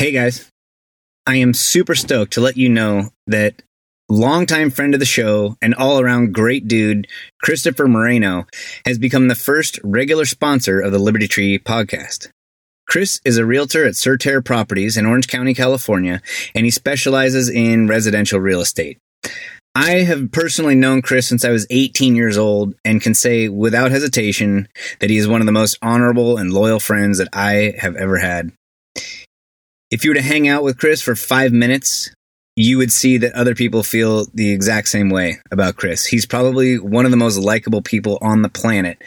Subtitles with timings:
[0.00, 0.48] Hey guys,
[1.26, 3.60] I am super stoked to let you know that
[4.08, 7.06] longtime friend of the show and all around great dude,
[7.42, 8.46] Christopher Moreno,
[8.86, 12.30] has become the first regular sponsor of the Liberty Tree podcast.
[12.88, 16.22] Chris is a realtor at Surterre Properties in Orange County, California,
[16.54, 18.96] and he specializes in residential real estate.
[19.74, 23.90] I have personally known Chris since I was 18 years old and can say without
[23.90, 24.66] hesitation
[25.00, 28.16] that he is one of the most honorable and loyal friends that I have ever
[28.16, 28.52] had.
[29.90, 32.10] If you were to hang out with Chris for five minutes,
[32.56, 36.06] you would see that other people feel the exact same way about Chris.
[36.06, 39.02] He's probably one of the most likable people on the planet.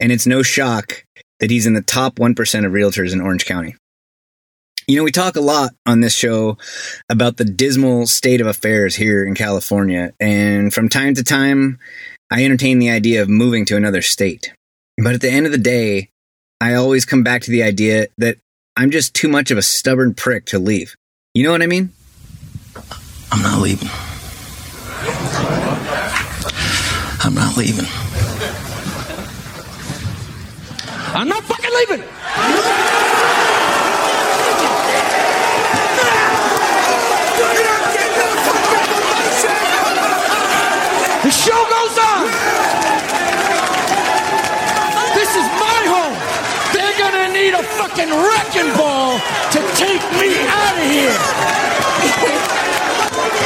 [0.00, 1.04] And it's no shock
[1.40, 2.30] that he's in the top 1%
[2.66, 3.74] of realtors in Orange County.
[4.86, 6.58] You know, we talk a lot on this show
[7.08, 10.12] about the dismal state of affairs here in California.
[10.20, 11.78] And from time to time,
[12.30, 14.52] I entertain the idea of moving to another state.
[14.96, 16.10] But at the end of the day,
[16.60, 18.38] I always come back to the idea that
[18.78, 20.96] I'm just too much of a stubborn prick to leave.
[21.32, 21.92] You know what I mean?
[23.32, 23.88] I'm not leaving.
[27.24, 27.86] I'm not leaving.
[31.14, 32.04] I'm not fucking leaving.
[41.24, 42.26] The show goes on.
[45.16, 46.16] This is my home.
[46.74, 47.62] They're gonna need a
[47.96, 49.18] fucking wrecking ball
[49.50, 51.16] to take me out of here.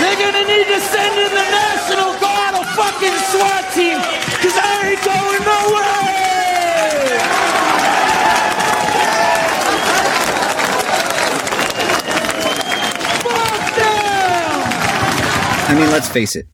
[0.01, 4.91] They're gonna need to send in the National Guard, a fucking SWAT team, because I
[4.91, 5.91] ain't going nowhere.
[15.69, 16.49] I mean, let's face it.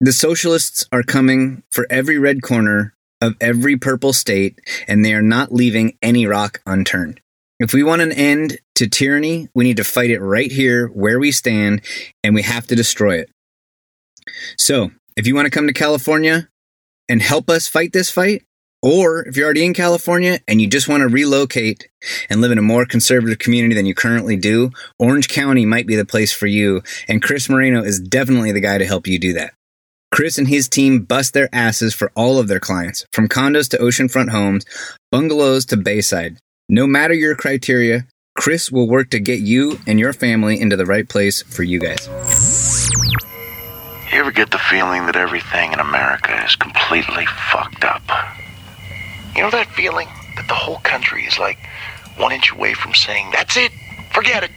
[0.00, 5.22] The socialists are coming for every red corner of every purple state, and they are
[5.22, 7.20] not leaving any rock unturned.
[7.60, 11.18] If we want an end to tyranny, we need to fight it right here where
[11.18, 11.82] we stand,
[12.22, 13.30] and we have to destroy it.
[14.56, 16.48] So, if you want to come to California
[17.08, 18.44] and help us fight this fight,
[18.80, 21.88] or if you're already in California and you just want to relocate
[22.30, 25.96] and live in a more conservative community than you currently do, Orange County might be
[25.96, 29.32] the place for you, and Chris Moreno is definitely the guy to help you do
[29.32, 29.52] that.
[30.12, 33.78] Chris and his team bust their asses for all of their clients, from condos to
[33.78, 34.64] oceanfront homes,
[35.10, 36.38] bungalows to Bayside.
[36.70, 38.06] No matter your criteria,
[38.36, 41.80] Chris will work to get you and your family into the right place for you
[41.80, 42.06] guys.
[44.12, 48.02] You ever get the feeling that everything in America is completely fucked up?
[49.34, 51.56] You know that feeling that the whole country is like
[52.18, 53.72] one inch away from saying, that's it,
[54.12, 54.50] forget it.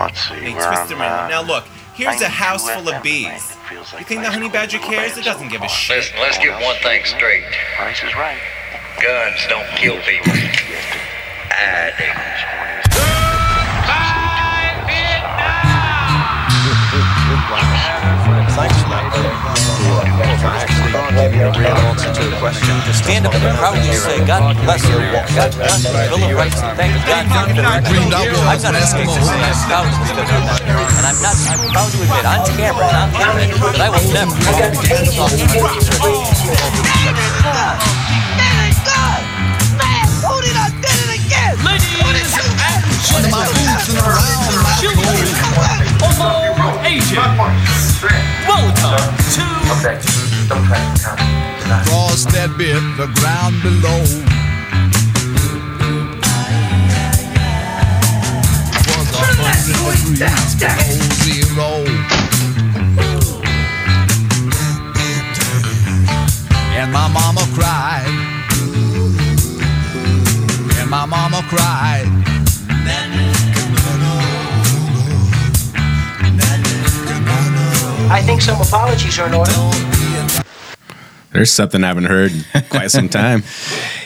[0.00, 0.34] Let's see.
[0.34, 3.24] Hey, we're twist on, uh, Now look, here's a house full of bees.
[3.24, 3.36] tonight.
[3.36, 5.12] It feels like You think the honey badger cares?
[5.12, 5.98] band It doesn't give a shit.
[5.98, 7.44] Listen, let's get one thing straight.
[7.76, 8.40] Price is right.
[9.02, 10.32] Guns don't kill people.
[11.60, 12.28] I do.
[22.94, 25.26] Stand up and proudly say, God bless America.
[25.34, 26.60] God bless the Bill of Rights.
[26.60, 29.66] Thank God for the Dreamed I was I'm not an asking to say of this
[30.94, 34.34] And I'm not, I'm proud to admit on camera and on that I will never.
[43.14, 45.38] Under my boots and around my clothes.
[51.88, 54.02] Frost that bit the ground below.
[58.88, 61.70] Was a hundred degrees below zero.
[66.74, 68.06] And my mama cried.
[70.80, 72.27] And my mama cried.
[78.10, 79.52] I think some apologies are in order.
[81.32, 83.42] There's something I haven't heard in quite some time.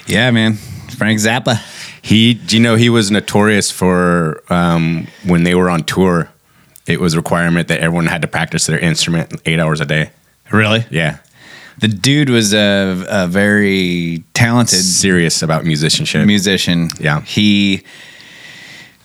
[0.04, 0.54] Yeah, man.
[0.98, 1.62] Frank Zappa.
[2.02, 6.28] He, do you know, he was notorious for um, when they were on tour.
[6.88, 10.10] It was a requirement that everyone had to practice their instrument eight hours a day.
[10.50, 10.84] Really?
[10.90, 11.18] Yeah,
[11.78, 16.26] The dude was a, a very talented serious about musicianship.
[16.26, 16.88] musician.
[16.98, 17.20] Yeah.
[17.20, 17.84] He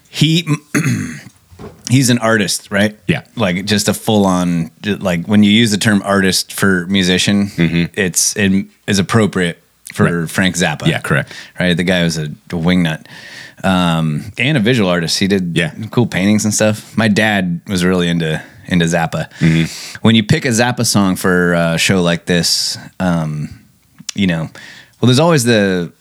[0.09, 0.47] he
[1.89, 2.97] he's an artist, right?
[3.07, 3.25] Yeah.
[3.35, 7.49] Like just a full on like when you use the term artist for musician,
[7.95, 9.57] it's it is appropriate
[9.93, 10.19] for Mm-hmm.
[10.21, 10.29] Right.
[10.29, 10.85] Frank Zappa.
[10.87, 11.33] Yeah, correct.
[11.59, 11.75] Right.
[11.75, 13.05] The guy was a, a wingnut.
[13.63, 15.17] Um, and a visual artist.
[15.17, 15.73] He did Yeah.
[15.89, 16.95] cool paintings and stuff.
[16.95, 19.31] My dad was really into into Zappa.
[19.39, 19.97] Mm-hmm.
[20.01, 23.63] When you pick a Zappa song for a show like this, um,
[24.13, 24.49] you know,
[24.99, 25.91] well, there's always the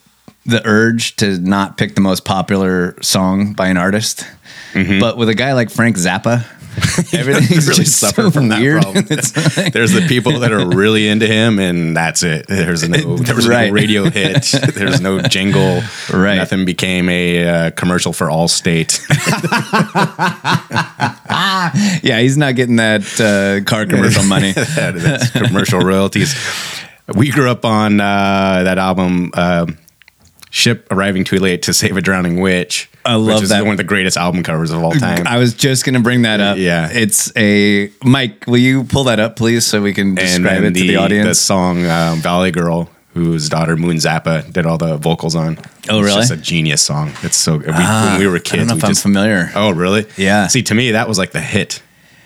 [0.46, 4.26] the urge to not pick the most popular song by an artist.
[4.74, 6.44] But with a guy like Frank Zappa,
[7.14, 9.06] everything's really just suffer so from that problem.
[9.64, 12.46] Like- There's the people that are really into him, and that's it.
[12.46, 13.68] There's no, there was Right.
[13.68, 14.44] no radio hit.
[14.74, 15.80] There's no jingle.
[16.12, 16.36] Right.
[16.36, 19.00] Nothing became a uh, commercial for Allstate.
[22.02, 24.52] yeah, he's not getting that uh, car commercial money.
[24.52, 26.34] that's commercial royalties.
[27.14, 29.66] We grew up on uh, that album, uh,
[30.56, 33.62] "Ship Arriving Too Late to Save a Drowning Witch." I love is that.
[33.64, 35.26] One of the greatest album covers of all time.
[35.26, 36.56] I was just going to bring that up.
[36.58, 36.88] Yeah.
[36.90, 40.74] It's a Mike, will you pull that up please so we can describe it then
[40.74, 41.28] to the audience?
[41.28, 45.58] The song um, "Valley Girl," whose daughter Moon Zappa did all the vocals on.
[45.88, 46.20] Oh, It's really?
[46.22, 47.12] just a genius song.
[47.22, 47.58] It's so.
[47.58, 49.50] We, Ah, when we were I kids, don't know we if I'm familiar.
[49.54, 50.06] Oh, really?
[50.16, 50.46] Yeah.
[50.48, 51.82] See, to me, that was like the hit.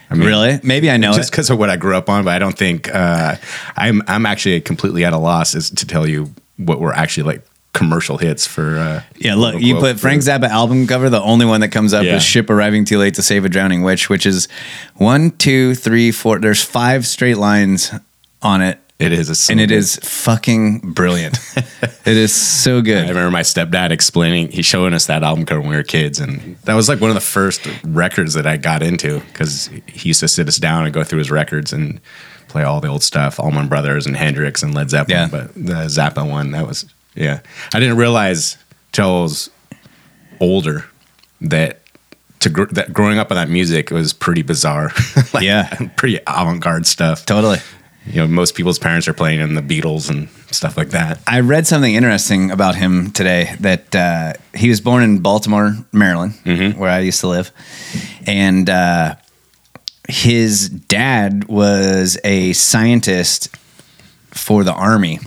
[0.08, 0.60] I mean, really?
[0.62, 2.92] Maybe I know just because of what I grew up on, but I don't think
[2.94, 3.36] uh,
[3.76, 4.02] I'm.
[4.08, 8.18] I'm actually completely at a loss as to tell you what were actually like commercial
[8.18, 8.76] hits for.
[8.78, 11.08] Uh, Yeah, look, you put Frank Zappa album cover.
[11.10, 12.16] The only one that comes up Yeah.
[12.16, 14.48] is "Ship Arriving Too Late to Save a Drowning Witch," which is
[14.96, 16.38] one, two, three, four.
[16.38, 17.92] There's five straight lines
[18.42, 21.38] on it, It is, so and it is fucking brilliant.
[21.56, 23.04] it is so good.
[23.04, 26.18] I remember my stepdad explaining, he's showing us that album cover when we were kids.
[26.20, 30.08] And that was like one of the first records that I got into because he
[30.08, 32.00] used to sit us down and go through his records and
[32.48, 35.18] play all the old stuff, Allman Brothers and Hendrix and Led Zeppelin.
[35.18, 35.28] Yeah.
[35.30, 36.84] But the Zappa one, that was,
[37.14, 37.40] yeah.
[37.74, 38.56] I didn't realize
[38.92, 39.50] till I was
[40.40, 40.84] older
[41.40, 41.76] that.
[42.40, 44.92] To gr- that growing up on that music was pretty bizarre,
[45.34, 45.88] like, Yeah.
[45.96, 47.26] pretty avant-garde stuff.
[47.26, 47.58] Totally.
[48.06, 51.20] You know, most people's parents are playing in the Beatles and stuff like that.
[51.26, 56.32] I read something interesting about him today that uh, he was born in Baltimore, Maryland,
[56.46, 56.78] Mm-hmm.
[56.80, 57.52] where I used to live.
[58.26, 59.16] And uh,
[60.08, 63.54] his dad was a scientist
[64.30, 65.18] for the army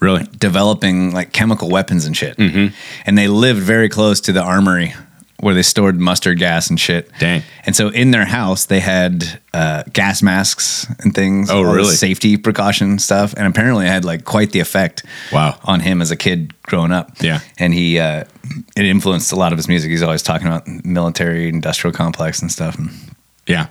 [0.00, 2.36] Really, developing like chemical weapons and shit.
[2.38, 2.74] Mm-hmm.
[3.06, 4.94] And they lived very close to the armory
[5.40, 7.10] where they stored mustard gas and shit.
[7.18, 7.42] Dang.
[7.64, 11.50] And so in their house, they had uh, gas masks and things.
[11.50, 11.94] Oh, all really?
[11.94, 13.32] Safety precaution stuff.
[13.36, 15.02] And apparently it had like quite the effect
[15.32, 15.58] Wow.
[15.64, 17.12] on him as a kid growing up.
[17.22, 17.40] Yeah.
[17.58, 18.24] And he, uh,
[18.76, 19.90] it influenced a lot of his music.
[19.90, 22.76] He's always talking about military industrial complex and stuff.
[22.78, 22.90] And
[23.46, 23.68] yeah.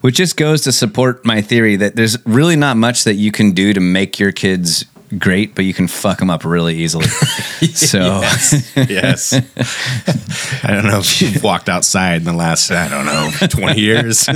[0.00, 3.52] Which just goes to support my theory that there's really not much that you can
[3.52, 4.84] do to make your kids
[5.18, 7.06] great, but you can fuck them up really easily.
[7.74, 8.20] so
[8.76, 9.32] yes.
[10.64, 14.28] I don't know if you've walked outside in the last, I don't know, 20 years.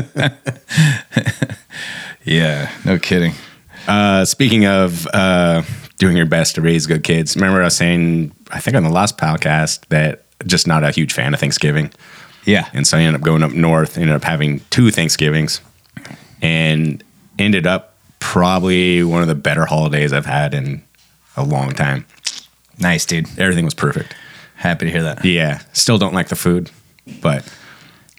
[2.25, 3.35] yeah, no kidding.
[3.87, 5.63] Uh, speaking of uh,
[5.99, 8.91] doing your best to raise good kids, remember I was saying, I think on the
[8.91, 11.91] last podcast, that just not a huge fan of Thanksgiving.
[12.45, 12.69] Yeah.
[12.73, 15.61] And so I ended up going up north, ended up having two Thanksgivings,
[16.43, 17.03] and
[17.39, 20.83] ended up probably one of the better holidays I've had in
[21.37, 22.07] a long time.
[22.79, 23.27] Nice, dude.
[23.39, 24.15] Everything was perfect.
[24.57, 25.25] Happy to hear that.
[25.25, 26.71] Yeah, still don't like the food,
[27.21, 27.45] but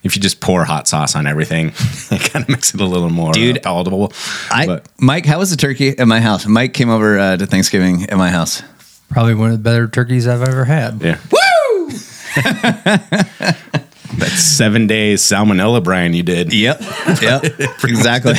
[0.04, 1.68] if you just pour hot sauce on everything,
[2.12, 4.14] it kind of makes it a little more Dude, uh, palatable.
[4.52, 6.46] I but Mike, how was the turkey at my house?
[6.46, 8.62] Mike came over uh, to Thanksgiving at my house.
[9.10, 11.02] Probably one of the better turkeys I've ever had.
[11.02, 11.90] yeah, woo!
[14.18, 16.14] that seven days salmonella brine.
[16.14, 16.54] you did.
[16.54, 16.82] Yep.
[17.22, 17.44] Yep.
[17.84, 18.34] exactly.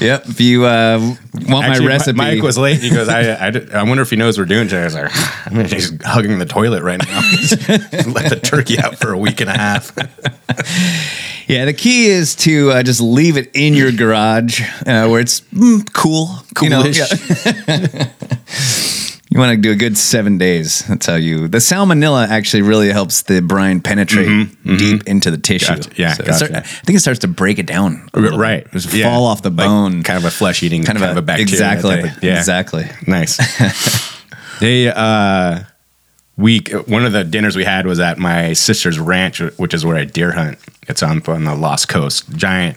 [0.00, 0.26] yep.
[0.28, 0.98] If you uh,
[1.48, 2.80] want Actually, my recipe, Mike was late.
[2.80, 4.82] He goes, I, I, I wonder if he knows we're doing today.
[4.82, 5.10] I was like,
[5.46, 7.20] I'm just hugging the toilet right now.
[8.12, 9.92] Let the turkey out for a week and a half.
[11.46, 15.42] Yeah, the key is to uh, just leave it in your garage uh, where it's
[15.42, 16.30] mm, cool,
[16.62, 16.98] You know, Coolish.
[16.98, 18.10] yeah.
[19.34, 20.86] You want to do a good seven days.
[20.86, 21.48] That's how you.
[21.48, 25.72] The salmonella actually really helps the brine penetrate deep into the tissue.
[25.72, 26.00] Mm-hmm, Gotcha.
[26.00, 28.08] Yeah, it start- I think it starts to break it down.
[28.14, 28.70] a right.
[28.70, 29.10] Just Yeah.
[29.10, 30.02] fall off the Like bone.
[30.04, 31.42] kind of a flesh eating kind of, a, bacteria.
[31.52, 32.00] exactly.
[32.02, 32.38] of- yeah.
[32.38, 32.88] Exactly.
[33.08, 33.38] Nice.
[34.60, 35.64] they uh
[36.36, 39.96] we one of the dinners we had was at my sister's ranch, which is where
[39.96, 40.58] I deer hunt.
[40.88, 42.30] It's on on the Lost Coast.
[42.36, 42.76] Giant.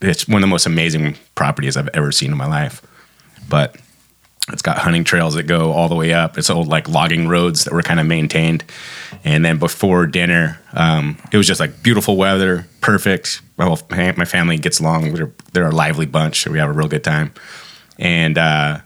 [0.00, 2.82] It's one of the most amazing properties I've ever seen in my life.
[3.48, 3.76] But
[4.50, 6.36] it's got hunting trails that go all the way up.
[6.36, 8.64] It's old like logging roads that were kind of maintained.
[9.22, 13.40] And then before dinner, um, it was just like beautiful weather, perfect.
[13.56, 13.68] My
[14.16, 15.12] my family gets along.
[15.14, 16.42] They're, they're a lively bunch.
[16.42, 17.32] So we have a real good time.
[17.98, 18.80] And uh,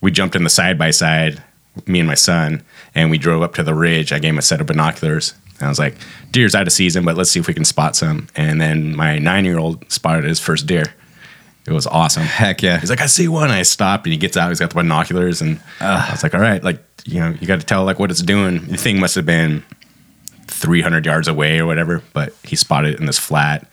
[0.00, 1.42] we jumped in the side by side,
[1.86, 4.12] me and my son, and we drove up to the ridge.
[4.12, 5.34] I gave him a set of binoculars.
[5.60, 5.94] And I was like,
[6.32, 8.28] deer's out of season, but let's see if we can spot some.
[8.34, 10.94] And then my nine year old spotted his first deer.
[11.66, 12.22] It was awesome.
[12.22, 12.78] Heck yeah.
[12.78, 13.50] He's like, I see one.
[13.50, 14.48] I stopped and he gets out.
[14.48, 15.42] He's got the binoculars.
[15.42, 18.10] And I was like, all right, like, you know, you got to tell like what
[18.10, 18.66] it's doing.
[18.66, 19.62] The thing must have been
[20.46, 23.68] 300 yards away or whatever, but he spotted it in this flat.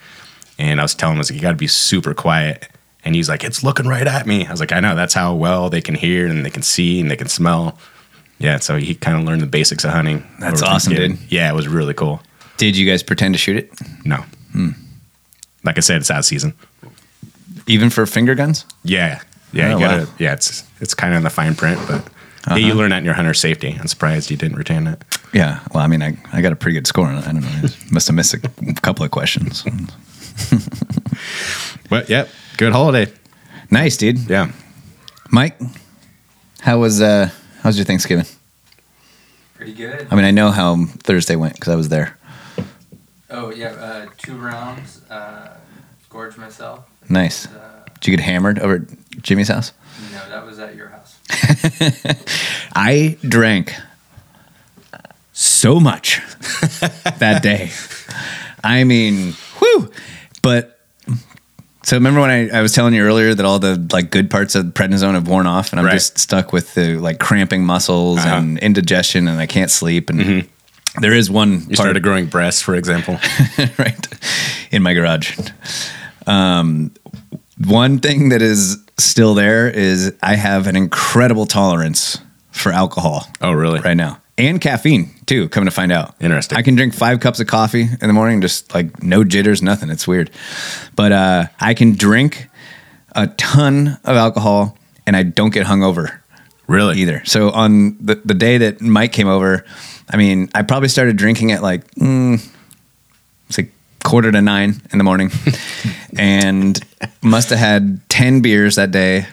[0.59, 2.67] And I was telling him, I was like, you got to be super quiet.
[3.05, 4.45] And he's like, it's looking right at me.
[4.45, 4.95] I was like, I know.
[4.95, 7.77] That's how well they can hear and they can see and they can smell.
[8.39, 10.27] Yeah, so he kind of learned the basics of hunting.
[10.39, 11.17] That's awesome, dude.
[11.29, 12.21] Yeah, it was really cool.
[12.57, 13.71] Did you guys pretend to shoot it?
[14.05, 14.17] No,
[14.51, 14.71] hmm.
[15.63, 16.53] like I said, it's out of season.
[17.67, 18.65] Even for finger guns?
[18.83, 19.21] Yeah,
[19.53, 20.11] yeah, Oh, you gotta, wow.
[20.17, 20.33] yeah.
[20.33, 22.07] It's it's kind of in the fine print, but
[22.49, 22.77] yeah, you Uh-huh.
[22.79, 23.75] learn that in your hunter safety.
[23.79, 25.03] I'm surprised you didn't retain it.
[25.33, 25.59] Yeah.
[25.73, 27.27] Well, I mean, I, I got a pretty good score on it.
[27.27, 27.49] I don't know.
[27.49, 28.39] I must have missed a
[28.81, 29.63] couple of questions.
[31.89, 33.11] But yep, good holiday.
[33.71, 34.29] Nice, dude.
[34.29, 34.51] Yeah,
[35.31, 35.59] Mike,
[36.59, 37.29] how was uh
[37.61, 38.25] how was your Thanksgiving?
[39.55, 40.07] Pretty good.
[40.11, 42.17] I mean, I know how Thursday went because I was there.
[43.29, 45.01] Oh yeah, uh, two rounds.
[45.09, 45.57] Uh,
[46.09, 46.85] gorged myself.
[47.09, 47.47] Nice.
[47.47, 49.71] Uh, Did you get hammered over at Jimmy's house?
[50.11, 51.15] no, that was at your house.
[52.75, 53.73] I drank
[55.33, 56.21] so much
[57.19, 57.71] that day.
[58.63, 59.91] I mean, whew.
[60.41, 60.79] But
[61.83, 64.55] so remember when I, I was telling you earlier that all the like good parts
[64.55, 65.93] of prednisone have worn off, and I'm Right.
[65.93, 68.35] just stuck with the like cramping muscles Uh-huh.
[68.35, 70.09] and indigestion, and I can't sleep.
[70.09, 70.47] And
[70.99, 73.19] there is one you started growing breasts, for example.
[73.77, 74.07] right
[74.71, 75.37] in my garage.
[76.27, 76.93] Um,
[77.65, 82.19] one thing that is still there is I have an incredible tolerance
[82.51, 83.79] for alcohol oh, really?
[83.79, 85.49] right now and caffeine too.
[85.49, 86.57] Coming to find out, Interesting.
[86.57, 89.89] I can drink five cups of coffee in the morning, just like no jitters, nothing.
[89.89, 90.29] It's weird,
[90.95, 92.47] but uh, I can drink
[93.13, 96.19] a ton of alcohol and I don't get hungover
[96.67, 96.99] Really?
[96.99, 97.23] either.
[97.25, 99.65] So on the the day that Mike came over,
[100.09, 102.56] I mean, I probably started drinking at like mm, like
[104.07, 105.29] quarter to nine in the morning,
[106.17, 106.79] and
[107.21, 109.27] must have had ten beers that day,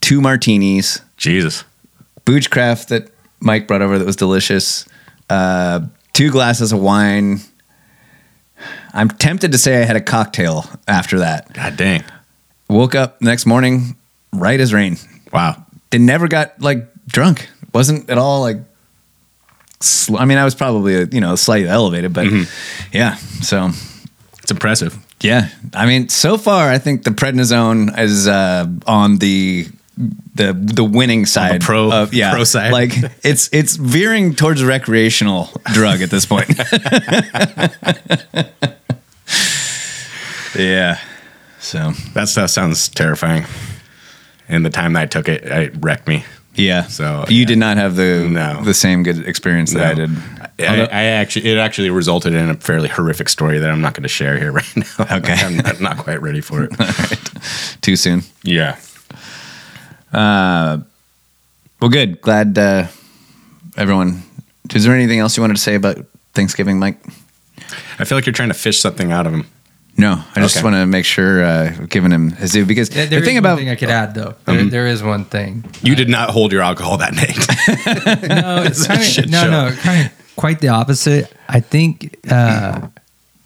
[0.00, 1.64] two martinis, Jesus.
[2.24, 4.86] Boochcraft that Mike brought over that was delicious,
[5.28, 5.80] uh,
[6.12, 7.40] two glasses of wine.
[8.94, 11.52] I'm tempted to say I had a cocktail after that.
[11.52, 12.04] God dang.
[12.68, 13.96] Woke up the next morning,
[14.32, 14.96] right as rain
[15.32, 15.66] Wow.
[15.90, 17.48] they never got like drunk.
[17.74, 18.58] Wasn't at all like.
[19.82, 22.26] Sl- I mean, I was probably you know slightly elevated, but
[22.92, 23.16] yeah.
[23.42, 23.70] So
[24.42, 24.96] It's impressive.
[25.20, 29.66] yeah, I mean, so far I think the prednisone is uh, on the
[30.34, 31.60] the the winning side.
[31.60, 32.72] pro- of, yeah, pro side.
[32.72, 36.48] Like it's it's veering towards recreational drug at this point.
[40.56, 40.98] yeah.
[41.60, 43.44] So That stuff sounds terrifying.
[44.48, 46.24] And the time that I took it, it wrecked me.
[46.54, 46.86] Yeah.
[46.86, 47.46] So, you yeah.
[47.46, 48.62] did not have the No.
[48.64, 50.10] the same good experience that I did.
[50.58, 54.02] I, I actually, it actually resulted in a fairly horrific story that I'm not going
[54.04, 55.06] to share here right now.
[55.18, 55.34] Okay.
[55.34, 56.70] I'm not, not quite ready for it.
[57.82, 58.22] Too soon.
[58.44, 58.76] yeah.
[60.12, 60.78] Uh,
[61.80, 62.20] Well, good.
[62.20, 62.86] Glad uh,
[63.76, 64.22] everyone.
[64.74, 65.98] Is there anything else you wanted to say about
[66.34, 67.02] Thanksgiving, Mike?
[67.98, 69.46] I feel like you're trying to fish something out of him.
[69.96, 70.64] No, I just Okay.
[70.64, 73.44] want to make sure uh, I've given him his due because There- the thing one
[73.44, 74.34] about thing I could add though.
[74.46, 75.64] There, there is one thing.
[75.82, 77.36] You did not hold your alcohol that night.
[78.28, 79.50] No, it's a kind shit of no, show.
[79.50, 81.30] no, kind of quite the opposite.
[81.48, 82.88] I think, uh,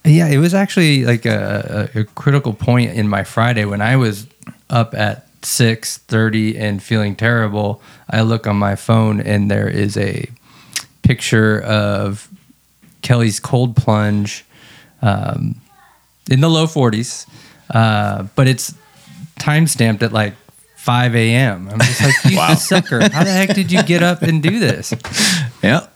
[0.04, 3.96] yeah, it was actually like a, a, a critical point in my Friday when I
[3.96, 4.26] was
[4.70, 7.82] up at six thirty and feeling terrible.
[8.08, 10.26] I look on my phone and there is a
[11.02, 12.28] picture of
[13.02, 14.44] Kelly's cold plunge
[15.02, 15.60] um,
[16.30, 17.26] in the low forties,
[17.70, 18.74] uh, but it's
[19.38, 20.34] time stamped at like.
[20.76, 21.68] 5 a.m.
[21.68, 22.54] I'm just like, you Wow.
[22.54, 23.00] sucker.
[23.00, 24.94] How the heck did you get up and do this?
[25.62, 25.88] yeah,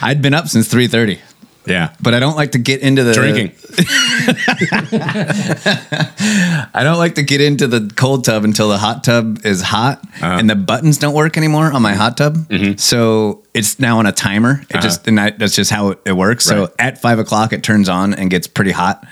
[0.00, 1.20] I'd been up since three thirty,
[1.66, 1.92] yeah.
[2.00, 3.52] but I don't like to get into the Drinking.
[6.72, 10.00] I don't like to get into the cold tub until the hot tub is hot
[10.22, 10.36] Uh-huh.
[10.38, 12.36] and the buttons don't work anymore on my hot tub.
[12.48, 12.76] Mm-hmm.
[12.78, 14.62] So it's now on a timer.
[14.70, 16.46] It just and I, that's just how it, it works.
[16.46, 19.06] So at five o'clock it turns on and gets pretty hot,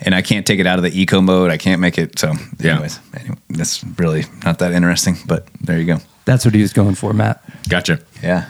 [0.00, 1.50] and I can't take it out of the eco mode.
[1.50, 2.18] I can't make it.
[2.18, 2.72] So, Yeah.
[2.74, 5.16] anyways, anyway, that's really not that interesting.
[5.26, 6.00] But there you go.
[6.24, 7.42] That's what he was going for, Matt.
[7.68, 8.00] Gotcha.
[8.22, 8.44] Yeah.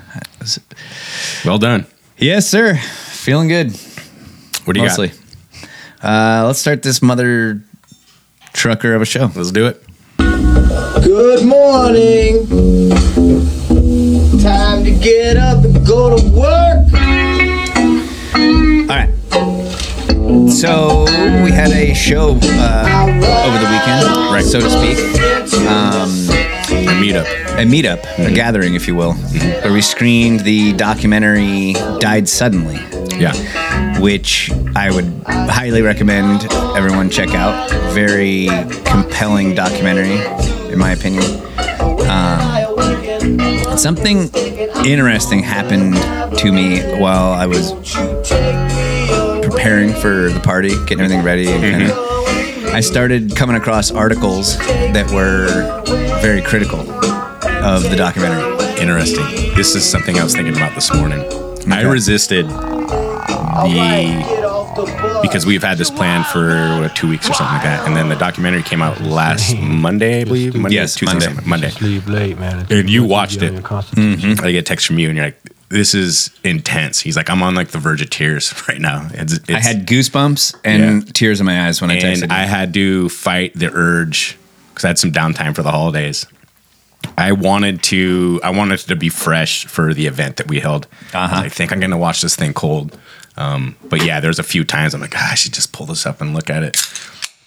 [1.45, 1.87] Well done.
[2.17, 2.75] Yes, sir.
[2.77, 3.73] Feeling good.
[4.65, 5.13] What do you Mostly.
[6.01, 6.43] got?
[6.43, 7.63] Uh, let's start this mother
[8.53, 9.31] trucker of a show.
[9.35, 9.83] Let's do it.
[11.05, 12.47] Good morning.
[14.43, 16.87] Time to get up and go to work.
[20.49, 21.05] So
[21.43, 23.09] we had a show uh,
[23.47, 24.99] over the weekend, right, so to speak.
[25.67, 26.11] Um,
[26.71, 27.25] A meetup.
[27.59, 32.79] a meetup, a gathering, if you will, where we screened the documentary "Died Suddenly,"
[33.19, 33.33] Yeah.
[34.01, 37.71] which I would highly recommend everyone check out.
[37.95, 38.49] Very
[38.85, 40.19] compelling documentary,
[40.71, 41.25] in my opinion.
[42.11, 44.29] Um, something
[44.85, 45.95] interesting happened
[46.39, 47.73] to me while I was
[49.51, 51.91] preparing for the party, getting everything ready, and kind of.
[51.91, 52.75] Mm-hmm.
[52.77, 55.49] I started coming across articles that were
[56.21, 58.43] very critical of the documentary.
[58.81, 59.25] interesting.
[59.57, 61.21] This is something I was thinking about this morning.
[61.71, 64.29] I resisted the
[65.23, 68.09] because we've had this plan for what, two weeks or something like that, and then
[68.09, 70.55] the documentary came out last Monday, I believe.
[70.55, 71.27] Monday, Yes, Tuesday, Monday.
[71.27, 71.71] something- Monday.
[71.71, 72.67] Sleep late, man.
[72.71, 73.53] And you watched it.
[73.55, 74.45] Mm-hmm.
[74.45, 77.43] I get a text from you, and you're like, "This is intense." He's like, "I'm
[77.43, 81.41] on like the verge of tears right now." It's, it's, I had goosebumps and tears
[81.41, 82.25] in my eyes when I texted.
[82.25, 82.33] and.
[82.33, 84.39] I had to fight the urge
[84.71, 86.27] because I had some downtime for the holidays.
[87.17, 90.87] I wanted to, I wanted to be fresh for the event that we held.
[91.15, 91.43] Uh-huh.
[91.45, 92.99] I think I'm going to watch this thing cold.
[93.37, 96.07] Um, but yeah, there's a few times I'm like, "Ah, I should just pull this
[96.07, 96.77] up and look at it.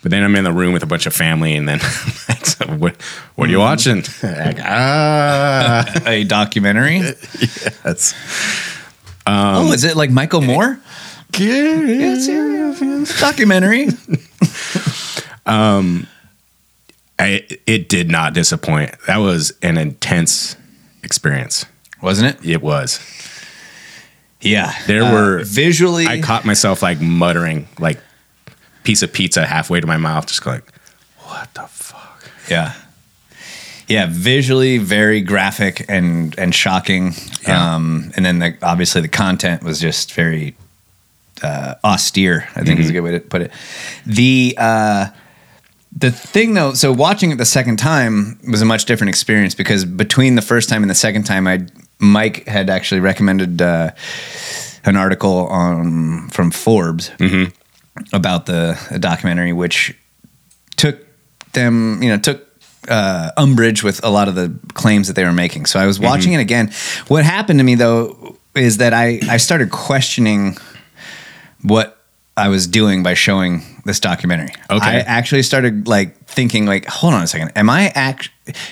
[0.01, 1.79] But then I'm in the room with a bunch of family, and then
[2.29, 2.95] like, so what,
[3.35, 4.03] what are you watching?
[4.23, 6.97] Like, ah, a documentary.
[7.85, 8.13] yes.
[9.27, 10.79] oh, is it like Michael Moore?
[11.37, 13.05] Yes, yeah, yeah.
[13.19, 13.87] documentary.
[17.19, 18.91] I, it did not disappoint.
[19.05, 20.55] That was an intense
[21.03, 21.65] experience,
[22.01, 22.49] wasn't it?
[22.49, 22.99] It was.
[24.41, 26.07] Yeah, There Uh, were visually.
[26.07, 27.99] I caught myself like muttering, like
[28.83, 30.61] piece of pizza halfway to my mouth, just going,
[31.19, 32.73] "What the fuck?" Yeah.
[33.87, 37.13] Yeah, visually very graphic and and shocking.
[37.47, 40.55] Um, and then the, obviously the content was just very
[41.43, 42.47] uh, austere.
[42.55, 43.51] I think is a good way to put it.
[44.05, 45.07] The uh,
[45.95, 49.83] the thing though, so watching it the second time was a much different experience because
[49.83, 51.65] between the first time and the second time, I
[51.99, 53.91] Mike had actually recommended uh,
[54.85, 57.11] an article on from Forbes
[58.13, 59.97] about the, documentary, which
[60.77, 60.99] took
[61.53, 62.47] them, you know, took
[62.87, 65.65] uh, umbrage with a lot of the claims that they were making.
[65.65, 66.71] So I was watching it again.
[67.07, 70.57] What happened to me though is that I I started questioning
[71.61, 71.97] what
[72.35, 74.49] I was doing by showing this documentary.
[74.69, 74.85] Okay.
[74.85, 78.29] I actually started like thinking like, hold on a second, am I act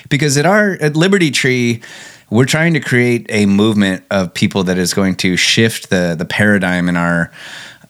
[0.08, 1.82] because at our at Liberty Tree
[2.30, 6.24] we're trying to create a movement of people that is going to shift the the
[6.24, 7.30] paradigm in our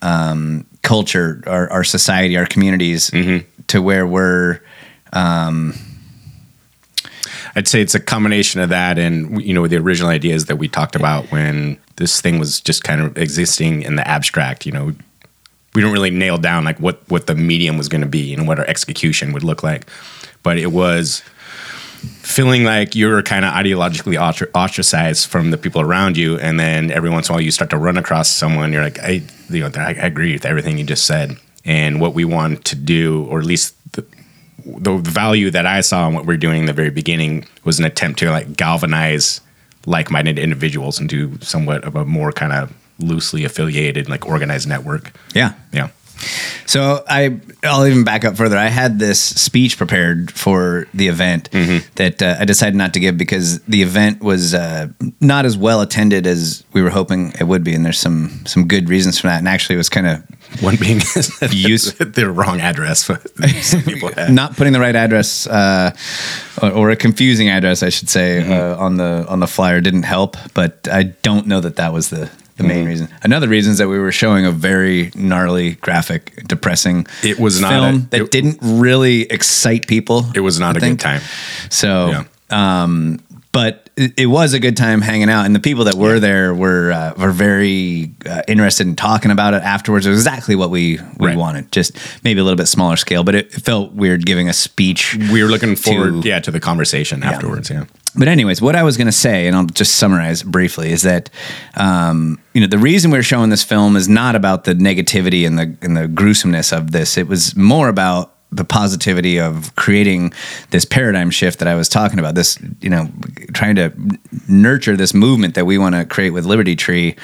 [0.03, 3.11] um, culture, our, our society, our communities
[3.69, 4.61] to where we're
[5.12, 5.75] um,
[7.57, 10.69] I'd say it's a combination of that and you know the original ideas that we
[10.69, 14.66] talked about when this thing was just kind of existing in the abstract.
[14.66, 14.95] You know,
[15.75, 18.47] we don't really nail down like what what the medium was going to be and
[18.47, 19.88] what our execution would look like,
[20.43, 21.23] but it was
[22.01, 24.17] feeling like you're kind of ideologically
[24.55, 27.71] ostracized from the people around you, and then every once in a while you start
[27.71, 28.73] to run across someone.
[28.73, 32.25] You're like, I, you know, I, agree with everything you just said, and what we
[32.25, 34.05] want to do, or at least the,
[34.65, 37.85] the value that I saw in what we're doing in the very beginning was an
[37.85, 39.41] attempt to like galvanize
[39.87, 45.13] like-minded individuals into somewhat of a more kind of loosely affiliated, like organized network.
[45.35, 45.55] yeah.
[45.73, 45.89] Yeah.
[46.66, 48.56] So I, I'll even back up further.
[48.56, 51.50] I had this speech prepared for the event
[51.96, 54.88] that uh, I decided not to give because the event was uh,
[55.20, 58.68] not as well attended as we were hoping it would be, and there's some some
[58.68, 59.38] good reasons for that.
[59.38, 61.00] And actually, it was kind of One being
[61.50, 63.06] use the wrong address.
[63.06, 63.28] But
[63.62, 64.33] some people had.
[64.33, 65.94] not putting the right address uh,
[66.62, 70.04] or, or a confusing address, I should say, uh, on the on the flyer didn't
[70.04, 70.37] help.
[70.54, 72.30] But I don't know that that was the
[72.61, 73.09] the main reason.
[73.23, 77.07] Another reason is that we were showing a very gnarly, graphic, depressing.
[77.23, 80.27] It was not film a- that it- didn't really excite people.
[80.35, 80.99] It was not I a think.
[81.01, 81.20] good time.
[81.68, 83.20] So, um,
[83.53, 86.55] but it, it was a good time hanging out, and the people that were there
[86.55, 90.07] were uh, were very uh, interested in talking about it afterwards.
[90.07, 91.37] It was exactly what we we Right.
[91.37, 93.25] wanted, just maybe a little bit smaller scale.
[93.25, 95.17] But it, it felt weird giving a speech.
[95.33, 97.69] We were looking forward, to- yeah, to the conversation afterwards.
[97.71, 97.85] Yeah.
[98.17, 101.31] But anyways, what I was going to say, and I'll just summarize briefly, is that
[101.77, 105.59] um, you know the reason we're showing this film is not about the negativity and
[105.59, 107.17] the and the gruesomeness of this.
[107.17, 110.33] It was more about the positivity of creating
[110.71, 112.35] this paradigm shift that I was talking about.
[112.35, 113.09] This, you know,
[113.53, 113.93] trying to
[114.49, 117.17] nurture this movement that we want to create with Liberty Tree,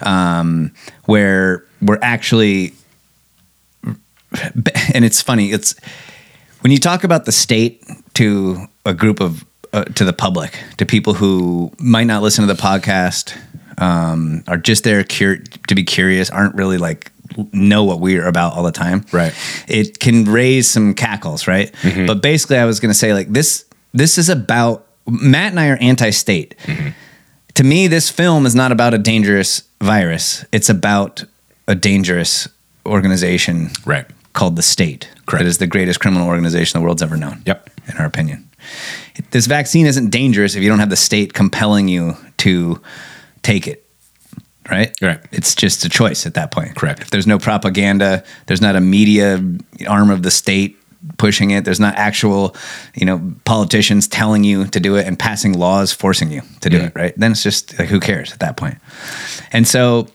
[0.00, 0.72] um,
[1.04, 2.74] where we're actually,
[4.94, 5.52] and it's funny.
[5.52, 5.74] It's
[6.60, 7.84] when you talk about the state
[8.14, 12.52] to a group of uh, to the public, to people who might not listen to
[12.52, 13.36] the podcast,
[13.78, 17.10] um, are just there cur- to be curious, aren't really like
[17.52, 19.04] know what we're about all the time.
[19.12, 19.34] Right.
[19.68, 21.72] It can raise some cackles, right?
[21.82, 22.06] Mm-hmm.
[22.06, 23.64] But basically, I was going to say like this.
[23.92, 26.56] This is about Matt and I are anti-state.
[26.64, 26.88] Mm-hmm.
[27.54, 30.44] To me, this film is not about a dangerous virus.
[30.50, 31.24] It's about
[31.68, 32.48] a dangerous
[32.86, 34.06] organization Right.
[34.32, 35.08] called the state.
[35.26, 35.44] Correct.
[35.44, 37.42] That is the greatest criminal organization the world's ever known.
[37.46, 37.70] Yep.
[37.88, 38.48] In our opinion.
[39.30, 42.80] This vaccine isn't dangerous if you don't have the state compelling you to
[43.42, 43.83] take it.
[44.70, 44.96] Right?
[45.02, 45.20] Right.
[45.30, 46.74] It's just a choice at that point.
[46.74, 47.00] Correct.
[47.02, 49.42] If there's no propaganda, there's not a media
[49.86, 50.78] arm of the state
[51.18, 51.66] pushing it.
[51.66, 52.56] There's not actual,
[52.94, 56.78] you know, politicians telling you to do it and passing laws forcing you to do
[56.80, 56.86] Mhm.
[56.86, 57.14] it, right?
[57.18, 58.78] Then it's just like who cares at that point.
[59.52, 60.08] And so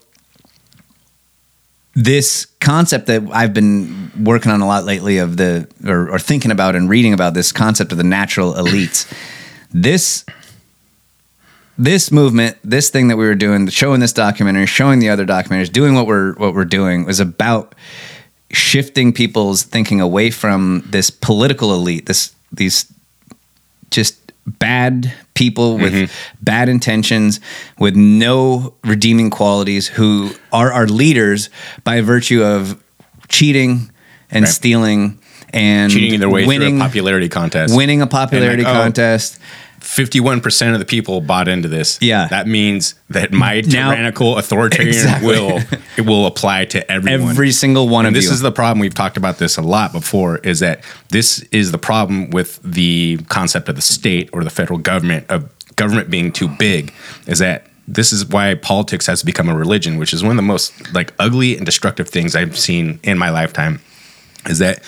[1.96, 6.52] this concept that I've been working on a lot lately of the or, or thinking
[6.52, 9.06] about and reading about this concept of the natural elites.
[9.72, 10.26] This
[11.80, 15.72] this movement, this thing that we were doing, showing this documentary, showing the other documentaries,
[15.72, 17.74] doing what we're what we're doing was about
[18.52, 22.92] shifting people's thinking away from this political elite, this these
[23.92, 26.14] just bad people with mm-hmm.
[26.42, 27.40] bad intentions,
[27.80, 31.50] with no redeeming qualities, who are our leaders
[31.86, 32.84] by virtue of
[33.30, 33.90] cheating
[34.30, 34.54] and Right.
[34.54, 35.20] stealing
[35.54, 37.76] and cheating their way winning through a popularity contest.
[37.76, 39.40] winning a popularity like, oh, contest.
[39.90, 41.98] 51% of the people bought into this.
[42.00, 42.28] Yeah.
[42.28, 45.28] That means that my Now- tyrannical authoritarian Exactly.
[45.28, 45.62] will
[45.98, 47.32] it will apply to everyone.
[47.32, 48.30] Every single one and of this you.
[48.30, 51.72] This is the problem we've talked about this a lot before is that this is
[51.72, 56.32] the problem with the concept of the state or the federal government of government being
[56.32, 56.94] too big
[57.26, 60.44] is that this is why politics has become a religion which is one of the
[60.44, 63.82] most like ugly and destructive things I've seen in my lifetime
[64.46, 64.84] is that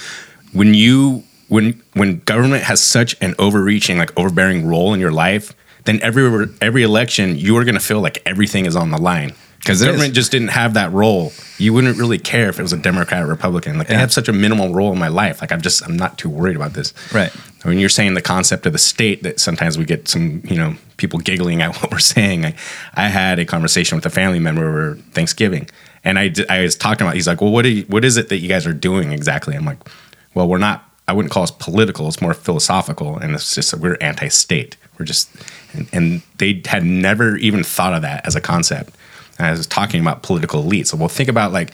[0.54, 5.54] when you when when government has such an overreaching like overbearing role in your life
[5.86, 9.34] then every every election you are going to feel like everything is on the line.
[9.60, 10.16] Because it government is.
[10.16, 11.32] just didn't have that role.
[11.60, 13.78] You wouldn't really care if it was a democrat or republican.
[13.78, 15.42] Like they have such a minimal role in my life.
[15.42, 16.94] Like i'm just i'm not too worried about this.
[17.14, 17.32] Right.
[17.64, 20.76] when you're saying the concept of the state that sometimes we get some you know
[20.98, 22.56] people giggling at what we're saying i,
[22.96, 25.68] I had a conversation with a family member over thanksgiving
[26.04, 28.30] and I I was talking about he's like well what, are you, what is it
[28.30, 29.56] that you guys are doing exactly?
[29.56, 29.80] I'm like
[30.34, 33.98] well we're not i wouldn't call us political it's more philosophical and it's just we're
[34.02, 34.78] anti-state.
[35.00, 35.30] We're just
[35.74, 38.96] and, and they had never even thought of that as a concept
[39.40, 40.88] i was talking about political elites.
[40.88, 41.74] So well think about like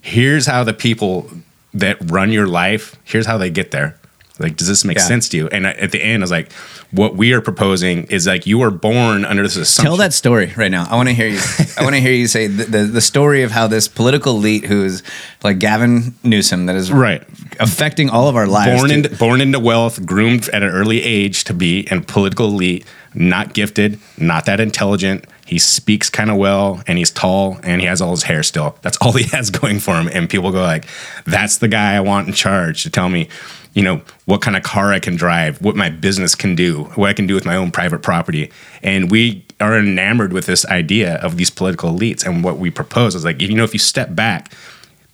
[0.00, 1.28] here's how the people
[1.74, 3.97] that run your life here's how they get there
[4.38, 5.04] like does this make Yeah.
[5.04, 6.52] sense to you and I- at the end i was like
[6.90, 10.52] what we are proposing is like you were born under this assumption Tell that story
[10.56, 10.86] right now.
[10.90, 11.38] I want to hear you.
[11.76, 14.64] I want to hear you say the, the the story of how this political elite,
[14.64, 15.02] who is
[15.44, 17.22] like Gavin Newsom, that is Right.
[17.60, 18.80] affecting all of our lives.
[18.80, 22.86] born into born into wealth, groomed at an early age to be in political elite,
[23.14, 25.26] not gifted, not that intelligent.
[25.46, 28.76] He speaks kind of well, and he's tall, and he has all his hair still.
[28.82, 30.08] That's all he has going for him.
[30.10, 30.86] And people go like,
[31.26, 33.28] "That's the guy I want in charge to tell me."
[33.74, 37.10] You know what kind of car I can drive, what my business can do, what
[37.10, 38.50] I can do with my own private property,
[38.82, 42.24] and we are enamored with this idea of these political elites.
[42.26, 44.52] And what we propose is like, you know, if you step back,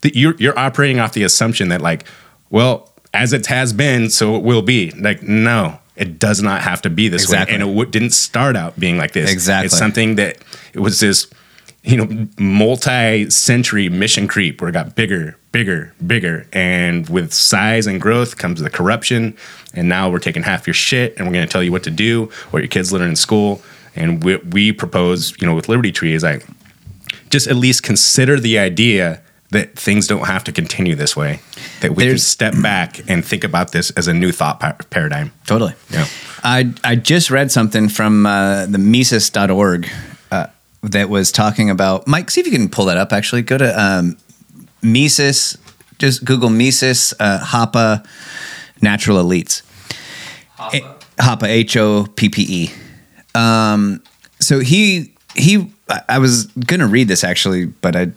[0.02, 2.04] that you're you're operating off the assumption that like,
[2.50, 4.90] well, as it has been, so it will be.
[4.92, 7.52] Like, no, it does not have to be this Exactly.
[7.52, 9.30] way, and it w- didn't start out being like this.
[9.30, 9.66] Exactly.
[9.66, 10.38] it's something that
[10.72, 11.28] it was this,
[11.84, 18.00] you know, multi-century mission creep where it got bigger, bigger, bigger, and with size and
[18.00, 19.36] growth comes the corruption.
[19.74, 21.90] And now we're taking half your shit, and we're going to tell you what to
[21.90, 23.60] do, what your kids learn in school.
[23.94, 26.46] And we, we propose, you know, with Liberty Tree is like
[27.28, 29.20] just at least consider the idea
[29.50, 31.40] that things don't have to continue this way.
[31.80, 35.32] That we can step back and think about this as a new thought pa- paradigm.
[35.46, 35.74] Totally.
[35.90, 36.06] Yeah.
[36.42, 39.88] I I just read something from uh, the Mises.org
[40.90, 42.30] that was talking about Mike.
[42.30, 43.12] See if you can pull that up.
[43.12, 44.16] Actually, go to um,
[44.82, 45.58] Mises.
[45.98, 48.04] Just Google Mises uh, Hoppe
[48.82, 49.62] Natural Elites.
[50.58, 50.80] Hoppe,
[51.18, 52.72] Hoppe H O P P E.
[53.34, 54.02] Um,
[54.40, 55.70] so he he.
[55.88, 58.10] I- I was gonna read this actually, but I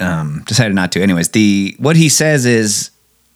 [0.00, 1.02] um, decided not to.
[1.02, 2.90] Anyways, the what he says is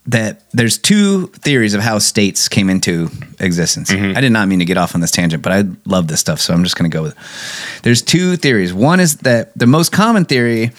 [0.06, 3.08] that there's two theories of how states came into
[3.40, 3.90] existence.
[3.90, 6.40] I did not mean to get off on this tangent, but I love this stuff,
[6.40, 7.82] so I'm just going to go with it.
[7.82, 8.74] There's two theories.
[8.74, 10.72] One is that the most common theory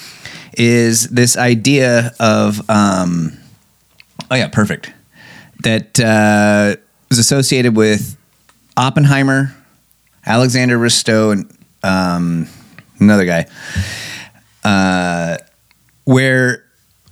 [0.58, 3.38] is this idea of, um,
[4.30, 4.94] oh yeah, perfect,
[5.64, 8.16] that uh, was associated with
[8.78, 9.56] Oppenheimer,
[10.26, 12.48] Alexander Rüstow, and um,
[13.00, 13.48] another guy,
[14.64, 15.38] uh,
[16.04, 16.65] where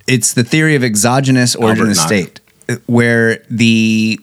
[0.08, 2.40] it's the theory of exogenous origin of state,
[2.86, 4.20] where the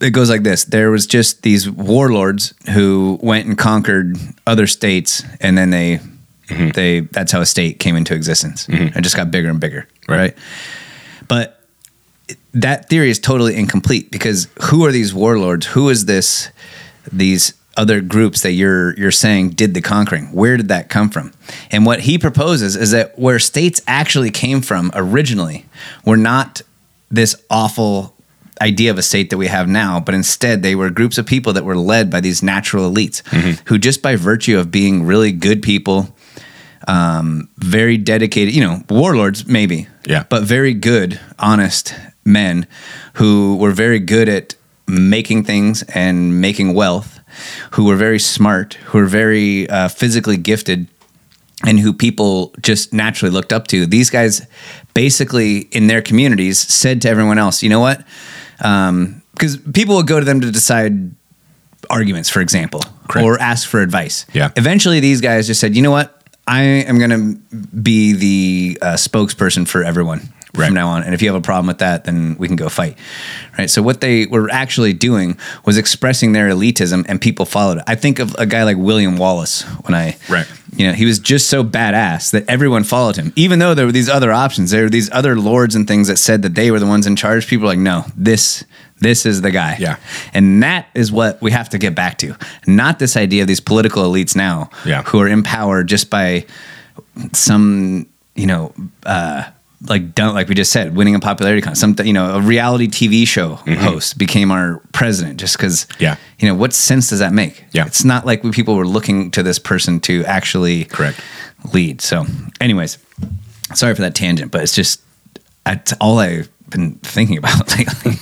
[0.00, 4.16] it goes like this: there was just these warlords who went and conquered
[4.46, 6.00] other states, and then they
[6.48, 6.70] mm-hmm.
[6.70, 8.66] they that's how a state came into existence.
[8.66, 8.98] Mm-hmm.
[8.98, 10.36] It just got bigger and bigger, right?
[11.28, 11.60] But
[12.52, 15.66] that theory is totally incomplete because who are these warlords?
[15.66, 16.50] Who is this?
[17.12, 20.32] These other groups that you're you're saying did the conquering?
[20.32, 21.32] Where did that come from?
[21.70, 25.66] And what he proposes is that where states actually came from originally
[26.04, 26.62] were not
[27.10, 28.14] this awful
[28.62, 31.52] idea of a state that we have now, but instead they were groups of people
[31.52, 33.20] that were led by these natural elites
[33.68, 36.16] who just by virtue of being really good people,
[36.88, 40.24] um, very dedicated, you know, warlords maybe, Yeah.
[40.30, 42.66] but very good, honest men
[43.14, 44.54] who were very good at
[44.88, 47.15] making things and making wealth,
[47.72, 50.86] who were very smart, who were very uh, physically gifted,
[51.66, 53.86] and who people just naturally looked up to.
[53.86, 54.46] These guys
[54.94, 58.04] basically in their communities said to everyone else, you know what?
[58.58, 61.12] Because people would go to them to decide
[61.88, 62.82] arguments, for example,
[63.24, 64.26] or ask for advice.
[64.32, 64.50] Yeah.
[64.56, 66.25] Eventually, these guys just said, you know what?
[66.46, 70.66] I am going to be the uh, spokesperson for everyone Right.
[70.68, 71.02] from now on.
[71.02, 72.96] And if you have a problem with that, then we can go fight.
[73.58, 73.68] Right.
[73.68, 77.84] So what they were actually doing was expressing their elitism, and people followed it.
[77.86, 80.46] I think of a guy like William Wallace when I Right.
[80.74, 83.34] you know, he was just so badass that everyone followed him.
[83.36, 86.16] Even though there were these other options, there were these other lords and things that
[86.18, 87.46] said that they were the ones in charge.
[87.48, 88.64] People were like, no, this
[89.00, 89.76] this is the guy.
[89.78, 89.96] Yeah.
[90.32, 92.36] And that is what we have to get back to.
[92.66, 95.02] Not this idea of these political elites now Yeah.
[95.02, 96.46] who are in power just by
[97.32, 98.72] some, you know,
[99.04, 99.44] uh
[99.86, 101.80] like don't like we just said, winning a popularity contest.
[101.82, 106.02] Some you know, a reality TV show host became our president just because Mm-hmm.
[106.02, 106.16] Yeah.
[106.38, 107.64] you know, what sense does that make?
[107.72, 107.86] Yeah.
[107.86, 111.20] It's not like we people were looking to this person to actually Correct.
[111.74, 112.00] lead.
[112.00, 112.24] So,
[112.60, 112.96] anyways,
[113.74, 115.00] sorry for that tangent, but it's just
[115.66, 118.18] it's all I've been thinking about lately.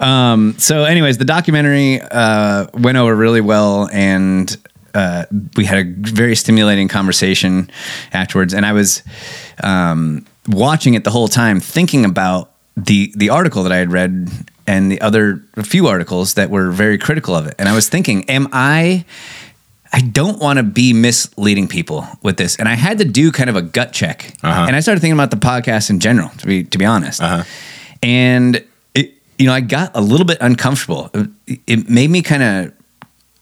[0.00, 4.56] um, so, anyways, the documentary uh, went over really well, and
[4.94, 5.24] uh,
[5.56, 7.70] we had a very stimulating conversation
[8.12, 8.54] afterwards.
[8.54, 9.02] And I was
[9.62, 14.30] um, watching it the whole time, thinking about the the article that I had read
[14.66, 17.54] and the other a few articles that were very critical of it.
[17.58, 19.04] And I was thinking, am I?
[19.92, 23.48] I don't want to be misleading people with this, and I had to do kind
[23.48, 24.34] of a gut check.
[24.42, 24.66] Uh-huh.
[24.66, 27.22] And I started thinking about the podcast in general, to be to be honest.
[27.22, 27.44] Uh-huh.
[28.02, 31.10] And it, you know, I got a little bit uncomfortable.
[31.46, 32.72] It, it made me kind of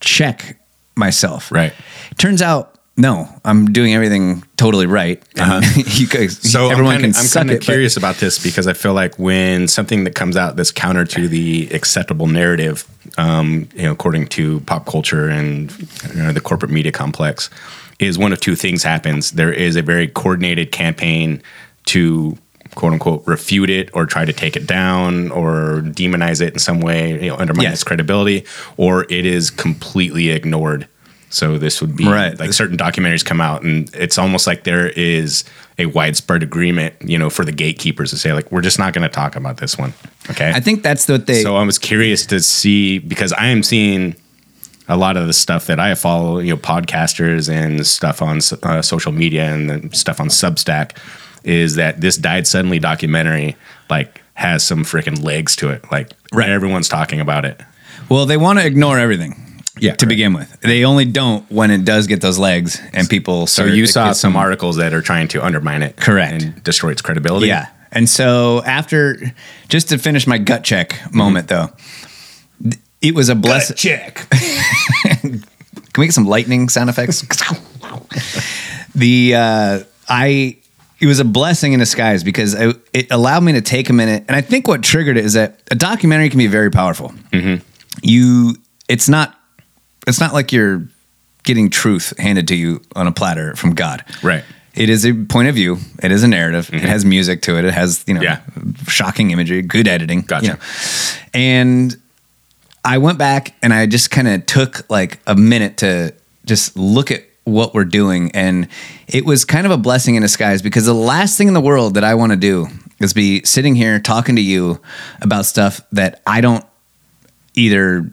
[0.01, 0.59] check
[0.95, 1.51] myself.
[1.51, 1.73] Right.
[2.17, 5.23] Turns out, no, I'm doing everything totally right.
[5.37, 6.49] You guys, Uh-huh.
[6.55, 8.73] So everyone I'm can kind of, I'm kind of but- curious about this because I
[8.73, 12.85] feel like when something that comes out that's counter to the acceptable narrative,
[13.19, 15.71] um, you know, according to pop culture and
[16.15, 17.51] you know, the corporate media complex,
[17.99, 19.33] is one of two things happens.
[19.33, 21.43] There is a very coordinated campaign
[21.87, 22.37] to
[22.75, 26.81] quote unquote refute it or try to take it down or demonize it in some
[26.81, 27.75] way, you know, undermine Yes.
[27.75, 28.45] its credibility,
[28.77, 30.87] or it is completely ignored.
[31.37, 32.39] So this would be Right.
[32.39, 35.45] like certain documentaries come out and it's almost like there is
[35.79, 39.03] a widespread agreement, you know, for the gatekeepers to say like we're just not going
[39.03, 39.93] to talk about this one.
[40.31, 40.51] Okay?
[40.55, 41.43] I think that's what they.
[41.43, 44.17] so I was curious to see because I am seeing
[44.89, 48.81] a lot of the stuff that I follow, you know, podcasters and stuff on uh,
[48.81, 50.97] social media and stuff on Substack
[51.45, 53.57] is that this died suddenly documentary
[53.91, 55.85] like has some freaking legs to it.
[55.93, 56.49] Like Right.
[56.49, 57.61] everyone's talking about it.
[58.09, 59.43] well, they want to ignore everything.
[59.79, 63.47] Yeah, to begin with, they only don't when it does get those legs and people.
[63.47, 66.43] So you saw some articles that are trying to undermine it, Correct.
[66.43, 67.49] and destroy its credibility.
[67.49, 67.69] Yeah.
[67.93, 69.17] And so after,
[69.69, 71.71] just to finish my gut check moment though,
[73.03, 73.77] it was a blessing.
[73.77, 74.29] check.
[75.13, 75.43] Can
[75.99, 77.23] we get some lightning sound effects?
[78.95, 80.57] the uh, I
[81.01, 84.25] it was a blessing in disguise because I, it allowed me to take a minute,
[84.29, 87.13] and I think what triggered it is that a documentary can be very powerful.
[88.03, 88.57] You,
[88.89, 89.36] it's not,
[90.07, 90.87] it's not like you're
[91.43, 94.05] getting truth handed to you on a platter from God.
[94.23, 94.45] Right.
[94.75, 95.79] It is a point of view.
[96.03, 96.69] It is a narrative.
[96.69, 96.87] It mm-hmm.
[96.87, 97.65] has music to it.
[97.65, 98.41] It has you know Yeah.
[98.87, 100.23] shocking imagery, good editing.
[100.23, 100.47] Gotcha.
[100.47, 100.59] you know.
[101.33, 101.97] And
[102.85, 106.15] I went back and I just kind of took like a minute to
[106.45, 108.31] just look at what we're doing.
[108.33, 108.69] And
[109.09, 111.95] it was kind of a blessing in disguise because the last thing in the world
[111.95, 112.69] that I want to do
[113.01, 114.81] is be sitting here talking to you
[115.21, 116.65] about stuff that I don't
[117.55, 118.11] either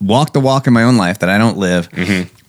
[0.00, 1.88] walk the walk in my own life that I don't live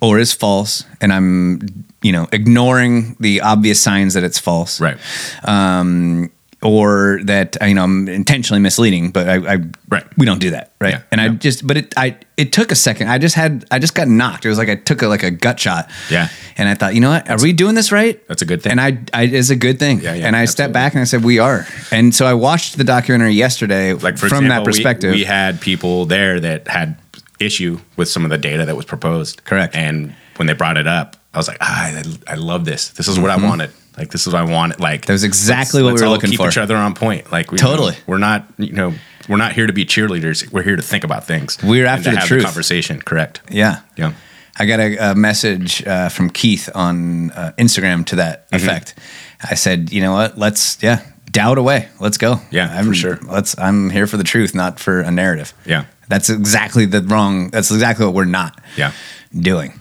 [0.02, 0.84] or is false.
[1.02, 4.98] And I'm, you know, ignoring the obvious signs that it's false Right.
[5.44, 6.30] um,
[6.64, 9.58] or that you know I'm intentionally misleading, but I, I
[9.90, 10.04] Right.
[10.18, 10.94] we don't do that, right?
[10.96, 11.02] Yeah.
[11.12, 13.10] And I just, but it, I, it took a second.
[13.10, 14.44] I just had, I just got knocked.
[14.44, 15.90] It was like I took a, like a gut shot.
[16.10, 16.30] Yeah.
[16.58, 17.30] And I thought, you know what?
[17.30, 18.20] Are we doing this right?
[18.28, 18.72] That's a good thing.
[18.72, 20.00] And I, I it's a good thing.
[20.02, 20.48] Yeah, yeah, and I absolutely.
[20.48, 21.66] stepped back and I said, we are.
[21.92, 25.12] And so I watched the documentary yesterday, like from example, that perspective.
[25.12, 26.98] we, we had people there that had
[27.40, 29.44] issue with some of the data that was proposed.
[29.46, 29.76] Correct.
[29.76, 32.90] And when they brought it up, I was like, ah, I, I love this.
[32.90, 33.72] This is what I wanted.
[33.98, 34.80] Like this is what I wanted.
[34.80, 35.08] Like Mm-hmm.
[35.08, 36.48] That was exactly what we let's were all looking keep for.
[36.48, 37.32] each other on point.
[37.32, 37.96] Like we, Totally.
[38.08, 38.94] we're not, you know,
[39.28, 40.52] we're not here to be cheerleaders.
[40.52, 41.58] We're here to think about things.
[41.64, 42.44] We're after to the have truth.
[42.44, 43.02] conversation.
[43.02, 43.42] Correct.
[43.52, 43.82] yeah.
[43.98, 44.14] Yeah.
[44.60, 48.56] I got a, a message uh, from Keith on uh, Instagram to that Mm-hmm.
[48.66, 48.96] effect.
[49.44, 50.36] I said, you know what?
[50.38, 51.90] Let's yeah, doubt away.
[52.00, 52.42] Let's go.
[52.50, 53.20] Yeah, I'm for sure.
[53.22, 53.56] Let's.
[53.60, 55.54] I'm here for the truth, not for a narrative.
[55.66, 55.86] Yeah.
[56.08, 57.50] That's exactly the wrong.
[57.50, 58.92] That's exactly what we're not Yeah.
[59.38, 59.80] doing.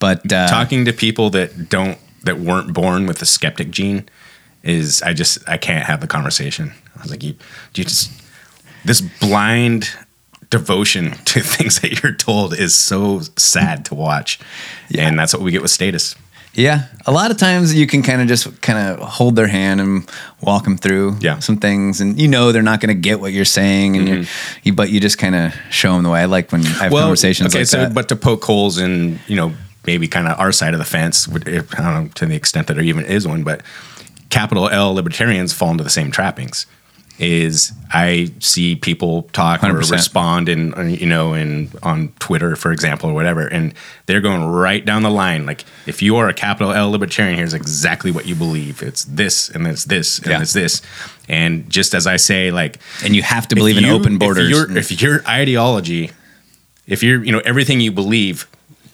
[0.00, 4.08] But uh, talking to people that don't that weren't born with the skeptic gene
[4.62, 6.72] is I just I can't have the conversation.
[6.96, 7.34] I was like, you,
[7.74, 8.10] you just
[8.84, 9.90] this blind
[10.50, 14.38] devotion to things that you're told is so sad to watch,
[14.88, 15.06] yeah.
[15.08, 16.14] and that's what we get with status.
[16.58, 19.80] Yeah, a lot of times you can kind of just kind of hold their hand
[19.80, 20.10] and
[20.42, 21.38] walk them through Yeah.
[21.38, 24.24] some things, and you know they're not going to get what you're saying, and you're,
[24.64, 26.20] you, but you just kind of show them the way.
[26.20, 27.94] I like when I have conversations okay, like so, that.
[27.94, 29.52] But to poke holes in, you know,
[29.86, 32.34] maybe kind of our side of the fence, if- eh, I don't know to the
[32.34, 33.62] extent that there even is one, but
[34.30, 36.66] capital L libertarians fall into the same trappings.
[37.18, 39.90] Is I see people talk or 100%.
[39.90, 43.74] respond in uh, you know in on Twitter for example or whatever, and
[44.06, 45.44] they're going right down the line.
[45.44, 48.82] Like if you are a capital L libertarian, here's exactly what you believe.
[48.84, 50.42] It's this and it's this and Yeah.
[50.42, 50.80] it's this,
[51.28, 54.44] and just as I say, like and you have to believe in you- open borders.
[54.48, 56.12] If, your if your ideology,
[56.86, 58.46] if you're, you know, everything you believe,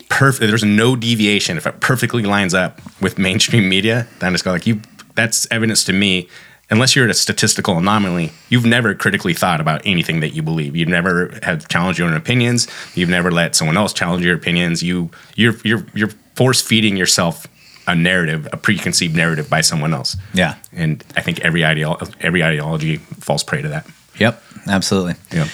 [0.09, 0.49] perfect.
[0.49, 1.59] There's no deviation.
[1.59, 4.81] If it perfectly lines up with mainstream media, then I just go like you.
[5.15, 6.27] That's evidence to me.
[6.71, 10.75] Unless you're at a statistical anomaly, you've never critically thought about anything that you believe.
[10.75, 12.67] You've never have challenged your own opinions.
[12.95, 14.83] You've never let someone else challenge your opinions.
[14.83, 17.47] You you're you're you're force feeding yourself
[17.87, 20.17] a narrative, a preconceived narrative by someone else.
[20.33, 20.55] yeah.
[20.73, 23.87] And I think every ideolo- every ideology falls prey to that.
[24.19, 24.43] Yep.
[24.67, 25.15] Absolutely.
[25.31, 25.49] Yeah.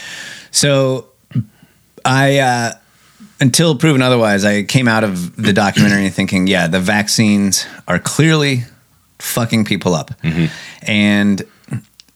[0.52, 1.06] So
[2.04, 2.72] I uh
[3.40, 8.64] until proven otherwise, I came out of the documentary thinking, yeah, the vaccines are clearly
[9.20, 10.10] fucking people up.
[10.82, 11.42] And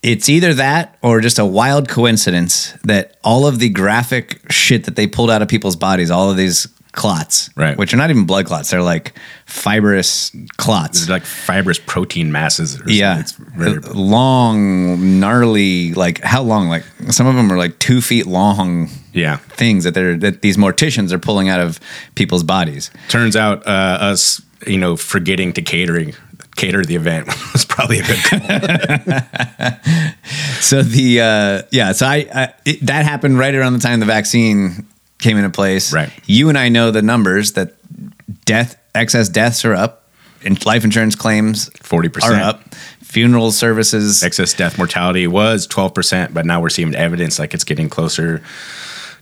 [0.02, 4.96] it's either that or just a wild coincidence that all of the graphic shit that
[4.96, 7.76] they pulled out of people's bodies, all of these clots, Right.
[7.76, 9.14] which are not even blood clots, they're like
[9.46, 11.00] fibrous clots.
[11.00, 12.80] It's like fibrous protein masses.
[12.80, 13.78] Or Yeah, It's very,
[14.28, 15.92] long, gnarly.
[15.94, 16.68] Like how long?
[16.68, 18.90] Like some of them are like two feet long.
[19.12, 19.36] yeah.
[19.38, 21.80] Things that they're that these morticians are pulling out of
[22.14, 22.90] people's bodies.
[23.08, 23.70] Turns out uh,
[24.12, 26.14] us, you know, forgetting to catering
[26.56, 28.40] cater the event was probably a good call.
[30.60, 34.06] So the uh, yeah, so I, I it, that happened right around the time the
[34.06, 34.86] vaccine
[35.18, 35.92] came into place.
[35.92, 36.10] Right.
[36.24, 37.74] You and I know the numbers that
[38.46, 40.08] death excess deaths are up,
[40.42, 42.22] and life insurance claims 40%.
[42.22, 42.74] are up.
[43.02, 47.88] Funeral services Excess death mortality was 12%, but now we're seeing evidence like it's getting
[47.88, 48.42] closer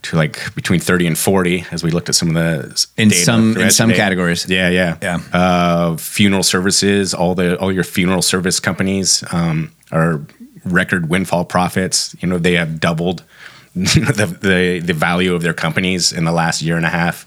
[0.03, 3.57] to like between 30 and 40 as we looked at some of the In some-
[3.57, 3.95] in some yesterday.
[3.95, 4.45] categories.
[4.49, 4.97] Yeah, yeah.
[5.01, 5.19] Yeah.
[5.33, 10.21] Uh, funeral services, all the all your funeral service companies um, are
[10.65, 12.15] record windfall profits.
[12.19, 13.23] You know, they have doubled
[13.75, 17.25] the, the the value of their companies in the last year and a half.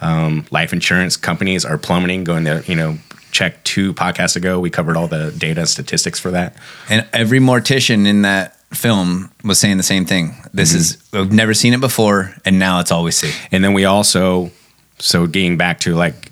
[0.00, 2.98] Um, life insurance companies are plummeting, going to, you know,
[3.30, 4.58] check two podcasts ago.
[4.60, 6.56] We covered all the data and statistics for that.
[6.90, 10.34] And every mortician in that film was saying the same thing.
[10.52, 10.78] This Mm-hmm.
[10.78, 13.32] is we've never seen it before, and now it's all we see.
[13.52, 14.50] And then we also,
[14.98, 16.30] so getting back to like,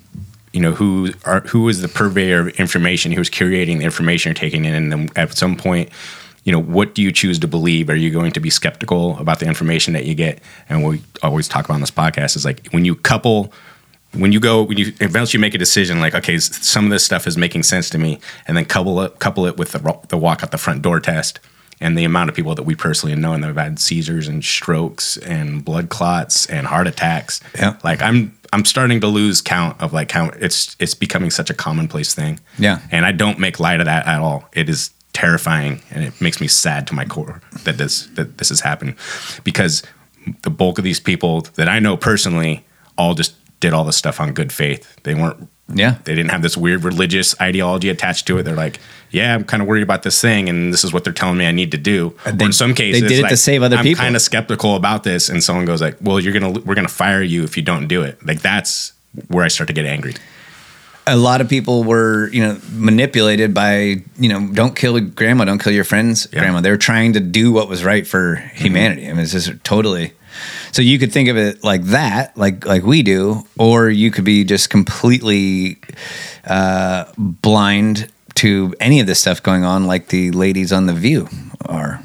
[0.53, 3.13] you know, who are who is the purveyor of information?
[3.13, 4.75] Who's curating the information you're taking in?
[4.75, 5.89] And then at some point,
[6.45, 7.89] you know, what do you choose to believe?
[7.89, 10.41] Are you going to be skeptical about the information that you get?
[10.69, 13.53] And what we always talk about on this podcast is like when you couple.
[14.15, 17.27] When you go, when you eventually make a decision, like okay, some of this stuff
[17.27, 20.43] is making sense to me, and then couple it, couple it with the, the walk
[20.43, 21.41] out the front door test,
[21.83, 24.45] and the amount of people that we personally know and that have had seizures and
[24.45, 27.41] strokes and blood clots and heart attacks.
[27.59, 27.77] Yeah.
[27.83, 31.55] Like I'm I'm starting to lose count of like how it's it's becoming such a
[31.55, 32.39] commonplace thing.
[32.59, 32.81] Yeah.
[32.91, 34.49] And I don't make light of that at all.
[34.53, 38.49] It is terrifying and it makes me sad to my core that this that this
[38.49, 38.95] has happened
[39.45, 39.83] because
[40.43, 42.65] the bulk of these people that I know personally
[42.97, 45.03] all just did all this stuff on good faith.
[45.03, 45.97] They weren't Yeah.
[46.05, 48.43] they didn't have this weird religious ideology attached to it.
[48.43, 48.79] They're like,
[49.11, 51.47] yeah, I'm kind of worried about this thing, and this is what they're telling me
[51.47, 52.15] I need to do.
[52.25, 54.03] And or in some cases, they did it to save other I'm people.
[54.03, 57.23] kind of skeptical about this, and someone goes like, well, you're gonna we're gonna fire
[57.23, 58.25] you if you don't do it.
[58.27, 58.93] Like that's
[59.29, 60.15] where I start to get angry.
[61.07, 65.59] a lot of people were, you know, manipulated by, you know, don't kill grandma, don't
[65.63, 66.41] kill your friend's Yeah.
[66.41, 66.61] grandma.
[66.61, 68.57] They were trying to do what was right for mm-hmm.
[68.57, 69.09] humanity.
[69.09, 70.13] I mean, it's just totally.
[70.73, 74.25] So you could think of it like that, like like we do, or you could
[74.25, 75.79] be just completely
[76.45, 81.29] uh, blind to any of this stuff going on, like the ladies on the View
[81.67, 82.03] are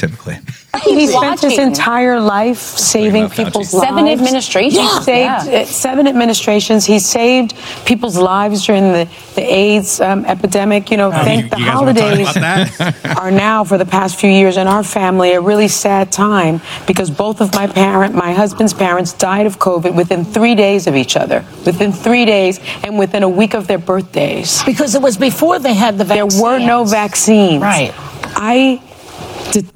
[0.00, 0.38] typically.
[0.84, 3.44] He spent his entire life saving about Fauci?
[3.46, 3.86] people's lives.
[3.88, 4.78] Seven administrations.
[4.80, 5.60] He saved Yeah.
[5.60, 6.86] uh, seven administrations.
[6.86, 10.90] He saved people's lives during the, the AIDS um, epidemic.
[10.90, 13.84] You know, Oh, thank you- the you guys wanna talk holidays are now for the
[13.84, 18.14] past few years in our family a really sad time because both of my parent,
[18.14, 21.44] my husband's parents, died of COVID within three days of each other.
[21.66, 24.62] Within three days and within a week of their birthdays.
[24.64, 27.60] Because it was before they had the There were no vaccines.
[27.60, 27.92] Right.
[28.36, 28.89] I did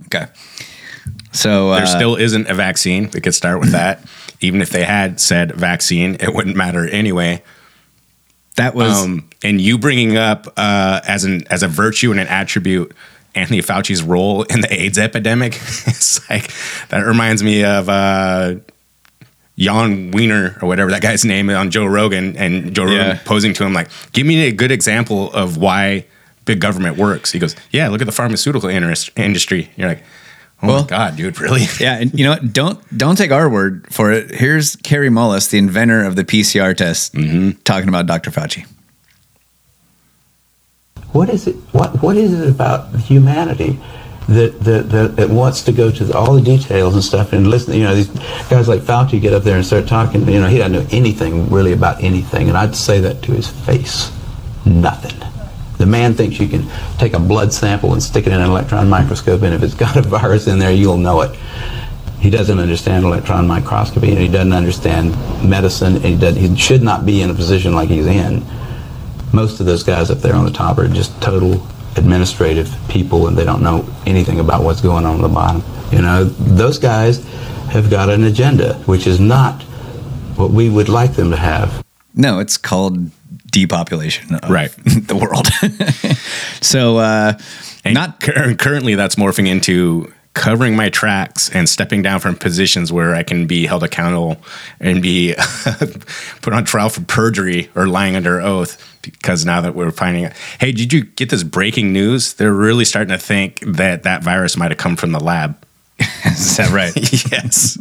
[0.06, 0.26] Okay.
[1.32, 3.10] So uh, There still isn't a vaccine.
[3.12, 4.04] We could start with that.
[4.40, 7.42] Even if they had said vaccine, it wouldn't matter anyway.
[8.56, 12.28] That was um, and you bringing up uh, as an as a virtue and an
[12.28, 12.92] attribute
[13.34, 15.54] Anthony Fauci's role in the AIDS epidemic.
[15.56, 16.52] it's like
[16.90, 18.54] that reminds me of uh,
[19.58, 23.18] Jan Wiener or whatever that guy's name on Joe Rogan, and Joe Rogan Yeah.
[23.24, 26.06] posing to him like, "Give me a good example of why
[26.44, 30.02] big government works." He goes, "Yeah, look at the pharmaceutical interest, industry." You're like,
[30.62, 32.52] "Oh Well- my god, dude, really?" Yeah, and you know what?
[32.52, 34.30] Don't don't take our word for it.
[34.34, 37.60] Here's Kary Mullis, the inventor of the PCR test, mm-hmm.
[37.64, 38.30] talking about Dr.
[38.30, 38.66] Fauci.
[41.12, 41.54] What is it?
[41.72, 43.78] What What is it about humanity
[44.28, 47.46] that that that it wants to go to the, all the details and stuff and
[47.46, 47.74] listen?
[47.74, 48.08] You know, these
[48.48, 50.26] guys like Fauci get up there and start talking.
[50.28, 53.48] You know, he doesn't know anything really about anything, and I'd say that to his
[53.48, 54.10] face.
[54.66, 55.16] Nothing.
[55.78, 56.66] The man thinks you can
[56.98, 59.96] take a blood sample and stick it in an electron microscope, and if it's got
[59.96, 61.34] a virus in there, you'll know it.
[62.20, 65.10] He doesn't understand electron microscopy, and he doesn't understand
[65.46, 68.42] medicine, and he, he should not be in a position like he's in
[69.34, 71.66] most of those guys up there on the top are just total
[71.96, 75.62] administrative people and they don't know anything about what's going on at the bottom.
[75.92, 77.24] You know, those guys
[77.68, 79.62] have got an agenda, which is not
[80.36, 81.84] what we would like them to have.
[82.14, 83.10] No, it's called
[83.54, 84.70] depopulation of Right.
[84.84, 85.46] the world.
[86.60, 87.38] so uh
[87.86, 93.22] not currently that's morphing into covering my tracks and stepping down from positions where I
[93.22, 94.38] can be held accountable
[94.80, 95.34] and be
[96.42, 100.32] put on trial for perjury or lying under oath because now that we're finding out
[100.58, 102.34] hey did you get this breaking news?
[102.34, 105.56] They're really starting to think that that virus might have come from the lab.
[106.24, 106.92] Is that right?
[107.30, 107.78] Yes.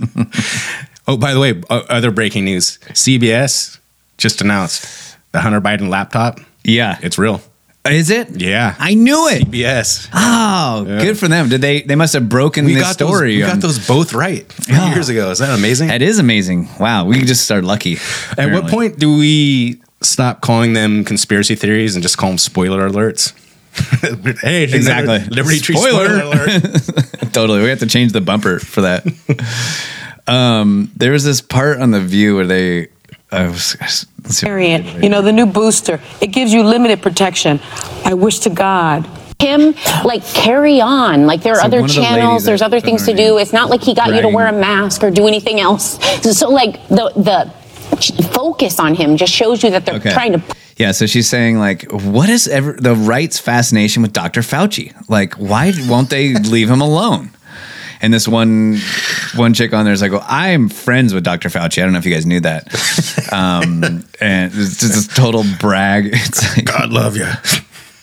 [1.08, 2.78] Oh by the way other breaking news.
[2.92, 3.80] CBS
[4.18, 7.42] just announced the Hunter Biden laptop yeah it's real
[7.86, 8.40] is it?
[8.40, 8.76] Yeah.
[8.80, 9.44] I knew it.
[9.52, 10.08] CBS.
[10.14, 11.02] Oh, Yeah.
[11.04, 11.50] good for them.
[11.50, 13.36] Did they they must have broken We this got those- story.
[13.36, 14.94] we got those both right Yeah.
[14.94, 15.32] years ago.
[15.32, 15.90] Is that amazing?
[15.90, 16.70] That is amazing.
[16.80, 17.98] Wow, we just are lucky.
[18.38, 22.88] At what point do we stop calling them conspiracy theories and just call them spoiler
[22.90, 23.34] alerts?
[24.44, 25.20] hey, Exactly.
[25.36, 26.08] Liberty Tree Spoiler.
[26.20, 27.34] spoiler, alert.
[27.34, 27.64] totally.
[27.64, 29.04] We have to change the bumper for that.
[30.28, 32.88] um, there was this part on the View where they.
[33.34, 34.06] I was,
[34.42, 37.60] variant, you know, the new booster, it gives you limited protection.
[38.06, 39.08] I wish to God.
[39.40, 39.76] Him,
[40.06, 41.26] like, carry on.
[41.26, 43.38] Like, there are So other one of the channels, there's other things to do.
[43.40, 46.00] It's not like he got you to wear a mask or do anything else.
[46.24, 47.54] So, so, like, the, the
[48.34, 50.14] focus on him just shows you that they're Okay.
[50.14, 50.42] trying to
[50.78, 54.42] Yeah, so she's saying like, what is ever the right's fascination with Dr.
[54.42, 54.94] Fauci?
[55.10, 57.30] Like, why won't they leave him alone?
[58.04, 58.80] And this one
[59.36, 61.48] one chick on there is like, well, I am friends with Dr.
[61.48, 61.82] Fauci.
[61.82, 62.68] I don't know if you guys knew that.
[63.32, 66.10] Um, and it's just a total brag.
[66.12, 67.26] It's like, God love you.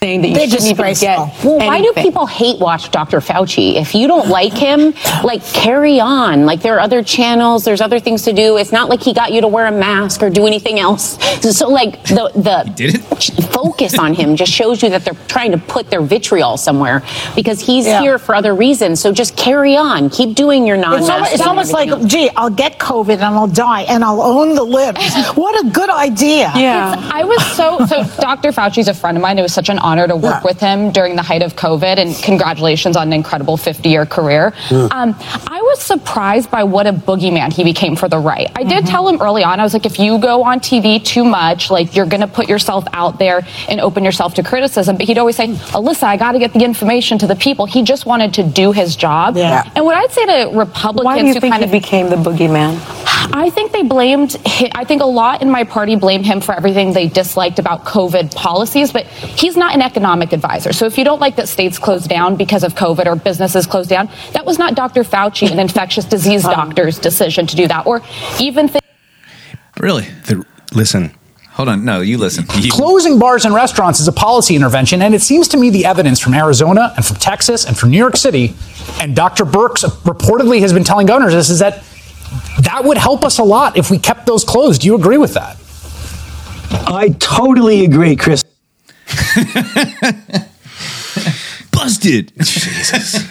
[0.03, 1.59] Saying that you They're shouldn't even get disgraceful.
[1.59, 3.19] Well, why do people hate watch Dr.
[3.19, 3.75] Fauci?
[3.75, 4.95] If you don't like him,
[5.25, 6.47] like carry on.
[6.47, 8.57] Like there are other channels, there's other things to do.
[8.57, 11.19] It's not like he got you to wear a mask or do anything else.
[11.43, 15.59] So, so, like the the focus on him just shows you that they're trying to
[15.59, 17.03] put their vitriol somewhere
[17.37, 18.01] because he's Yeah.
[18.01, 19.01] here for other reasons.
[19.01, 20.09] So just carry on.
[20.09, 21.13] Keep doing your non-mask.
[21.13, 24.65] almost, it's almost like, gee, I'll get COVID and I'll die and I'll own the
[24.65, 25.01] libs.
[25.37, 26.49] What a good idea.
[26.49, 28.03] It's- I was so so.
[28.23, 28.49] Dr.
[28.51, 29.39] Fauci's a friend of mine.
[29.39, 32.15] It was such an honor to work with him during the height of COVID, and
[32.23, 34.53] congratulations on an incredible 50-year career.
[34.71, 35.17] Um,
[35.57, 38.49] I was surprised by what a boogeyman he became for the right.
[38.55, 39.59] I did tell him early on.
[39.59, 42.49] I was like, if you go on TV too much, like you're going to put
[42.49, 44.97] yourself out there and open yourself to criticism.
[44.97, 47.67] But he'd always say, Alyssa, I got to get the information to the people.
[47.67, 49.37] He just wanted to do his job.
[49.37, 49.69] Yeah.
[49.75, 52.09] And what I'd say to Republicans Why do you who think kind he of became
[52.11, 52.79] the boogeyman?
[53.33, 54.37] I think they blamed.
[54.47, 57.85] hi- I think a lot in my party blame him for everything they disliked about
[57.85, 60.73] COVID policies, but he's not an economic advisor.
[60.73, 63.89] So if you don't like that states closed down because of COVID or businesses closed
[63.89, 65.03] down, that was not Dr.
[65.03, 68.03] Fauci, an infectious disease doctor's decision to do that, or
[68.39, 68.69] even.
[68.69, 68.85] Th-
[69.79, 70.07] really?
[70.73, 71.13] listen.
[71.53, 71.85] Hold on.
[71.85, 72.45] No, you listen.
[72.71, 76.21] Closing bars and restaurants is a policy intervention, and it seems to me the evidence
[76.21, 78.55] from Arizona and from Texas and from New York City,
[79.01, 79.45] and Dr.
[79.45, 81.83] Birx reportedly has been telling governors this, is that
[82.61, 84.83] that would help us a lot if we kept those closed.
[84.83, 85.57] Do you agree with that?
[86.87, 88.45] I totally agree, Chris.
[91.73, 92.33] Busted.
[92.39, 93.27] Jesus.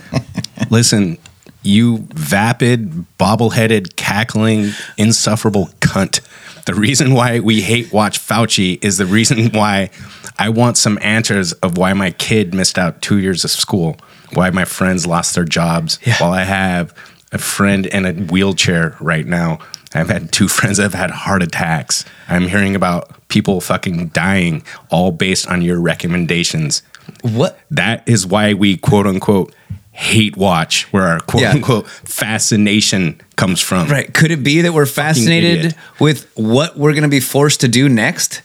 [0.70, 1.18] Listen,
[1.62, 6.20] you vapid, bobble-headed, cackling, insufferable cunt.
[6.66, 9.90] The reason why we hate watch Fauci is the reason why
[10.38, 13.96] I want some answers of why my kid missed out two years of school,
[14.34, 16.94] why my friends lost their jobs, while I have
[17.32, 19.58] a friend in a wheelchair right now.
[19.94, 22.04] I've had two friends that have had heart attacks.
[22.28, 26.82] I'm hearing about people fucking dying, all based on your recommendations.
[27.22, 27.58] What?
[27.70, 29.54] That is why we quote unquote
[29.92, 31.52] hate watch where our quote Yeah.
[31.52, 33.88] unquote fascination comes from.
[33.88, 34.12] Right.
[34.12, 37.88] Could it be that we're fascinated with what we're going to be forced to do
[37.88, 38.42] next?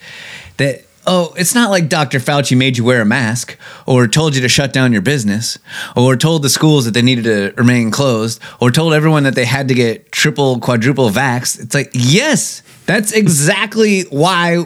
[0.57, 2.19] That, oh, it's not like Dr.
[2.19, 5.59] Fauci made you wear a mask or told you to shut down your business
[5.95, 9.45] or told the schools that they needed to remain closed or told everyone that they
[9.45, 11.59] had to get triple, quadruple vax.
[11.59, 14.65] It's like, yes, that's exactly why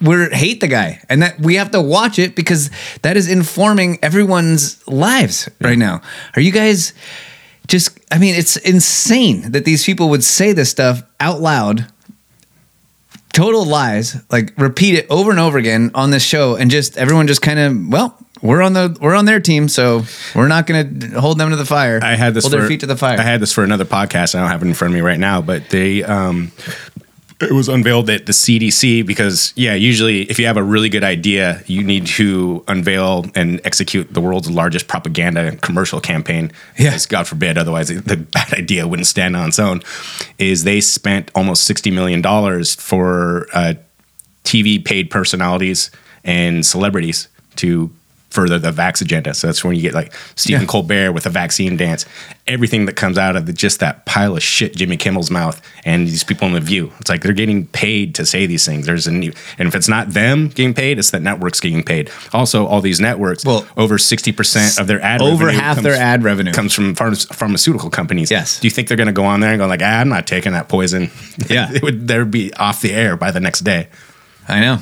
[0.00, 2.70] we hate the guy and that we have to watch it because
[3.02, 6.00] that is informing everyone's lives right now.
[6.36, 6.94] Are you guys
[7.66, 11.86] just I mean it's insane that these people would say this stuff out loud
[13.32, 17.28] total lies like repeat it over and over again on this show and just everyone
[17.28, 20.02] just kind of well we're on the we're on their team so
[20.34, 22.68] we're not going to hold them to the fire I had this hold for, their
[22.68, 24.34] feet to the fire I had this for another podcast.
[24.34, 26.50] I don't have it in front of me right now, but they um
[27.40, 31.04] it was unveiled at the CDC because yeah, usually if you have a really good
[31.04, 36.52] idea, you need to unveil and execute the world's largest propaganda and commercial campaign.
[36.76, 36.90] Yeah.
[36.90, 39.82] Yes, God forbid, otherwise the bad idea wouldn't stand on its own.
[40.38, 43.74] Is they spent almost sixty million dollars for uh,
[44.44, 45.90] TV paid personalities
[46.24, 47.90] and celebrities to
[48.30, 49.34] further the vax agenda.
[49.34, 50.66] So that's when you get like Stephen Yeah.
[50.68, 52.06] Colbert with a vaccine dance.
[52.46, 56.06] Everything that comes out of the, just that pile of shit Jimmy Kimmel's mouth and
[56.06, 56.92] these people in the View.
[57.00, 58.86] It's like they're getting paid to say these things.
[58.86, 62.10] There's a new, and if it's not them getting paid, it's the networks getting paid.
[62.32, 65.94] Also, all these networks, well, over sixty percent of their ad Over revenue half their
[65.94, 66.52] ad revenue.
[66.52, 68.30] comes from pharma- pharmaceutical companies.
[68.30, 68.60] Yes.
[68.60, 70.26] Do you think they're going to go on there and go like, ah, I'm not
[70.26, 71.10] taking that poison?
[71.48, 71.70] Yeah.
[71.74, 72.06] it would.
[72.08, 73.88] They'd be off the air by the next day.
[74.48, 74.78] I know.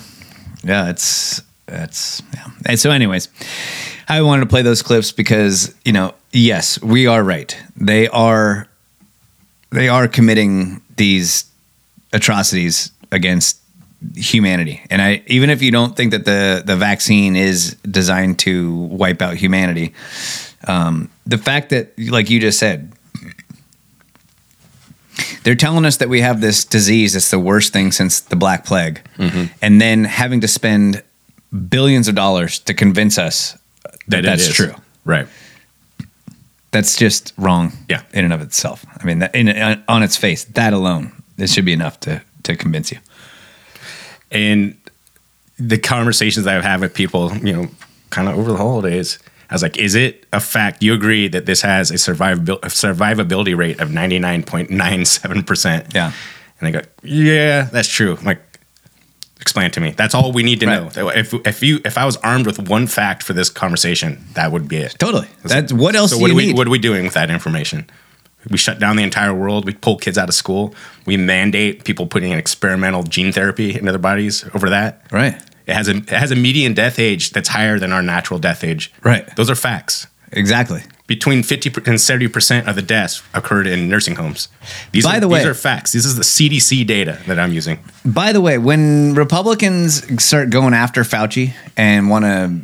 [0.65, 2.51] Yeah, it's it's yeah.
[2.67, 3.29] And so, anyways,
[4.09, 7.57] I wanted to play those clips because you know, yes, we are right.
[7.77, 8.69] They are
[9.71, 11.45] they are committing these
[12.13, 13.61] atrocities against
[14.17, 14.83] humanity.
[14.91, 19.23] And I even if you don't think that the the vaccine is designed to wipe
[19.23, 19.95] out humanity,
[20.67, 22.93] um, the fact that like you just said,
[25.43, 28.65] they're telling us that we have this disease It's the worst thing since the Black
[28.65, 29.01] Plague,
[29.61, 31.03] and then having to spend
[31.69, 33.57] billions of dollars to convince us
[34.09, 34.75] that, That that's true.
[35.05, 35.27] Right.
[36.71, 37.73] That's just wrong.
[37.89, 38.03] Yeah.
[38.13, 38.85] in and of itself.
[39.01, 39.49] I mean, that, in,
[39.89, 42.99] on its face, that alone, this should be enough to to convince you.
[44.31, 44.77] and
[45.59, 47.69] the conversations that I've had with people, you know,
[48.11, 49.19] kind of over the holidays,
[49.51, 50.83] I was like, is it a fact?
[50.83, 55.95] You agree that this has a survivabil- a survivability rate of 99.97%?
[55.95, 56.13] Yeah.
[56.61, 58.17] And they go, yeah, that's true.
[58.17, 58.41] I'm like,
[59.49, 59.91] explain it to me.
[59.97, 60.97] That's all we need to Right.
[60.97, 61.09] know.
[61.09, 64.69] If, if you, if I was armed with one fact for this conversation, that would
[64.69, 64.95] be it.
[64.99, 65.27] Totally.
[65.43, 66.57] That's what else So do what we, need?
[66.57, 67.89] what are we doing with that information?
[68.51, 69.65] We shut down the entire world.
[69.65, 70.75] We pull kids out of school.
[71.07, 75.03] We mandate people putting in experimental gene therapy into their bodies over that.
[75.11, 75.35] Right.
[75.67, 78.63] It has a it has a median death age that's higher than our natural death
[78.65, 78.93] age.
[79.03, 79.25] Right.
[79.37, 80.07] Those are facts.
[80.33, 80.83] Exactly.
[81.09, 84.49] Between fifty and seventy percent of the deaths occurred in nursing homes.
[84.93, 85.93] These By are, the way- these are facts.
[85.93, 87.79] This is the CDC data that I'm using.
[88.05, 92.61] By the way, when Republicans start going after Fauci and want to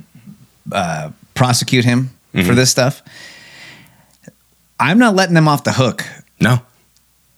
[0.73, 2.49] uh, prosecute him Mm-hmm.
[2.49, 3.01] for this stuff,
[4.81, 6.05] I'm not letting them off the hook.
[6.41, 6.63] No.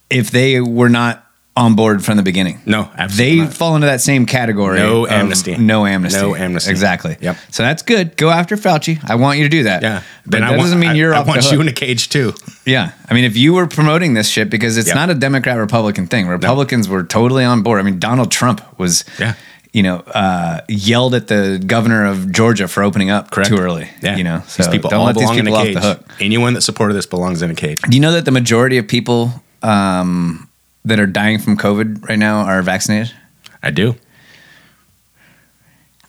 [0.08, 1.25] If they were not
[1.56, 2.60] on board from the beginning.
[2.66, 3.54] No, absolutely They not.
[3.54, 4.78] fall into that same category.
[4.78, 5.56] No amnesty.
[5.56, 6.20] No amnesty.
[6.20, 6.70] No amnesty.
[6.70, 7.16] Exactly.
[7.20, 7.36] Yep.
[7.50, 8.16] So that's good.
[8.18, 8.98] Go after Fauci.
[9.08, 9.80] I want you to do that.
[9.82, 10.02] Yeah.
[10.24, 11.72] But Then I that want- doesn't mean you're I off want the you in a
[11.72, 12.34] cage too.
[12.66, 12.90] Yeah.
[13.08, 14.96] I mean, if you were promoting this shit, because it's Yep.
[14.96, 17.78] not a Democrat Republican thing, Republicans were totally on board.
[17.80, 19.34] I mean, Donald Trump was, Yeah.
[19.72, 23.48] you know, uh, yelled at the governor of Georgia for opening up Correct.
[23.50, 23.88] too early.
[24.02, 24.16] Yeah.
[24.16, 25.74] You know, so these people don't all let these belong in people off cage.
[25.76, 26.12] the hook.
[26.20, 27.80] Anyone that supported this belongs in a cage.
[27.82, 30.48] Do you know that the majority of people um,
[30.86, 33.12] that are dying from COVID right now are vaccinated?
[33.62, 33.94] I do.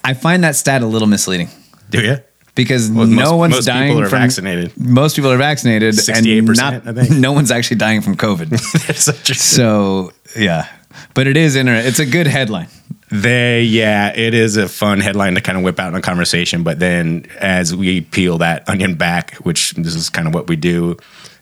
[0.03, 1.49] I find that stat a little misleading
[1.89, 2.17] Do you?
[2.55, 4.78] because Well, no most- one's most dying people are from vaccinated.
[4.78, 7.11] Most people are vaccinated, and 68%, not, I think.
[7.19, 8.49] no one's actually dying from COVID.
[8.88, 10.67] That's such a so yeah,
[11.13, 12.67] but it is inter- It's a good headline.
[13.09, 16.63] They, yeah, it is a fun headline to kind of whip out in a conversation.
[16.63, 20.57] But then as we peel that onion back, which this is kind of what we
[20.57, 20.97] do,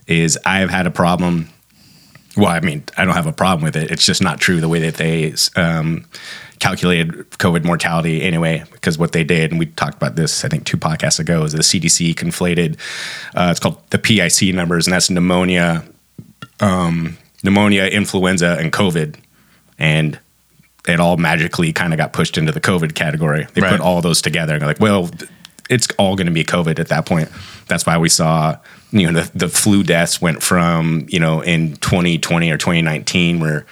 [0.05, 1.49] is I've had a problem.
[2.38, 3.91] Well, I mean, I don't have a problem with it.
[3.91, 6.05] It's just not true the way that they um,
[6.59, 10.65] calculated COVID mortality anyway, because what they did, and we talked about this, I think,
[10.65, 12.77] two podcasts ago, is the CDC conflated,
[13.36, 15.86] uh, it's called the PIC numbers, and that's pneumonia,
[16.59, 19.15] um, pneumonia, influenza, and COVID.
[19.77, 20.19] And
[20.88, 23.47] it all magically kind of got pushed into the COVID category.
[23.53, 23.71] They Right.
[23.71, 25.09] put all those together and they're like, well,
[25.69, 27.29] it's all going to be COVID at that point.
[27.67, 28.55] That's why we saw,
[28.95, 33.65] you know, the, the flu deaths went from, you know, in 2020 or 2019 where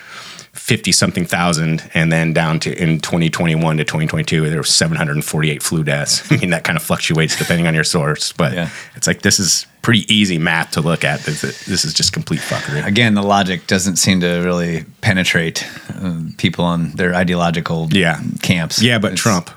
[0.54, 5.84] 50 something thousand and then down to in 2021 to 2022 there were 748 flu
[5.84, 6.32] deaths.
[6.32, 8.54] I mean that kind of fluctuates depending on your source but
[8.96, 11.20] it's like this is pretty easy math to look at.
[11.22, 12.86] This, this is just complete fuckery.
[12.86, 18.22] Again, the logic doesn't seem to really penetrate uh, people on their ideological yeah.
[18.42, 18.82] camps.
[18.82, 19.50] yeah but trump.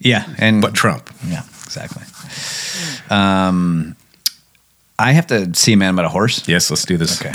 [0.00, 1.10] Yeah, and but trump.
[1.26, 2.02] Yeah, exactly.
[3.10, 3.96] Um,
[5.00, 6.46] I have to see a man about a horse.
[6.46, 7.32] yes let's do this Okay.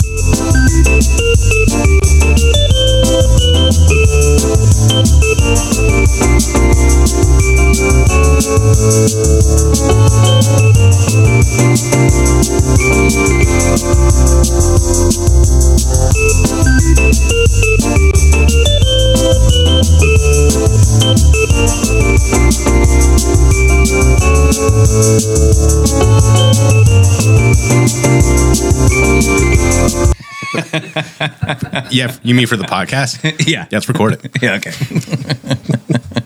[31.90, 34.56] Yeah you mean for the podcast yeah yeah let's record it Yeah.
[34.56, 34.70] Okay.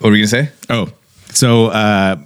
[0.00, 0.50] what were you gonna say?
[0.68, 0.88] Oh,
[1.30, 2.16] so uh,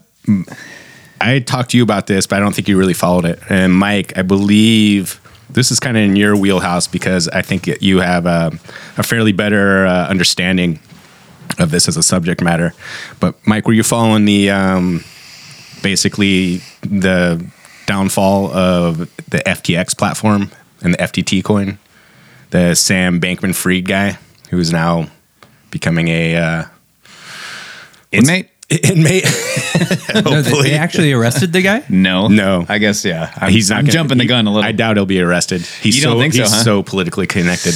[1.20, 3.38] I talked to you about this, but I don't think you really followed it.
[3.48, 5.20] And Mike, I believe
[5.50, 8.52] this is kind of in your wheelhouse because I think you have a,
[8.96, 10.80] a fairly better uh, understanding
[11.62, 12.72] of this as a subject matter.
[13.20, 15.04] But Mike, were you following the um,
[15.82, 17.44] basically the
[17.86, 20.50] downfall of the FTX platform
[20.82, 21.78] and the FTT coin?
[22.50, 24.18] The Sam Bankman Fried guy
[24.50, 25.06] who is now
[25.70, 26.64] becoming a uh,
[28.12, 28.48] Inmate.
[28.70, 29.24] inmate.
[30.12, 30.70] No, they, Hopefully.
[30.70, 31.84] they actually arrested the guy.
[31.88, 32.26] No.
[32.26, 32.66] No.
[32.68, 33.32] I guess yeah.
[33.36, 34.68] I'm, he's not I'm gonna- jumping the gun a little.
[34.68, 35.62] I doubt he'll be arrested.
[35.62, 36.64] He's You so don't think so, he's huh?
[36.64, 37.74] so politically connected.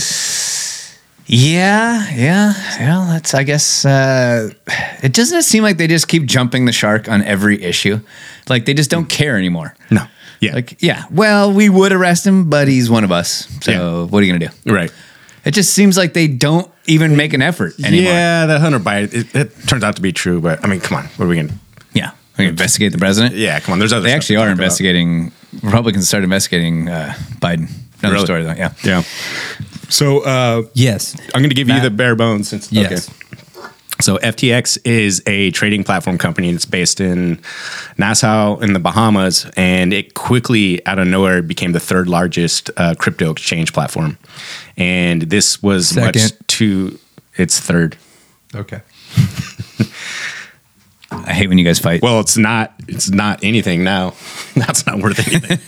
[1.27, 2.53] Yeah, yeah.
[2.81, 4.51] Well, that's I guess uh
[5.03, 8.01] it doesn't seem like they just keep jumping the shark on every issue.
[8.49, 9.75] Like they just don't care anymore.
[9.91, 10.05] No.
[10.41, 10.55] Yeah.
[10.55, 11.05] Like, yeah.
[11.11, 13.49] Well, we would arrest him, but he's one of us.
[13.63, 14.03] So Yeah.
[14.11, 14.73] what are you gonna do?
[14.73, 14.93] Right.
[15.47, 18.13] It just seems like they don't even make an effort anymore.
[18.13, 19.15] Yeah, the Hunter Biden.
[19.15, 21.05] It, it turns out to be true, but I mean, come on.
[21.17, 21.55] What are we going to?
[21.95, 22.11] Yeah.
[22.39, 23.35] We investigate the president.
[23.37, 23.79] Yeah, come on.
[23.79, 24.03] There's other.
[24.07, 24.63] They actually are talk about.
[24.65, 27.71] investigating Republicans start investigating uh, Biden.
[28.01, 28.25] Another Really?
[28.27, 28.73] story though, yeah.
[28.85, 29.03] Yeah.
[29.89, 31.17] So uh, Yes.
[31.35, 32.49] I'm going to give you the bare bones.
[32.49, 33.09] Since Yes.
[33.09, 33.21] okay.
[34.01, 37.41] So FTX is a trading platform company that's based in
[37.97, 42.97] Nassau in the Bahamas, and it quickly out of nowhere became the third largest uh,
[42.99, 44.19] crypto exchange platform.
[44.77, 46.49] And this was much Second.
[46.49, 46.99] to
[47.37, 47.97] its third.
[48.53, 48.81] Okay.
[51.27, 52.03] I hate when you guys fight.
[52.03, 52.73] Well, it's not.
[52.89, 54.15] It's not anything now.
[54.57, 55.59] That's not worth anything.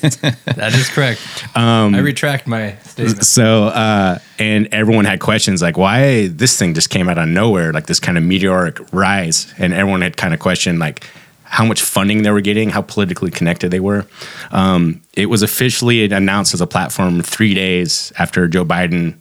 [0.57, 1.21] That is correct.
[1.55, 3.25] Um, I retract my statement.
[3.25, 7.73] So, uh, and everyone had questions like, why this thing just came out of nowhere,
[7.73, 9.53] like this kind of meteoric rise.
[9.59, 11.05] And everyone had kind of questioned, like,
[11.45, 14.07] how much funding they were getting, how politically connected they were.
[14.51, 19.17] Um, it was officially announced as a platform three days after Joe Biden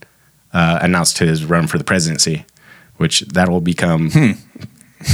[0.54, 2.46] uh, announced his run for the presidency,
[2.98, 4.10] which that will become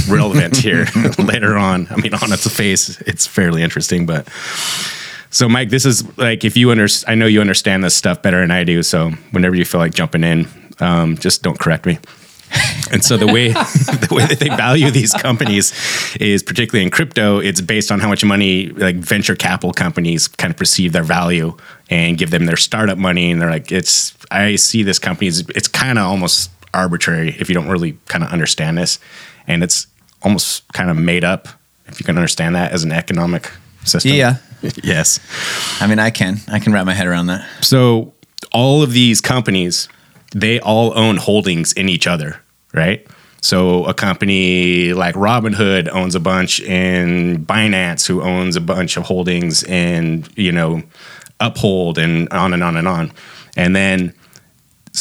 [0.08, 0.86] relevant here
[1.18, 1.86] later on.
[1.90, 4.28] I mean, on its face, it's fairly interesting, but.
[5.30, 8.40] So, Mike, this is like if you under, I know you understand this stuff better
[8.40, 8.82] than I do.
[8.82, 10.46] So, whenever you feel like jumping in,
[10.78, 11.98] um, just don't correct me.
[12.92, 15.72] And so the way the way that they value these companies
[16.16, 20.50] is particularly in crypto, it's based on how much money like venture capital companies kind
[20.50, 21.56] of perceive their value
[21.88, 23.30] and give them their startup money.
[23.30, 27.54] And they're like, it's I see this company it's kind of almost arbitrary if you
[27.54, 28.98] don't really kind of understand this,
[29.46, 29.86] and it's
[30.22, 31.48] almost kind of made up
[31.86, 33.50] if you can understand that as an economic
[33.84, 34.12] system.
[34.12, 34.36] Yeah.
[34.82, 35.20] yes.
[35.80, 36.38] I mean I can.
[36.48, 37.46] I can wrap my head around that.
[37.62, 38.12] So
[38.52, 39.88] all of these companies,
[40.34, 42.40] they all own holdings in each other,
[42.72, 43.06] right?
[43.40, 49.04] So a company like Robinhood owns a bunch in Binance, who owns a bunch of
[49.04, 50.82] holdings in, you know,
[51.40, 53.12] Uphold and on and on and on.
[53.56, 54.14] And then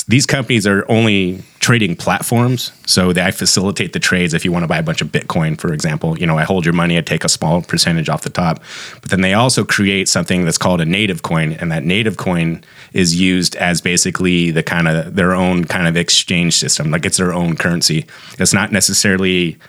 [0.07, 2.71] these companies are only trading platforms.
[2.87, 5.59] So they I facilitate the trades if you want to buy a bunch of Bitcoin,
[5.59, 6.17] for example.
[6.17, 8.61] You know, I hold your money, I take a small percentage off the top.
[8.99, 11.53] But then they also create something that's called a native coin.
[11.53, 15.95] And that native coin is used as basically the kind of their own kind of
[15.95, 16.89] exchange system.
[16.89, 18.07] Like it's their own currency.
[18.39, 19.59] It's not necessarily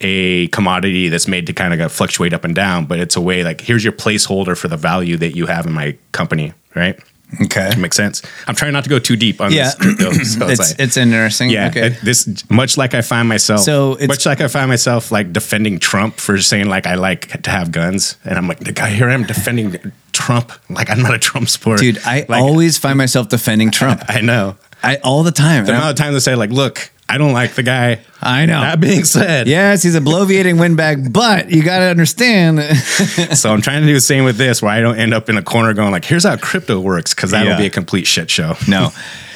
[0.00, 3.44] a commodity that's made to kind of fluctuate up and down, but it's a way
[3.44, 6.98] like here's your placeholder for the value that you have in my company, right?
[7.42, 8.22] Okay, makes sense.
[8.46, 9.64] I'm trying not to go too deep on Yeah.
[9.64, 10.12] this crypto.
[10.12, 11.50] So It's- like- it's interesting.
[11.50, 11.86] Yeah, Okay.
[11.88, 13.60] it- this much like I find myself.
[13.60, 17.42] So it's- much like I find myself like defending Trump for saying like I like
[17.42, 19.76] to have guns, and I'm like the guy here I am defending
[20.12, 20.52] Trump.
[20.70, 24.02] Like I'm not a Trump supporter, Dude, I Like, always find myself defending Trump.
[24.08, 24.56] I know.
[24.82, 25.64] I all the time.
[25.64, 28.00] The amount of times I say like, look, I don't like the guy.
[28.20, 28.60] I know.
[28.60, 32.60] That being said, Yes, he's a bloviating windbag, but you got to understand.
[33.38, 35.36] so I'm trying to do the same with this, where I don't end up in
[35.36, 37.58] a corner going like, "Here's how crypto works," because that'll Yeah.
[37.58, 38.56] be a complete shit show.
[38.68, 38.90] No.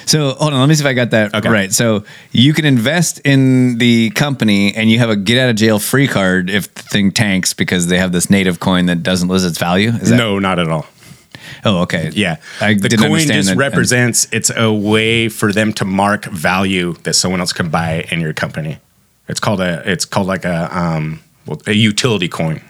[0.06, 1.72] So hold on, let me see if I got that right.
[1.72, 2.02] So
[2.32, 6.08] you can invest in the company and you have a get out of jail free
[6.08, 9.58] card if the thing tanks because they have this native coin that doesn't lose its
[9.58, 9.90] value.
[9.90, 10.84] Is that no, not at all.
[11.64, 12.10] Oh, okay.
[12.14, 13.56] Yeah, I the coin just that.
[13.56, 14.26] represents.
[14.32, 18.32] It's a way for them to mark value that someone else can buy in your
[18.32, 18.78] company.
[19.28, 19.82] It's called a.
[19.90, 22.60] It's called like a um well, a utility coin.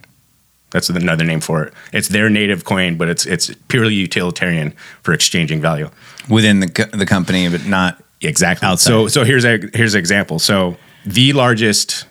[0.71, 1.73] That's another name for it.
[1.93, 4.73] It's their native coin, but it's it's purely utilitarian
[5.03, 5.91] for exchanging value
[6.29, 8.67] within the co- the company, but not exactly.
[8.69, 8.91] outside.
[8.91, 10.39] So so here's a here's an example.
[10.39, 10.77] So
[11.07, 12.07] the largest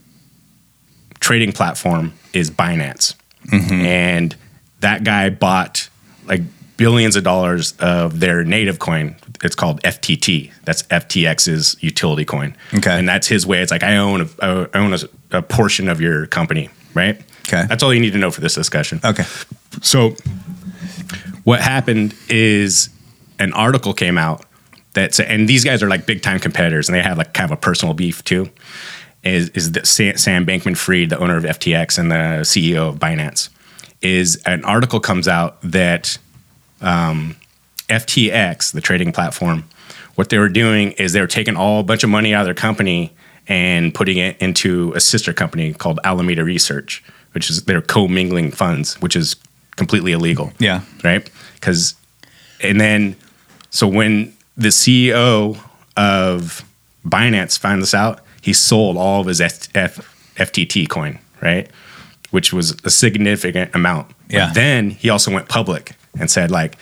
[1.19, 3.15] trading platform is Binance,
[3.47, 3.73] Mm-hmm.
[3.85, 4.35] and
[4.81, 5.89] that guy bought
[6.25, 6.41] like
[6.79, 9.15] billions of dollars of their native coin.
[9.43, 10.51] It's called FTT.
[10.63, 12.55] That's FTX's utility coin.
[12.73, 13.61] Okay, and that's his way.
[13.61, 17.21] It's like I own a, I own a, a portion of your company, right?
[17.47, 18.99] Okay, that's all you need to know for this discussion.
[19.03, 19.25] Okay,
[19.81, 20.15] so
[21.43, 22.89] what happened is
[23.37, 24.45] an article came out
[24.93, 27.51] that said, and these guys are like big time competitors, and they have like kind
[27.51, 28.49] of a personal beef too.
[29.21, 32.99] Is is that Sam, Sam Bankman Fried, the owner of FTX and the CEO of
[32.99, 33.49] Binance,
[34.01, 36.17] is an article comes out that
[36.81, 37.35] um,
[37.87, 39.63] FTX, the trading platform,
[40.15, 42.45] what they were doing is they were taking all a bunch of money out of
[42.47, 43.13] their company
[43.47, 48.95] and putting it into a sister company called Alameda Research, which is they're commingling funds,
[49.01, 49.35] which is
[49.75, 50.51] completely illegal.
[50.59, 50.81] Yeah.
[51.03, 51.29] Right.
[51.55, 51.95] Because,
[52.61, 53.15] and then,
[53.69, 55.57] so when the CEO
[55.97, 56.63] of
[57.05, 61.69] Binance found this out, he sold all of his F- F- FTT coin, right?
[62.31, 64.09] Which was a significant amount.
[64.27, 64.51] But Yeah.
[64.53, 66.77] then he also went public and said, like,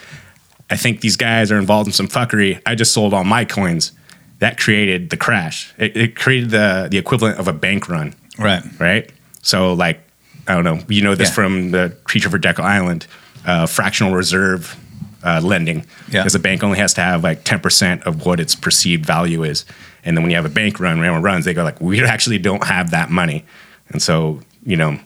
[0.69, 2.61] I think these guys are involved in some fuckery.
[2.65, 3.91] I just sold all my coins.
[4.39, 5.73] That created the crash.
[5.77, 8.13] It, it created the the equivalent of a bank run.
[8.37, 8.61] Right.
[8.79, 9.11] Right.
[9.41, 9.99] So like,
[10.47, 10.79] I don't know.
[10.87, 11.33] You know this Yeah.
[11.35, 13.07] from the Creature from Jekyll Island,
[13.45, 14.75] uh, fractional reserve
[15.23, 15.85] uh, lending.
[16.11, 16.21] Yeah.
[16.21, 19.43] Because a bank only has to have like ten percent of what its perceived value
[19.43, 19.65] is,
[20.03, 22.03] and then when you have a bank run, when everyone runs, they go like, we
[22.03, 23.43] actually don't have that money,
[23.89, 24.99] and so you know.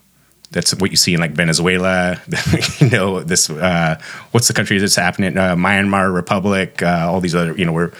[0.51, 2.21] That's what you see in like Venezuela.
[2.79, 3.49] you know this.
[3.49, 3.99] Uh,
[4.31, 5.37] what's the country that's happening?
[5.37, 6.83] Uh, Weimar Republic.
[6.83, 7.55] Uh, all these other.
[7.57, 7.91] You know where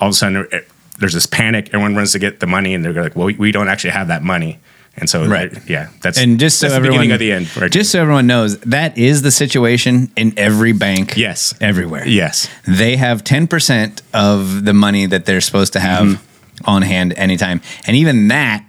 [0.00, 0.60] all of a sudden eh,
[1.00, 1.68] there's this panic.
[1.68, 4.08] Everyone runs to get the money, and they're like, "Well, we, we don't actually have
[4.08, 4.58] that money."
[5.00, 5.52] And so, Right.
[5.52, 7.56] that- yeah, that's and just so everyone, the beginning of the end.
[7.56, 11.16] Right just so everyone knows, that is the situation in every bank.
[11.16, 12.06] Yes, everywhere.
[12.06, 16.64] Yes, they have ten percent of the money that they're supposed to have Mm-hmm.
[16.70, 18.64] on hand anytime, and even that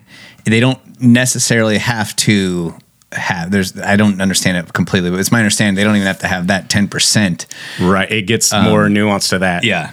[0.45, 2.75] they don't necessarily have to
[3.11, 3.51] have.
[3.51, 6.27] There's I don't understand it completely, but it's my understanding they don't even have to
[6.27, 7.45] have that ten percent.
[7.79, 9.63] Right, it gets Um, more nuanced to that.
[9.63, 9.91] Yeah.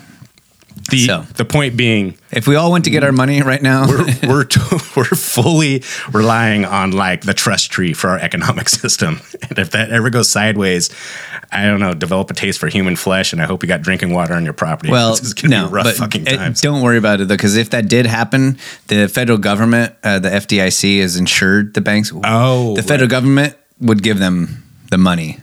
[0.91, 4.07] The the point being, if we all went to get our money right now, we're
[4.28, 4.61] we're, t-
[4.97, 5.82] we're fully
[6.12, 9.20] relying on like the trust tree for our economic system.
[9.49, 10.91] And if that ever goes sideways,
[11.51, 11.93] I don't know.
[11.95, 14.53] Develop a taste for human flesh, and I hope you got drinking water on your
[14.53, 14.91] property.
[14.91, 16.61] Well, this is gonna no, be rough but fucking it- times.
[16.61, 20.28] don't worry about it though, because if that did happen, the federal government, uh, the
[20.30, 22.12] FDIC, has insured the banks.
[22.24, 25.41] Oh, the federal government would give them the money,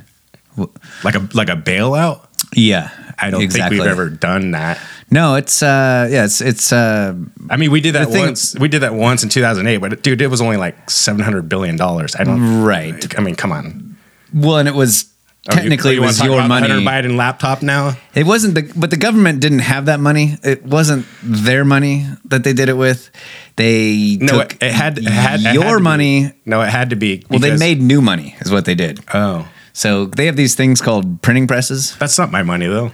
[1.04, 2.28] like a like a bailout.
[2.56, 3.78] Yeah, I don't exactly.
[3.78, 4.80] think we've ever done that.
[5.14, 6.74] No, it's uh, yeah, it's it's.
[6.74, 7.14] Uh,
[7.50, 8.56] I mean, we did that thing- once.
[8.58, 12.16] We did that once in 2008, but dude, it was only like 700 billion dollars.
[12.16, 12.64] I don't.
[12.64, 13.18] Right.
[13.18, 13.96] I mean, come on.
[14.34, 15.06] Well, and it was
[15.50, 16.70] Oh, you- technically you it was your money.
[16.70, 17.98] Hunter Biden laptop now.
[18.16, 20.38] It wasn't the, but the government didn't have that money.
[20.42, 23.12] It wasn't their money that they did it with.
[23.58, 25.84] They No, took it had, it had it had your to be.
[25.84, 26.32] money.
[26.46, 27.26] No, it had to be.
[27.30, 29.02] Well, they made new money, is what they did.
[29.14, 31.94] Oh, so they have these things called printing presses.
[31.98, 32.92] That's not my money though.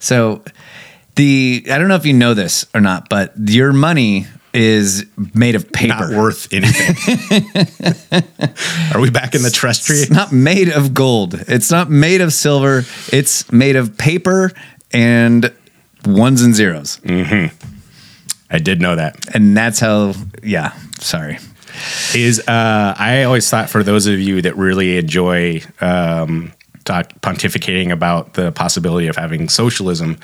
[0.00, 0.42] So
[1.16, 5.04] the I don't know if you know this or not, but your money is
[5.34, 5.88] made of paper.
[5.88, 6.94] Not worth anything.
[8.94, 9.96] Are we back in the trust tree?
[9.96, 11.34] It's not made of gold.
[11.34, 12.84] It's not made of silver.
[13.12, 14.52] It's made of paper
[14.92, 15.52] and
[16.06, 16.98] ones and zeros.
[16.98, 17.54] Mm-hmm.
[18.50, 19.34] I did know that.
[19.34, 21.38] And that's how, yeah, sorry.
[22.14, 26.52] Is uh, I always thought for those of you that really enjoy um,
[26.84, 30.16] talk, pontificating about the possibility of having socialism,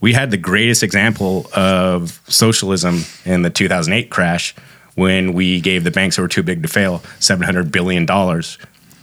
[0.00, 4.54] we had the greatest example of socialism in the 2008 crash
[4.94, 8.06] when we gave the banks that were too big to fail $700 billion.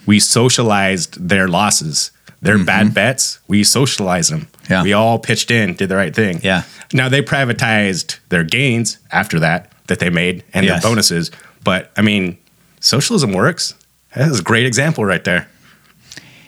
[0.06, 2.93] We socialized their losses, their bad mm-hmm.
[2.93, 3.39] bets.
[3.48, 4.48] We socialized them.
[4.70, 4.84] Yeah.
[4.84, 6.39] We all pitched in, did the right thing.
[6.43, 6.64] Yeah.
[6.93, 10.82] Now they privatized their gains after that that they made and Yes.
[10.82, 11.32] their bonuses.
[11.64, 12.38] But I mean,
[12.80, 13.74] socialism works.
[14.16, 15.48] That is a great example right there.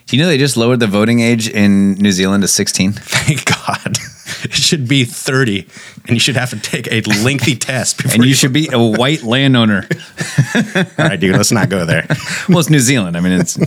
[0.10, 2.92] Do you know they just lowered the voting age in New Zealand to 16?
[2.94, 3.96] Thank God.
[4.44, 5.68] it should be 30
[6.08, 8.80] and you should have to take a lengthy test before And you should be a
[8.80, 9.88] white landowner.
[10.56, 12.08] all right dude let's not go there
[12.50, 13.18] well, it's New Zealand.
[13.18, 13.60] I mean, it's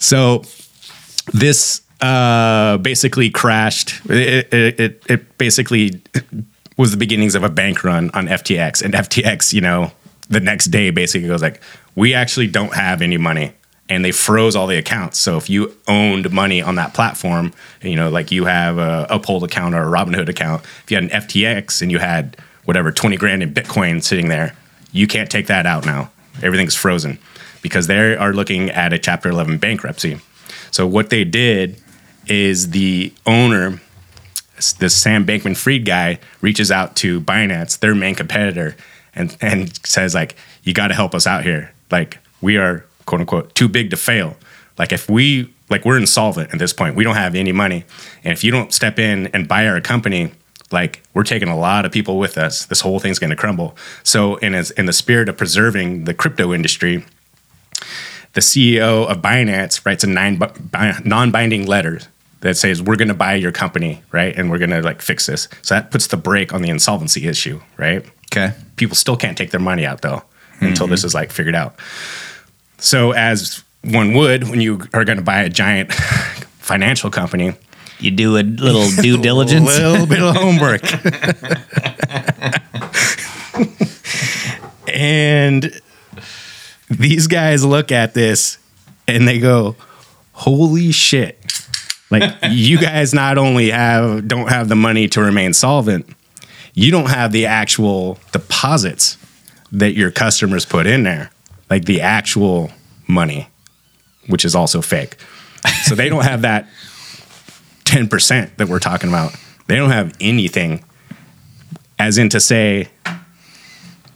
[0.00, 0.42] so
[1.32, 4.00] this uh, basically crashed.
[4.10, 6.02] It, it, it, it basically
[6.76, 8.82] was the beginnings of a bank run on FTX.
[8.82, 9.92] And FTX, you know,
[10.30, 11.62] the next day basically goes like,
[11.94, 13.52] we actually don't have any money.
[13.88, 15.18] And they froze all the accounts.
[15.18, 17.52] So if you owned money on that platform,
[17.82, 21.04] you know, like you have a Uphold account or a Robinhood account, if you had
[21.04, 24.56] an FTX and you had whatever 20 grand in Bitcoin sitting there,
[24.92, 26.10] you can't take that out now.
[26.42, 27.18] Everything's frozen
[27.60, 30.20] because they are looking at a Chapter 11 bankruptcy.
[30.70, 31.80] So what they did
[32.26, 33.80] is the owner,
[34.78, 38.76] this Sam Bankman Fried guy, reaches out to Binance, their main competitor,
[39.14, 41.72] and and says like, "You got to help us out here.
[41.90, 44.36] Like we are quote unquote too big to fail.
[44.78, 47.84] Like if we like we're insolvent at this point, we don't have any money,
[48.24, 50.32] and if you don't step in and buy our company."
[50.70, 52.64] Like we're taking a lot of people with us.
[52.64, 53.76] This whole thing's going to crumble.
[54.04, 57.04] So, in as, in the spirit of preserving the crypto industry,
[58.32, 62.00] the CEO of Binance writes a nine, bi- non-binding letter
[62.40, 65.26] that says we're going to buy your company, right, and we're going to like fix
[65.26, 65.48] this.
[65.62, 68.04] So that puts the brake on the insolvency issue, right?
[68.32, 68.54] Okay.
[68.76, 70.22] People still can't take their money out though
[70.60, 70.92] until mm-hmm.
[70.92, 71.76] this is like figured out.
[72.82, 75.92] So as one would when you are going to buy a giant
[76.58, 77.54] financial company,
[78.00, 80.82] you do a little due diligence, a little bit of homework.
[84.88, 85.80] and
[86.90, 88.58] these guys look at this
[89.06, 89.76] and they go,
[90.32, 91.38] "Holy shit!"
[92.10, 96.06] Like you guys not only have don't have the money to remain solvent,
[96.74, 99.16] you don't have the actual deposits
[99.70, 101.30] that your customers put in there,
[101.72, 102.70] like the actual
[103.08, 103.48] money,
[104.26, 105.16] which is also fake.
[105.84, 106.66] So they don't have that
[107.84, 109.34] ten percent that we're talking about.
[109.68, 110.84] They don't have anything,
[111.98, 112.88] as in to say,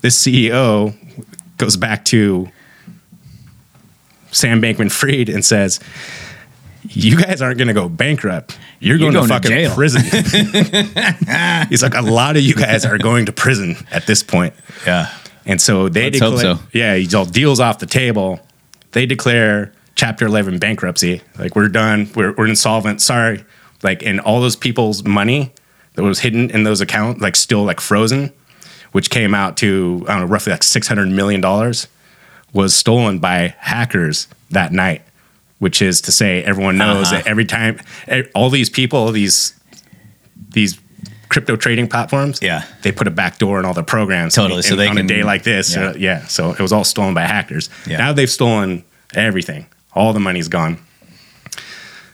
[0.02, 0.94] this CEO
[1.56, 2.50] goes back to
[4.32, 5.80] Sam Bankman Fried and says,
[6.90, 8.58] You guys aren't going to go bankrupt.
[8.80, 10.02] You're You're going, going to fucking jail." prison.
[11.70, 14.52] He's like, A lot of you guys are going to prison at this point.
[14.86, 15.10] Yeah.
[15.46, 16.58] And so they Let's declare, so.
[16.72, 18.40] yeah, he's all deals off the table.
[18.92, 21.22] They declare Chapter 11 bankruptcy.
[21.38, 22.10] Like, we're done.
[22.14, 23.00] We're, we're insolvent.
[23.00, 23.44] Sorry.
[23.82, 25.52] Like, and all those people's money
[25.94, 28.32] that was hidden in those accounts, like, still like frozen,
[28.92, 31.40] which came out to, I don't know, roughly like $600 million
[32.52, 35.02] was stolen by hackers that night,
[35.60, 37.16] which is to say, everyone knows Uh-huh.
[37.22, 37.80] that every time,
[38.34, 39.54] all these people, these,
[40.50, 40.78] these,
[41.28, 42.62] Crypto trading platforms, Yeah.
[42.82, 44.34] they put a backdoor in all their programs.
[44.34, 45.82] Totally, so And they on can- a day like this, yeah.
[45.88, 46.26] uh, yeah.
[46.26, 47.68] So it was all stolen by hackers.
[47.86, 47.98] Yeah.
[47.98, 49.66] Now they've stolen everything.
[49.92, 50.78] All the money's gone.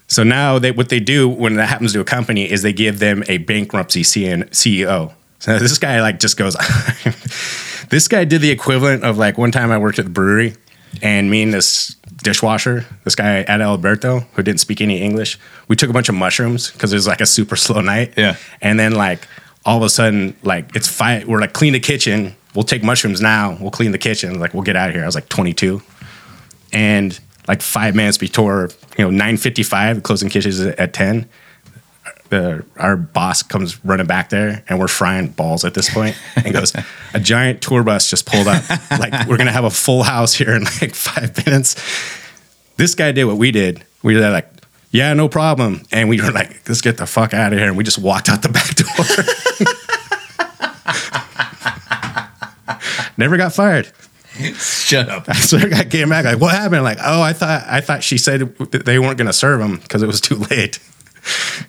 [0.09, 2.99] So now they what they do when that happens to a company is they give
[2.99, 5.13] them a bankruptcy CN, CEO.
[5.39, 6.55] So this guy like just goes.
[7.91, 10.55] this guy did the equivalent of like one time I worked at the brewery,
[11.01, 15.39] and me and this dishwasher, this guy Ed Alberto, who didn't speak any English,
[15.69, 18.15] we took a bunch of mushrooms because it was like a super slow night.
[18.17, 18.37] Yeah.
[18.61, 19.27] And then like
[19.65, 21.27] all of a sudden, like it's five.
[21.27, 22.37] We're like clean the kitchen.
[22.55, 23.57] We'll take mushrooms now.
[23.61, 24.39] We'll clean the kitchen.
[24.39, 25.05] Like we'll get out of here.
[25.05, 25.81] I was like 22
[26.73, 27.19] and
[27.49, 31.29] like five minutes before you know 9.55 closing kitchens at at 10
[32.33, 36.55] the, our boss comes running back there and we're frying balls at this point and
[36.55, 36.75] goes
[37.13, 38.65] a giant tour bus just pulled up.
[38.99, 41.75] Like we're gonna have a full house here in like five minutes.
[42.77, 43.85] This guy did what we did.
[44.03, 44.49] We were like
[44.91, 45.83] yeah no problem.
[45.93, 47.69] And we were like let's get the fuck out of here.
[47.69, 48.87] And we just walked out the back door.
[53.19, 53.93] Never got fired.
[54.55, 55.29] Shut up.
[55.29, 56.85] I swear, I came back like, what happened?
[56.85, 60.03] Like, oh, I thought I thought she said they weren't going to serve him because
[60.03, 60.79] it was too late.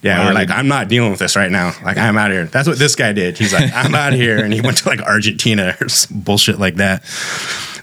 [0.02, 0.50] Yeah, Wow, we're like.
[0.50, 1.74] I'm not dealing with this right now.
[1.84, 2.46] Like, I'm out of here.
[2.46, 3.38] That's what this guy did.
[3.38, 6.60] He's like, I'm out of here, and he went to like Argentina or some bullshit
[6.60, 7.06] like that.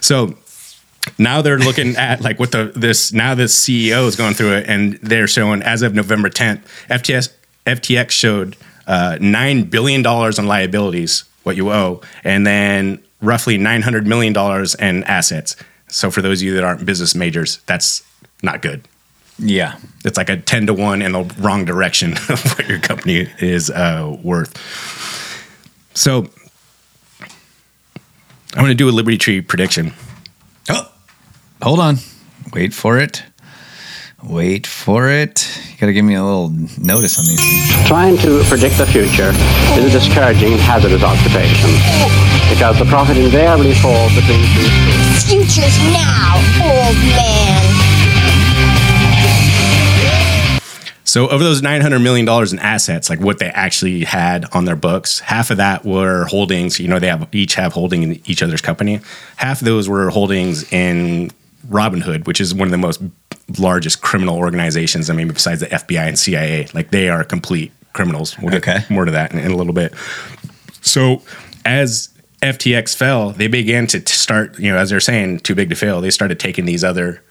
[0.01, 0.37] So
[1.17, 4.67] now they're looking at like what the this now this CEO is going through it,
[4.67, 7.29] and they're showing as of November 10th, FTS
[7.65, 8.57] FTX showed
[8.87, 14.33] uh, nine billion dollars in liabilities, what you owe, and then roughly nine hundred million
[14.33, 15.55] dollars in assets.
[15.87, 18.03] So for those of you that aren't business majors, that's
[18.43, 18.87] not good.
[19.41, 19.77] Yeah.
[20.05, 23.69] It's like a ten to one in the wrong direction of what your company is
[23.69, 24.55] uh, worth.
[25.93, 26.27] So
[28.53, 29.93] I'm going to do a Liberty Tree prediction.
[30.69, 30.91] Oh,
[31.61, 31.97] hold on.
[32.53, 33.23] Wait for it.
[34.23, 35.49] Wait for it.
[35.71, 37.87] You got to give me a little notice on these things.
[37.87, 39.31] Trying to predict the future
[39.73, 41.71] is a discouraging and hazardous occupation
[42.49, 45.23] because the prophet invariably falls between two stools.
[45.25, 47.80] Future's now, old man.
[51.03, 54.65] So of those nine hundred million dollars in assets, like what they actually had on
[54.65, 56.79] their books, half of that were holdings.
[56.79, 59.01] You know, they have each have holding in each other's company.
[59.37, 61.31] Half of those were holdings in
[61.67, 63.01] Robinhood, which is one of the most
[63.59, 65.09] largest criminal organizations.
[65.09, 68.37] I mean, besides the FBI and CIA, like they are complete criminals.
[68.39, 69.93] We'll get more to that in, in a little bit.
[70.81, 71.21] So
[71.65, 72.09] as
[72.41, 76.01] FTX fell, they began to start, you know, as they're saying, too big to fail.
[76.01, 77.23] They started taking these other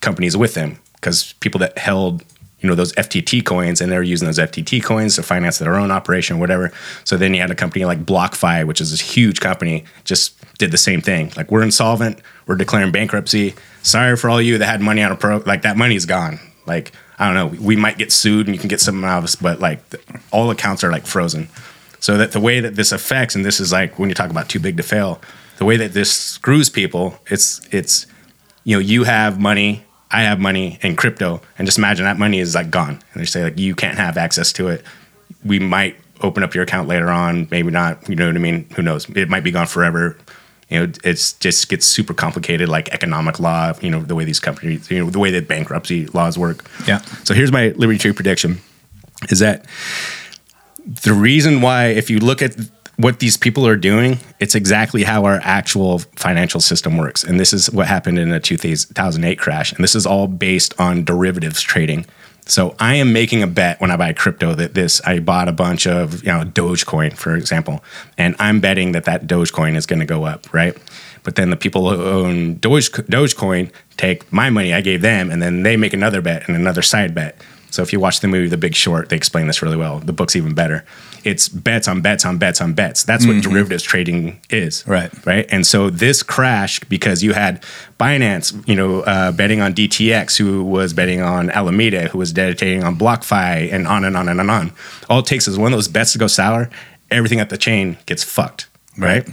[0.00, 2.24] companies with them because people that held,
[2.64, 5.90] you know, those FTT coins and they're using those FTT coins to finance their own
[5.90, 6.72] operation, whatever.
[7.04, 10.70] So then you had a company like BlockFi, which is this huge company, just did
[10.70, 11.30] the same thing.
[11.36, 13.54] Like we're insolvent, we're declaring bankruptcy.
[13.82, 16.40] Sorry for all you that had money on a pro, like that money's gone.
[16.64, 19.24] Like I don't know, we might get sued and you can get some out of
[19.24, 19.80] us, but like
[20.32, 21.50] all accounts are like frozen.
[22.00, 24.48] So that the way that this affects, and this is like when you talk about
[24.48, 25.20] too big to fail,
[25.58, 28.06] the way that this screws people, it's it's
[28.64, 29.84] you know you have money,
[30.14, 33.24] I have money in crypto, and just imagine that money is like gone, and they
[33.24, 34.84] say like you can't have access to it.
[35.44, 38.08] We might open up your account later on, maybe not.
[38.08, 38.68] You know what I mean?
[38.76, 39.10] Who knows?
[39.10, 40.16] It might be gone forever.
[40.68, 43.72] You know, it's just gets super complicated, like economic law.
[43.80, 46.64] You know, the way these companies, you know, the way that bankruptcy laws work.
[46.86, 47.00] Yeah.
[47.24, 48.60] So here's my Liberty Tree prediction:
[49.30, 49.66] is that
[51.02, 52.56] the reason why, if you look at
[52.96, 57.24] what these people are doing, it's exactly how our actual financial system works.
[57.24, 59.72] And this is what happened in the 2008 crash.
[59.72, 62.06] And this is all based on derivatives trading.
[62.46, 65.52] So I am making a bet when I buy crypto that this I bought a
[65.52, 67.82] bunch of you know Dogecoin for example,
[68.18, 70.76] and I'm betting that that Dogecoin is going to go up, right?
[71.22, 75.40] But then the people who own Doge, Dogecoin take my money I gave them, and
[75.40, 77.40] then they make another bet and another side bet.
[77.74, 79.98] So if you watch the movie The Big Short, they explain this really well.
[79.98, 80.84] The book's even better.
[81.24, 83.02] It's bets on bets on bets on bets.
[83.02, 83.42] That's what Mhm.
[83.42, 84.84] derivatives trading is.
[84.86, 85.10] Right.
[85.24, 85.46] Right.
[85.50, 87.62] And so this crashed because you had
[87.98, 92.84] Binance, you know, uh, betting on DTX, who was betting on Alameda, who was dedicating
[92.84, 94.72] on BlockFi, and on and on and on and on.
[95.10, 96.70] All it takes is one of those bets to go sour,
[97.10, 98.66] everything at the chain gets fucked.
[98.96, 99.26] Right.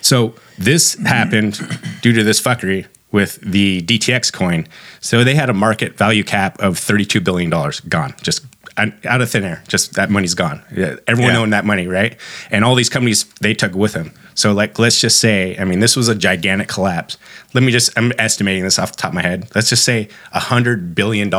[0.00, 1.58] So this happened
[2.02, 4.66] due to this fuckery with the DTX coin.
[5.00, 8.44] So they had a market value cap of $32 billion gone, just
[8.76, 9.62] out of thin air.
[9.68, 10.60] Just that money's gone.
[11.06, 11.38] Everyone Yeah.
[11.38, 12.16] owned that money, right?
[12.50, 14.10] And all these companies, they took with them.
[14.34, 17.16] So like, let's just say, I mean, this was a gigantic collapse.
[17.54, 19.48] Let me just, I'm estimating this off the top of my head.
[19.54, 21.32] Let's just say $100 billion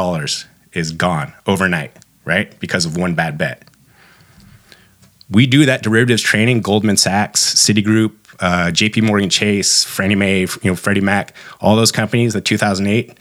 [0.71, 1.91] is gone overnight,
[2.23, 2.57] right?
[2.61, 3.63] Because of one bad bet
[5.29, 6.61] we do that derivatives trading.
[6.61, 9.01] Goldman Sachs, Citigroup, uh, J.P.
[9.01, 12.33] Morgan Chase, Fannie Mae, you know, Freddie Mac, all those companies.
[12.33, 13.17] The 2008,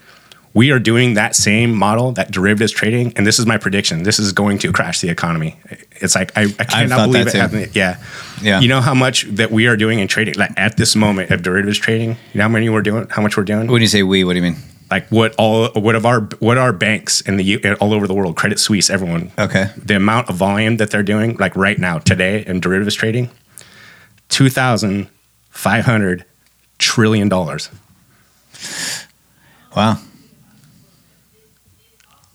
[0.53, 4.03] we are doing that same model, that derivatives trading, and this is my prediction.
[4.03, 5.57] This is going to crash the economy.
[6.01, 7.37] It's like I, I cannot believe it too.
[7.39, 7.69] happening.
[7.73, 8.01] Yeah,
[8.41, 8.59] Yeah.
[8.61, 11.41] You know how much that we are doing in trading, like at this moment of
[11.43, 12.11] derivatives trading.
[12.33, 13.07] You know how many we're doing?
[13.09, 13.67] How much we're doing?
[13.67, 14.55] When you say we, what do you mean?
[14.89, 18.13] Like what all what of our what our banks in the U- all over the
[18.13, 19.31] world, Credit Suisse, everyone.
[19.37, 19.71] Okay.
[19.75, 23.29] The amount of volume that they're doing, like right now, today in derivatives trading,
[24.29, 25.07] two thousand
[25.49, 26.25] five hundred
[26.77, 27.69] trillion dollars
[29.75, 29.97] Wow.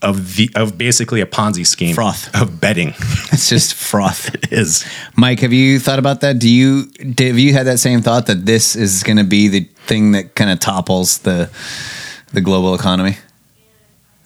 [0.03, 2.31] of the of basically a Ponzi scheme Froth.
[2.41, 2.95] of betting.
[3.33, 4.35] It's just froth.
[4.35, 4.85] it is.
[5.17, 6.39] Mike, have you thought about that?
[6.39, 9.61] Do you have you had that same thought that this is going to be the
[9.87, 11.51] thing that kind of topples the
[12.33, 13.17] the global economy?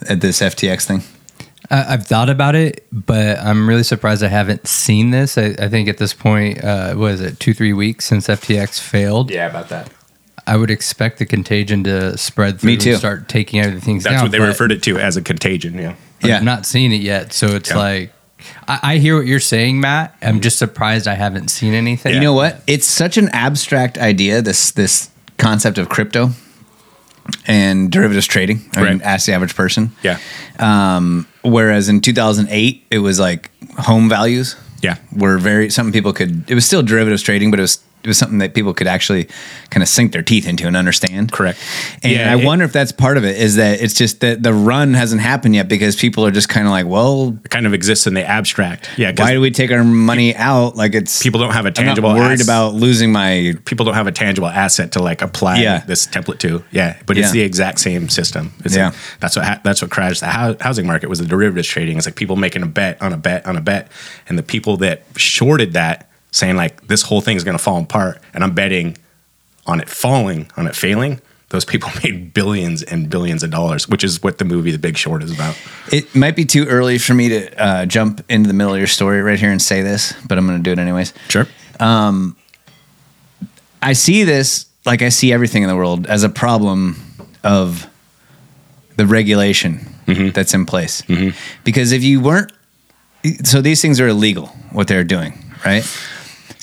[0.09, 1.03] At this FTX thing.
[1.75, 5.37] I, I've thought about it, but I'm really surprised I haven't seen this.
[5.37, 8.81] I, I think at this point, uh, what is it, two, three weeks since FTX
[8.81, 9.31] failed?
[9.31, 9.91] Yeah, about that.
[10.47, 12.91] I would expect the contagion to spread through Me too.
[12.91, 14.23] and start taking everything That's down.
[14.25, 15.75] what they referred it to as a contagion.
[15.75, 15.95] Yeah.
[16.21, 17.33] but I've not seen it yet.
[17.33, 17.77] So it's Yeah.
[17.79, 18.13] like,
[18.69, 20.15] I, I hear what you're saying, Matt.
[20.21, 22.15] I'm just surprised I haven't seen anything.
[22.15, 22.61] You know what?
[22.67, 24.43] It's such an abstract idea.
[24.43, 25.09] This this
[25.39, 26.31] concept of crypto
[27.47, 28.61] and derivatives trading.
[28.77, 29.93] I mean, ask the average person.
[30.03, 30.19] Yeah.
[30.59, 34.57] Um, whereas in 2008, it was like home values.
[34.83, 34.97] Yeah.
[35.17, 36.49] Were very something people could.
[36.51, 39.27] It was still derivatives trading, but it was it was something that people could actually
[39.71, 41.33] kind of sink their teeth into and understand.
[41.33, 41.59] Correct.
[42.03, 43.37] And Yeah, I it- wonder if that's part of it.
[43.39, 46.67] Is that it's just that the run hasn't happened yet because people are just kind
[46.67, 48.91] of like, well, It kind of exists in the abstract.
[48.99, 49.13] Yeah.
[49.17, 50.77] why do we take our money out?
[50.77, 53.87] Like it's people don't have a I'm tangible not worried ass- about losing my people
[53.87, 55.83] don't have a tangible asset to like apply Yeah.
[55.87, 56.63] this template to.
[56.73, 57.33] Yeah, but it's Yeah.
[57.33, 58.53] the exact same system.
[58.67, 58.87] It's Yeah.
[58.87, 61.97] like- that's what ha- that's what crashed the hou- housing market was the derivatives trading.
[61.97, 63.89] It's like people making a bet on a bet on a bet,
[64.29, 67.81] and the people that shorted that saying like this whole thing is going to fall
[67.81, 68.99] apart, and I'm betting
[69.67, 71.21] on it falling, on it failing.
[71.51, 74.97] Those people made billions and billions of dollars, which is what the movie The Big
[74.97, 75.57] Short is about.
[75.93, 78.89] It might be too early for me to uh, jump into the middle of your
[78.89, 81.15] story right here and say this, but I'm going to do it anyways.
[81.29, 81.47] Sure.
[81.79, 82.37] Um,
[83.81, 86.97] I see this like I see everything in the world as a problem
[87.45, 87.87] of
[88.97, 91.03] the regulation that's in place.
[91.63, 92.53] Because if you weren't,
[93.45, 95.85] so these things are illegal, what they're doing, right?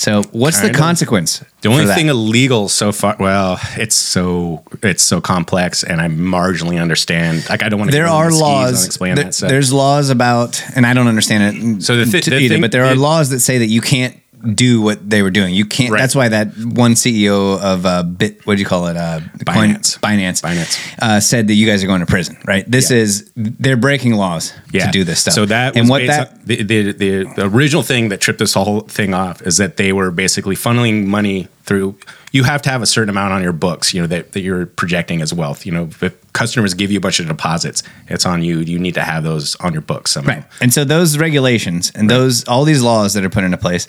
[0.01, 0.75] So what's the of.
[0.75, 1.45] consequence?
[1.61, 6.81] The only thing illegal so far, well, it's so it's so complex, and I marginally
[6.81, 7.47] understand.
[7.47, 7.95] Like I don't want to.
[7.97, 8.83] there are laws.
[8.83, 9.35] Explain there- that.
[9.35, 9.49] stuff.
[9.49, 11.83] There's laws about, and I don't understand it.
[11.83, 13.67] So the thi- t- the either, thing- but there are it- laws that say that
[13.67, 14.17] you can't
[14.55, 15.53] do what they were doing.
[15.53, 15.95] You can't.
[15.95, 18.97] That's why that one CEO of uh, Bit, what do you call it?
[18.97, 20.01] Uh, Binance.
[20.01, 20.41] Coin, Binance.
[20.41, 22.39] Binance uh, said that you guys are going to prison.
[22.43, 22.65] Right.
[22.69, 25.34] This is they're breaking laws to do this stuff.
[25.34, 28.39] So that and was what that on- the, the the the original thing that tripped
[28.39, 31.97] this whole thing off is that they were basically funneling money through.
[32.32, 34.65] You have to have a certain amount on your books, you know, that, that you're
[34.65, 35.65] projecting as wealth.
[35.65, 38.59] You know, if customers give you a bunch of deposits, it's on you.
[38.59, 40.36] You need to have those on your books somehow.
[40.36, 40.45] Right.
[40.61, 43.88] And so those regulations and those all these laws that are put into place,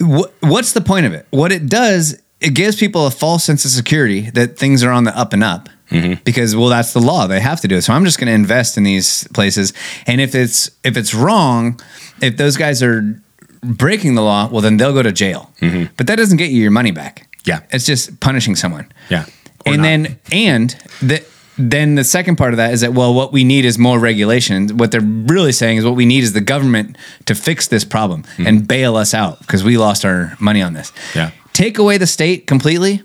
[0.00, 1.26] wh- what's the point of it?
[1.30, 5.04] What it does, it gives people a false sense of security that things are on
[5.04, 5.68] the up and up.
[5.90, 6.22] Mm-hmm.
[6.24, 7.82] Because well, that's the law; they have to do it.
[7.82, 9.72] So I'm just going to invest in these places,
[10.06, 11.80] and if it's if it's wrong,
[12.20, 13.20] if those guys are
[13.62, 15.52] breaking the law, well, then they'll go to jail.
[15.60, 15.94] Mm-hmm.
[15.96, 17.28] But that doesn't get you your money back.
[17.44, 18.90] Yeah, it's just punishing someone.
[19.10, 19.26] Yeah.
[19.64, 20.70] and then and
[21.00, 21.24] the,
[21.58, 24.68] then the second part of that is that well what we need is more regulation
[24.76, 28.22] what they're really saying is what we need is the government to fix this problem
[28.22, 28.46] mm-hmm.
[28.46, 31.30] and bail us out because we lost our money on this Yeah.
[31.52, 33.02] take away the state completely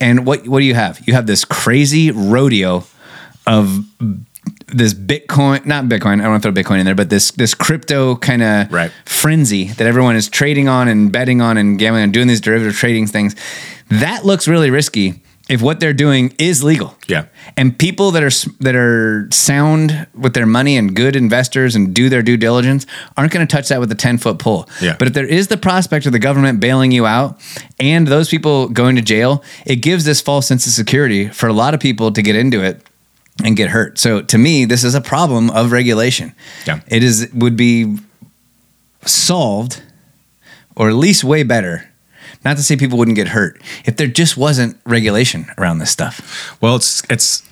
[0.00, 1.00] and what what do you have?
[1.06, 2.84] You have this crazy rodeo
[3.46, 3.84] of
[4.66, 7.54] this bitcoin not bitcoin i don't want to throw bitcoin in there but this this
[7.54, 8.70] crypto kind of
[9.04, 12.74] frenzy that everyone is trading on and betting on and gambling and doing these derivative
[12.76, 13.34] trading things.
[13.88, 17.26] That looks really risky if what they're doing is legal Yeah.
[17.56, 18.30] and people that are
[18.60, 22.86] that are sound with their money and good investors and do their due diligence
[23.16, 24.96] aren't going to touch that with a 10 foot pole Yeah.
[24.98, 27.38] but if there is the prospect of the government bailing you out
[27.78, 31.52] and those people going to jail it gives this false sense of security for a
[31.52, 32.80] lot of people to get into it
[33.44, 36.32] and get hurt so to me this is a problem of regulation
[36.66, 36.80] Yeah.
[36.88, 37.98] it is would be
[39.04, 39.82] solved
[40.76, 41.90] or at least way better
[42.44, 46.56] not to say people wouldn't get hurt if there just wasn't regulation around this stuff
[46.60, 47.42] Well, it's it's.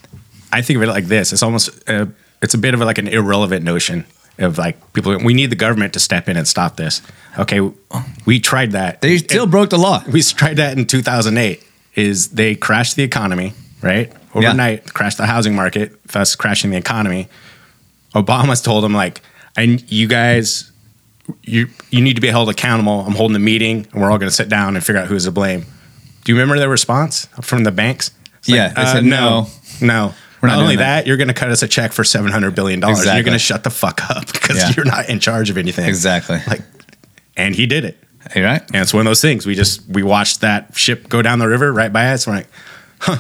[0.53, 1.33] I think of it like this.
[1.33, 1.71] It's almost.
[1.89, 2.07] Uh,
[2.43, 4.05] it's a bit of like an irrelevant notion
[4.39, 5.17] of like people.
[5.19, 7.01] We need the government to step in and stop this.
[7.39, 7.61] Okay,
[8.27, 9.01] we tried that.
[9.01, 10.03] They still broke the law.
[10.11, 11.63] We tried that in 2008.
[11.95, 17.29] Is they crashed the economy right overnight, crashed the housing market, thus crashing the economy.
[18.15, 19.21] Obama's told them like,
[19.57, 20.72] and you guys.
[21.43, 23.01] You you need to be held accountable.
[23.01, 25.25] I'm holding a meeting, and we're all going to sit down and figure out who's
[25.25, 25.65] to blame.
[26.25, 28.11] Do you remember their response from the banks?
[28.39, 29.47] It's Yeah, they said, uh, no,
[29.81, 30.15] no.
[30.41, 31.07] We're not not only that, that.
[31.07, 33.07] you're going to cut us a check for seven hundred billion dollars.
[33.07, 34.73] and You're going to shut the fuck up because Yeah.
[34.77, 35.87] you're not in charge of anything.
[35.89, 36.41] Exactly.
[36.49, 36.63] Like,
[37.37, 37.97] and he did it.
[38.35, 38.63] You're right.
[38.63, 39.47] And it's one of those things.
[39.47, 42.27] We just we watched that ship go down the river right by us.
[42.27, 42.49] We're like,
[43.01, 43.19] huh.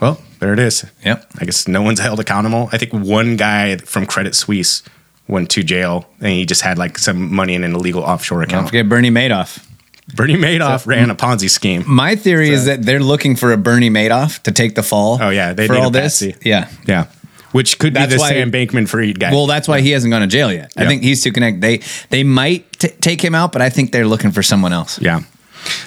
[0.00, 0.84] Well, there it is.
[1.04, 1.26] Yep.
[1.38, 2.68] I guess no one's held accountable.
[2.72, 4.82] I think one guy from Credit Suisse
[5.28, 8.50] went to jail and he just had like some money in an illegal offshore Don't
[8.50, 8.66] account.
[8.68, 9.66] forget Bernie Madoff.
[10.14, 11.84] Bernie Madoff ran a Ponzi scheme.
[11.86, 15.18] My theory is that they're looking for a Bernie Madoff to take the fall.
[15.22, 16.22] Oh yeah, they for all this.
[16.44, 17.06] Yeah, Yeah.
[17.52, 19.30] Which could That's be the why- Sam Bankman Fried guy.
[19.30, 20.72] Well, that's why he hasn't gone to jail yet.
[20.76, 21.60] I think he's too connected.
[21.60, 24.98] They they might t- take him out, but I think they're looking for someone else.
[25.02, 25.20] Yeah.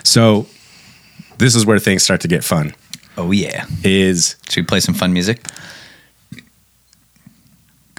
[0.03, 0.45] So
[1.39, 2.75] this is where things start to get fun.
[3.17, 3.65] Oh yeah.
[3.83, 5.43] Is should we play some fun music?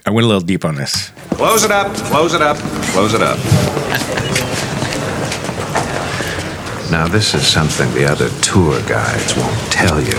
[0.07, 1.11] I went a little deep on this.
[1.31, 2.57] Close it up, close it up,
[2.93, 3.39] close it up.
[6.93, 10.15] Now, this is something the other tour guides won't tell you.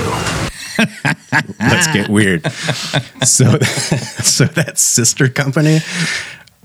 [1.62, 2.46] Let's get weird.
[3.24, 5.80] so, so that sister company,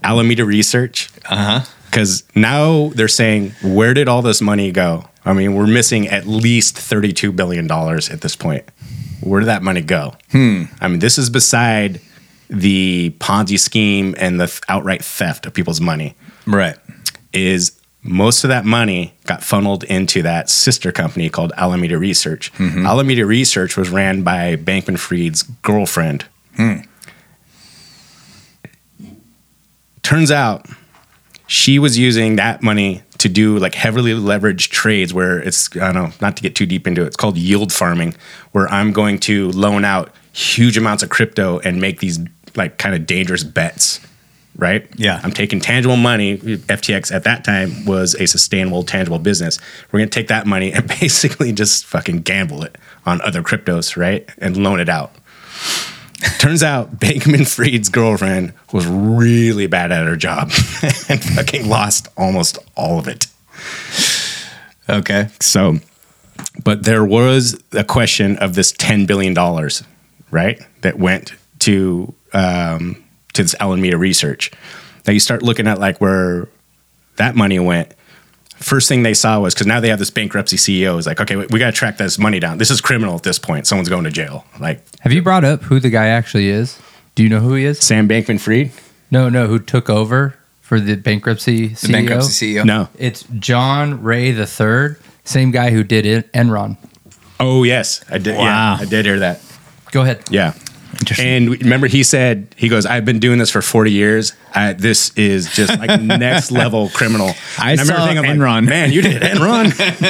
[0.02, 1.72] Alameda Research, uh huh.
[1.92, 5.04] Because now they're saying, where did all this money go?
[5.26, 8.64] I mean, we're missing at least thirty-two billion dollars at this point.
[9.20, 10.14] Where did that money go?
[10.30, 10.64] Hmm.
[10.80, 12.00] I mean, this is beside
[12.52, 16.14] the Ponzi scheme and the outright theft of people's money.
[16.46, 16.76] Right.
[17.32, 17.72] Is
[18.02, 22.52] most of that money got funneled into that sister company called Alameda Research.
[22.54, 22.86] Mhm.
[22.86, 26.24] Alameda Research was ran by Bankman Fried's girlfriend.
[26.56, 26.78] Hmm.
[30.02, 30.66] Turns out
[31.46, 35.94] she was using that money to do like heavily leveraged trades where it's I don't
[35.94, 37.06] know, not to get too deep into it.
[37.06, 38.14] It's called yield farming,
[38.50, 42.18] where I'm going to loan out huge amounts of crypto and make these
[42.56, 44.00] like kind of dangerous bets.
[44.54, 44.86] Right?
[44.96, 45.18] Yeah.
[45.24, 46.36] I'm taking tangible money.
[46.36, 49.58] FTX at that time was a sustainable, tangible business.
[49.90, 52.76] We're gonna take that money and basically just fucking gamble it
[53.06, 54.28] on other cryptos, right?
[54.38, 55.12] And loan it out.
[56.38, 60.50] Turns out Bankman Fried's girlfriend was really bad at her job
[61.08, 63.26] and fucking lost almost all of it.
[64.88, 65.28] Okay.
[65.40, 65.78] So,
[66.64, 69.34] but there was a question of this $10 billion,
[70.30, 70.60] right?
[70.82, 73.02] That went to um,
[73.34, 74.50] to this Alameda research.
[75.06, 76.48] Now you start looking at like where
[77.16, 77.92] that money went.
[78.56, 81.34] First thing they saw was because now they have this bankruptcy CEO is like, okay,
[81.34, 82.58] we, we got to track this money down.
[82.58, 83.66] This is criminal at this point.
[83.66, 84.44] Someone's going to jail.
[84.60, 86.78] Like Have you brought up who the guy actually is?
[87.16, 87.80] Do you know who he is?
[87.80, 88.70] Sam Bankman Fried?
[89.10, 91.80] No, no, who took over for the bankruptcy CEO?
[91.80, 92.64] The bankruptcy CEO?
[92.64, 92.88] No.
[92.96, 96.76] It's John Ray the Third, same guy who did it, Enron.
[97.40, 98.36] Oh yes, I did.
[98.38, 98.76] Wow.
[98.76, 99.40] Yeah, I did hear that.
[99.90, 100.22] Go ahead.
[100.30, 100.54] Yeah.
[101.20, 104.32] And remember, he said, he goes, I've been doing this for 40 years.
[104.54, 107.30] I, this is just like next level criminal.
[107.58, 108.66] I And saw like, Enron.
[108.68, 109.66] Man, you did Enron.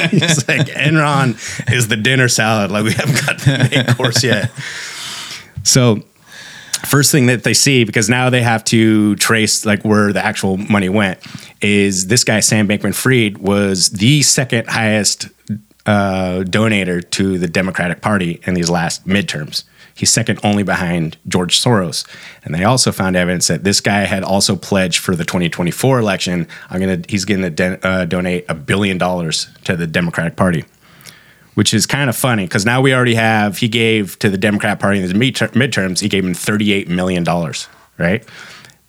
[0.09, 2.71] He's like, Enron is the dinner salad.
[2.71, 4.51] Like, we haven't got the main course yet.
[5.63, 6.01] So,
[6.85, 10.57] first thing that they see, because now they have to trace like where the actual
[10.57, 11.19] money went,
[11.61, 15.29] is this guy, Sam Bankman Fried, was the second highest
[15.85, 19.63] uh, donator to the Democratic Party in these last midterms.
[19.95, 22.05] He's second only behind George Soros.
[22.43, 26.47] And they also found evidence that this guy had also pledged for the 2024 election.
[26.69, 30.65] I'm gonna he's to de- uh, donate a billion dollars to the Democratic Party,
[31.53, 34.79] which is kind of funny because now we already have he gave to the Democrat
[34.79, 35.99] Party in the midter- midterms.
[35.99, 37.67] He gave him 38 million dollars,
[37.97, 38.27] right?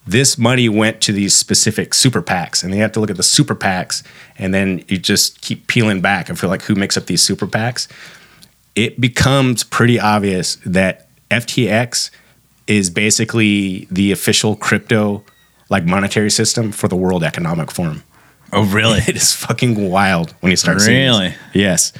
[0.06, 3.22] This money went to these specific super PACs, and you have to look at the
[3.22, 4.02] super PACs,
[4.36, 7.46] and then you just keep peeling back and feel like who makes up these super
[7.46, 7.88] PACs
[8.74, 12.10] it becomes pretty obvious that FTX
[12.66, 15.24] is basically the official crypto
[15.70, 18.02] like monetary system for the World Economic Forum.
[18.52, 19.00] Oh, really?
[19.08, 21.18] It is fucking wild when you start seeing this.
[21.18, 21.34] Really?
[21.52, 21.92] Yes.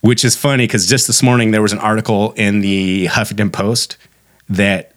[0.00, 3.96] Which is funny because just this morning there was an article in the Huffington Post
[4.48, 4.92] that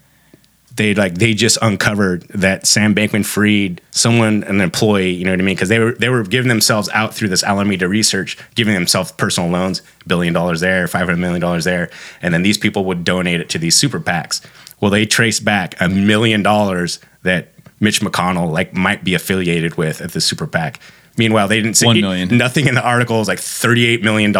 [0.79, 5.41] they like they just uncovered that Sam Bankman Fried, someone, an employee, you know what
[5.41, 5.55] I mean?
[5.55, 9.49] Because they were they were giving themselves out through this Alameda research, giving themselves personal
[9.49, 11.89] loans, billion dollars there, five hundred million dollars there,
[12.21, 14.43] and then these people would donate it to these super PACs.
[14.79, 17.49] Well, they traced back a million dollars that
[17.81, 20.79] Mitch McConnell like might be affiliated with at the super PAC.
[21.19, 22.35] Meanwhile, they didn't say One million.
[22.37, 24.33] nothing in the article is like $38 million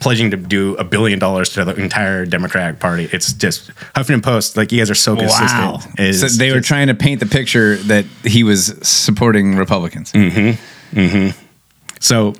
[0.00, 3.08] pledging to do a billion dollars to the entire Democratic Party.
[3.12, 6.00] It's just Huffington Post, like you guys are so consistent.
[6.00, 10.10] Is So they were trying to paint the picture that he was supporting Republicans.
[10.12, 10.98] Mm-hmm.
[10.98, 11.38] Mm-hmm.
[12.00, 12.34] So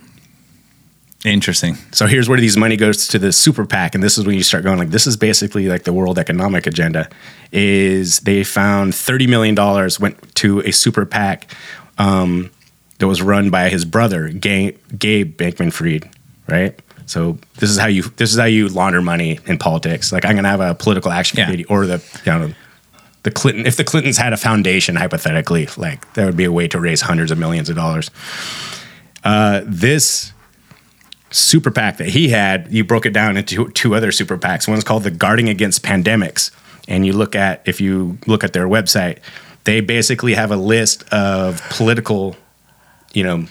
[1.25, 1.75] interesting.
[1.93, 4.43] So here's where these money goes to the super PAC, and this is when you
[4.43, 7.09] start going like, this is basically like the World Economic Agenda.
[7.53, 11.51] Is they found thirty million dollars went to a super PAC
[11.99, 12.51] um,
[12.99, 16.09] that was run by his brother, Gabe, Gabe Bankman Fried,
[16.49, 16.81] right?
[17.07, 20.13] So this is how you this is how you launder money in politics.
[20.13, 22.55] Like I'm gonna have a political action committee or the you know
[23.23, 26.69] the Clinton if the Clintons had a foundation hypothetically, like there would be a way
[26.69, 28.11] to raise hundreds of millions of dollars.
[29.25, 30.33] Uh, this
[31.31, 34.69] super PAC that he had, you broke it down into two other super PACs.
[34.69, 36.51] One's called the Guarding Against Pandemics,
[36.89, 39.19] and you look at if you look at their website,
[39.65, 42.37] they basically have a list of political,
[43.17, 43.47] you know,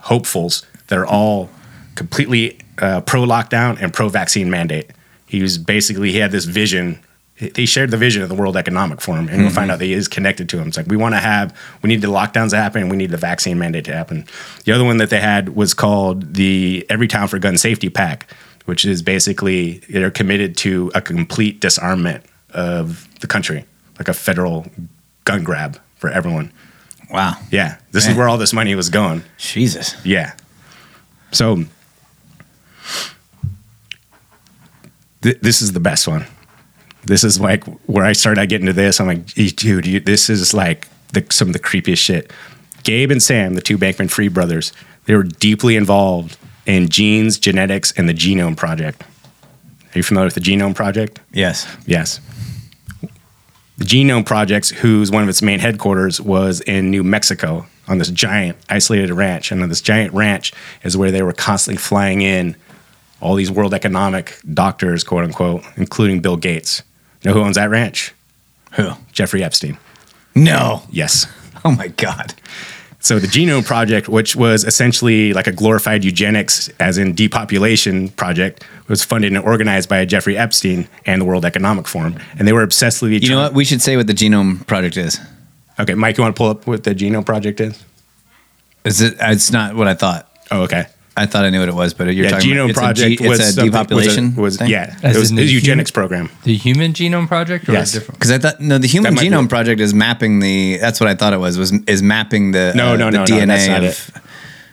[0.00, 1.48] hopefuls that are all
[1.94, 4.90] completely uh, pro lockdown and pro vaccine mandate.
[5.26, 6.98] He was basically he had this vision.
[7.34, 9.54] He shared the vision of the World Economic Forum, and you'll Mhm.
[9.54, 10.68] find out that he is connected to him.
[10.68, 13.10] It's like we want to have, we need the lockdowns to happen, and we need
[13.10, 14.26] the vaccine mandate to happen.
[14.64, 18.26] The other one that they had was called the Everytown for Gun Safety PAC,
[18.66, 23.64] which is basically they're committed to a complete disarmament of the country,
[23.98, 24.66] like a federal
[25.24, 26.52] gun grab for everyone.
[27.12, 27.36] Wow.
[27.50, 28.12] Yeah, this Man.
[28.12, 29.22] is where all this money was going.
[29.38, 29.94] Jesus.
[30.04, 30.32] Yeah.
[31.32, 31.64] So
[35.22, 36.26] th- this is the best one.
[37.04, 39.00] This is like where I started getting to this.
[39.00, 42.32] I'm like, dude, you, this is like the, some of the creepiest shit.
[42.82, 44.72] Gabe and Sam, the two Bankman Fried brothers,
[45.06, 49.02] they were deeply involved in genes, genetics, and the Genome Project.
[49.02, 51.20] Are you familiar with the Genome Project?
[51.32, 51.66] Yes.
[51.86, 52.20] Yes.
[53.80, 58.10] The Genome Project, whose one of its main headquarters was in New Mexico on this
[58.10, 59.50] giant isolated ranch.
[59.50, 60.52] And on this giant ranch
[60.84, 62.56] is where they were constantly flying in
[63.22, 66.82] all these world economic doctors, quote unquote, including Bill Gates.
[67.22, 68.12] You know who owns that ranch?
[68.72, 68.90] Who?
[69.12, 69.78] Jeffrey Epstein.
[70.34, 70.82] No.
[70.90, 71.26] Yes.
[71.64, 72.34] Oh my God.
[73.02, 78.62] So the Genome Project, which was essentially like a glorified eugenics, as in depopulation project,
[78.88, 82.64] was funded and organized by Jeffrey Epstein and the World Economic Forum, and they were
[82.64, 83.20] obsessively.
[83.22, 83.54] You know what?
[83.54, 85.18] We should say what the Genome Project is.
[85.78, 87.82] Okay, Mike, you want to pull up what the Genome Project is?
[88.84, 89.16] Is it?
[89.18, 90.30] It's not what I thought.
[90.50, 90.86] Oh, okay.
[91.20, 93.12] I thought I knew what it was, but you're yeah, talking Genome about, it's Project
[93.20, 94.24] a, G- was it's a depopulation.
[94.30, 94.70] Was, a, was thing?
[94.70, 96.30] yeah, As it was in the eugenics human- program.
[96.44, 97.98] The Human Genome Project or Yes.
[97.98, 99.48] Because I thought no, the Human That Genome.
[99.48, 100.78] Project is mapping the.
[100.78, 101.58] That's what I thought it was.
[101.58, 103.84] Was is mapping the No, uh, no, the no, DNA no, that's not of.
[104.16, 104.22] it.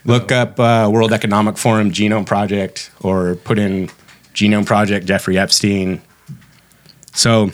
[0.06, 3.90] Look up uh, World Economic Forum Genome Project or put in
[4.34, 6.02] Genome Project Jeffrey Epstein.
[7.14, 7.52] So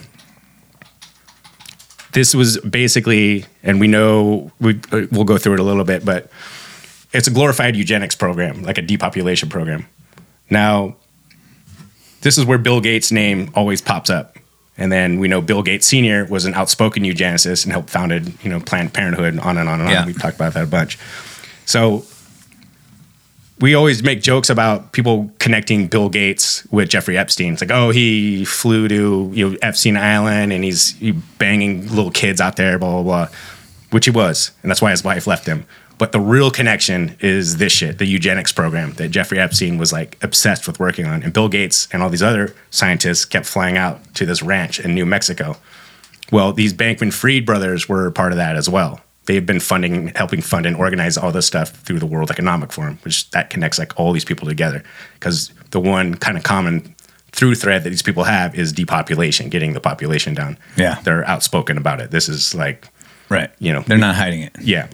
[2.11, 6.05] this was basically, and we know we uh, we'll go through it a little bit,
[6.05, 6.29] but
[7.13, 9.85] it's a glorified eugenics program, like a depopulation program.
[10.49, 10.95] Now,
[12.21, 14.37] this is where Bill Gates' name always pops up.
[14.77, 16.25] And then we know Bill Gates Sr.
[16.25, 19.81] was an outspoken eugenicist and helped founded, you know, Planned Parenthood, and on and on
[19.81, 20.01] and Yeah.
[20.01, 20.07] on.
[20.07, 20.97] We've talked about that a bunch.
[21.65, 22.03] So
[23.59, 27.53] we always make jokes about people connecting Bill Gates with Jeffrey Epstein.
[27.53, 32.11] It's like, oh, he flew to you know Epstein Island and he's he banging little
[32.11, 33.27] kids out there, blah blah blah,
[33.91, 35.65] which he was, and that's why his wife left him.
[35.97, 40.17] But the real connection is this shit, the eugenics program that Jeffrey Epstein was like
[40.23, 44.13] obsessed with working on, and Bill Gates and all these other scientists kept flying out
[44.15, 45.55] to this ranch in New Mexico.
[46.31, 49.01] Well, these Bankman Fried brothers were part of that as well.
[49.25, 52.99] They've been funding, helping fund and organize all this stuff through the World Economic Forum,
[53.03, 54.83] which that connects like all these people together.
[55.13, 56.93] Because the one kind of common
[57.31, 60.57] through thread that these people have is depopulation, getting the population down.
[60.75, 60.99] Yeah.
[61.03, 62.11] they're outspoken about it.
[62.11, 62.87] This is like,
[63.29, 63.49] right?
[63.59, 64.55] You know, They're not hiding it.
[64.59, 64.87] yeah.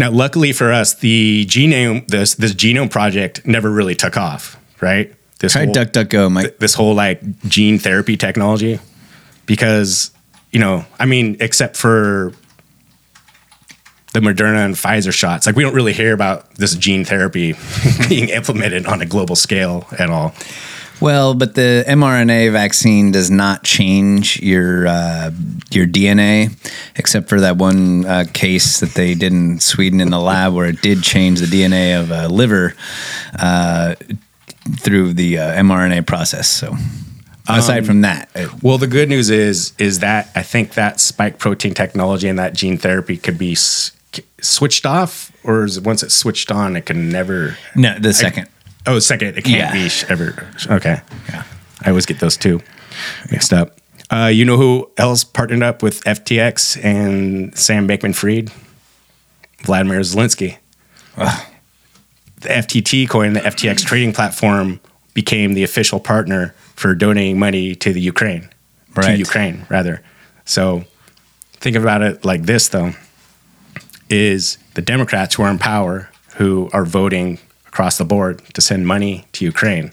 [0.00, 4.56] Now, luckily for us, the genome this this genome project never really took off.
[4.80, 5.14] Right?
[5.40, 6.46] This Try whole- DuckDuckGo, Mike.
[6.46, 8.78] th- this whole like gene therapy technology
[9.46, 10.10] because
[10.52, 12.32] you know i mean except for
[14.12, 17.54] the moderna and pfizer shots like we don't really hear about this gene therapy
[18.08, 20.34] being implemented on a global scale at all
[21.00, 25.30] Well, but the mRNA vaccine does not change your uh,
[25.70, 26.50] your DNA,
[26.96, 30.66] except for that one uh, case that they did in Sweden in the lab, where
[30.66, 32.74] it did change the DNA of a liver
[33.38, 33.94] uh,
[34.78, 36.48] through the uh, mRNA process.
[36.48, 36.76] So,
[37.48, 41.00] aside Um, from that, it- well the good news is is that i think that
[41.00, 43.90] spike protein technology and that gene therapy could be s-
[44.40, 48.46] switched off or is it once it's switched on it can never no, the second.
[48.86, 49.36] Oh second.
[49.38, 49.72] It can't Yeah.
[49.72, 50.48] be sh- ever.
[50.68, 51.00] Okay.
[51.28, 51.44] Yeah.
[51.82, 52.60] I always get those two
[53.30, 53.76] mixed up.
[54.10, 58.50] Uh, you know who else partnered up with ftx and sam bankman fried
[59.62, 60.56] vladimir zelensky
[61.16, 64.80] the ftt coin the ftx trading platform
[65.14, 68.48] became the official partner for donating money to the ukraine.
[69.00, 70.02] To ukraine rather.
[70.44, 70.84] So
[71.52, 72.92] think about it like this though
[74.08, 77.38] is the democrats who are in power who are voting
[77.70, 79.90] across the board to send money to ukraine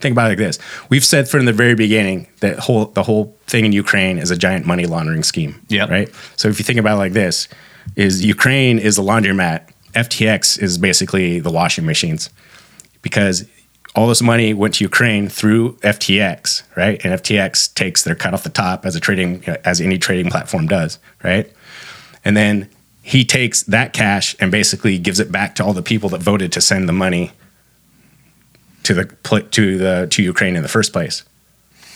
[0.00, 0.58] think about it like this
[0.88, 4.36] we've said from the very beginning that whole the whole thing in ukraine is a
[4.36, 5.86] giant money laundering scheme Yeah.
[5.90, 7.48] right so if you think about it like this
[7.96, 9.60] is ukraine is the laundromat
[9.94, 12.30] ftx is basically the washing machines
[13.02, 13.44] because
[13.94, 16.98] all this money went to Ukraine through FTX, right?
[17.04, 20.66] And FTX takes their cut off the top as a trading as any trading platform
[20.66, 21.52] does, right?
[22.24, 22.70] And then
[23.02, 26.52] he takes that cash and basically gives it back to all the people that voted
[26.52, 27.32] to send the money
[28.84, 29.04] to the
[29.50, 31.24] to the to Ukraine in the first place.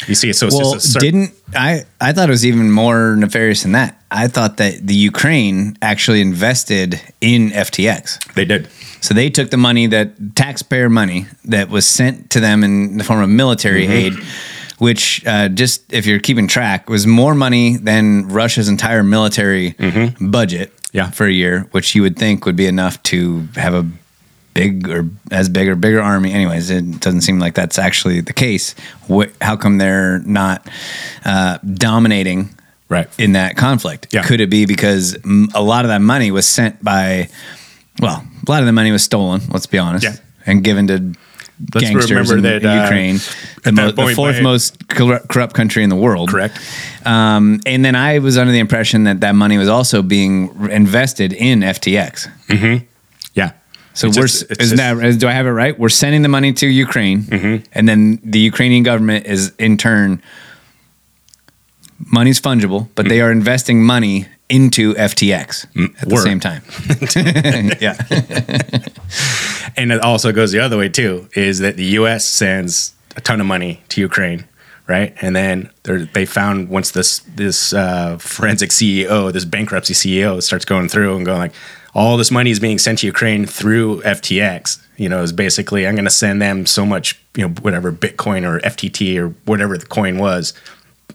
[0.06, 1.84] You see, so it's well, just a cir- didn't I?
[2.00, 4.00] I thought it was even more nefarious than that.
[4.10, 8.34] I thought that the Ukraine actually invested in FTX.
[8.34, 8.68] They did.
[9.00, 13.04] So they took the money that taxpayer money that was sent to them in the
[13.04, 13.90] form of military Mhm.
[13.90, 14.12] aid,
[14.78, 19.70] which uh, just if you're keeping track was more money than Russia's entire military
[20.20, 20.75] budget Mm-hmm.
[20.96, 21.10] Yeah.
[21.10, 23.86] for a year, which you would think would be enough to have a
[24.54, 26.32] big or as big or bigger army.
[26.32, 28.74] Anyways, it doesn't seem like that's actually the case.
[29.06, 30.66] What, how come they're not
[31.24, 32.48] uh, dominating
[32.88, 34.08] right in that conflict?
[34.12, 34.22] Yeah.
[34.22, 35.16] Could it be because
[35.54, 37.28] a lot of that money was sent by,
[38.00, 39.42] well, a lot of the money was stolen.
[39.50, 40.16] Let's be honest, Yeah.
[40.46, 41.14] and given to.
[41.74, 43.18] Let's gangsters remember in that, uh, Ukraine,
[43.64, 46.28] the, mo- the fourth by- most corrupt, country in the world.
[46.28, 46.58] Correct.
[47.06, 51.32] Um, and then I was under the impression that that money was also being invested
[51.32, 52.28] in FTX.
[52.48, 52.84] Mm-hmm.
[53.34, 53.52] Yeah.
[53.94, 55.78] So It's we're just- is just- that do I have it right?
[55.78, 57.64] We're sending the money to Ukraine, Mm-hmm.
[57.72, 60.20] and then the Ukrainian government is in turn
[61.98, 65.66] money's fungible, but they are investing money into FTX
[66.02, 66.62] at the same time.
[67.80, 67.96] yeah,
[69.76, 73.40] and it also goes the other way too is that the US sends a ton
[73.40, 74.44] of money to Ukraine
[74.86, 75.14] right?
[75.20, 80.88] And then they're- found once this this uh, forensic CEO this bankruptcy CEO starts going
[80.88, 81.52] through and going like
[81.94, 85.94] all this money is being sent to Ukraine through FTX you know is basically I'm
[85.94, 89.86] going to send them so much you know whatever bitcoin or FTT or whatever the
[89.86, 90.52] coin was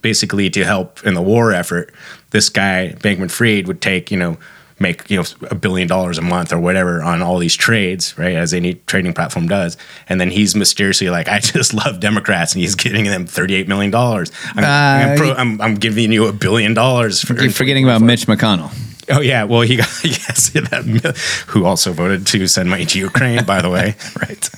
[0.02, 1.94] basically to help in the war effort.
[2.32, 4.38] This guy Bankman Fried would take you know
[4.82, 8.36] make you know a billion dollars a month or whatever on all these trades right
[8.36, 9.78] as any trading platform does
[10.10, 13.91] and then he's mysteriously like I just love Democrats and he's getting them 38 million
[13.91, 17.84] dollars I'm, I'm, Uh, pro- I'm, I'm giving you a billion dollars for you're forgetting
[17.86, 18.72] about Mitch McConnell.
[19.10, 23.45] Oh yeah, well he got yes that who also voted to send money to Ukraine
[23.45, 23.95] by the way.
[24.20, 24.49] right.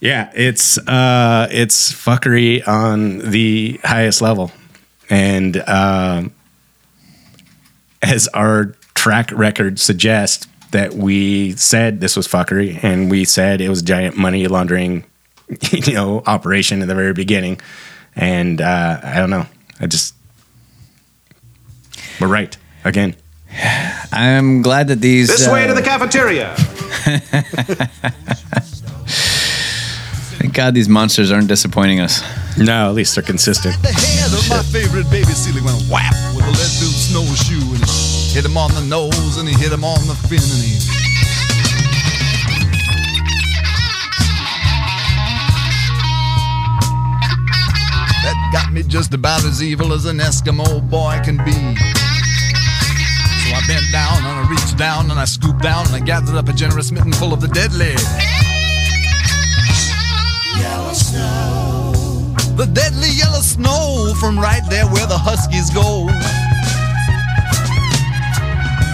[0.00, 4.50] yeah, it's uh it's fuckery on the highest level.
[5.10, 6.32] And um,
[8.02, 13.68] as our track record suggests, that we said this was fuckery, and we said it
[13.68, 15.04] was a giant money laundering,
[15.70, 17.60] you know, operation at the very beginning.
[18.14, 19.46] And uh, I don't know.
[19.80, 20.14] I just
[22.20, 23.16] we're right again.
[24.12, 25.28] I'm glad that these.
[25.28, 26.54] This way uh, to the cafeteria.
[30.38, 32.22] Thank God these monsters aren't disappointing us.
[32.56, 33.74] No, at least they're consistent.
[33.82, 38.34] The head of my favorite baby seal went whap with a lead-filled snowshoe and he
[38.38, 40.78] hit him on the nose and he hit him on the fin and he
[48.22, 51.50] That got me just about as evil as an Eskimo boy can be.
[51.50, 56.36] So I bent down and I reached down and I scooped down and I gathered
[56.36, 57.96] up a generous mitten full of the deadly.
[61.10, 66.06] The deadly yellow snow from right there where the huskies go.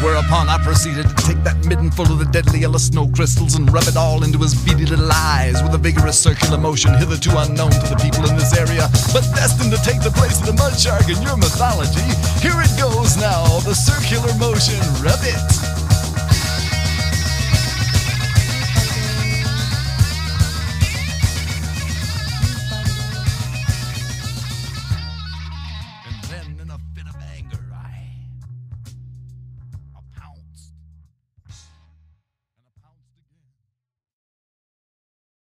[0.05, 3.73] Whereupon I proceeded to take that mitten full of the deadly yellow snow crystals and
[3.73, 7.70] rub it all into his beady little eyes with a vigorous circular motion hitherto unknown
[7.70, 10.78] to the people in this area, but destined to take the place of the mud
[10.78, 12.05] shark in your mythology.
[12.45, 15.84] Here it goes now, the circular motion, rub it.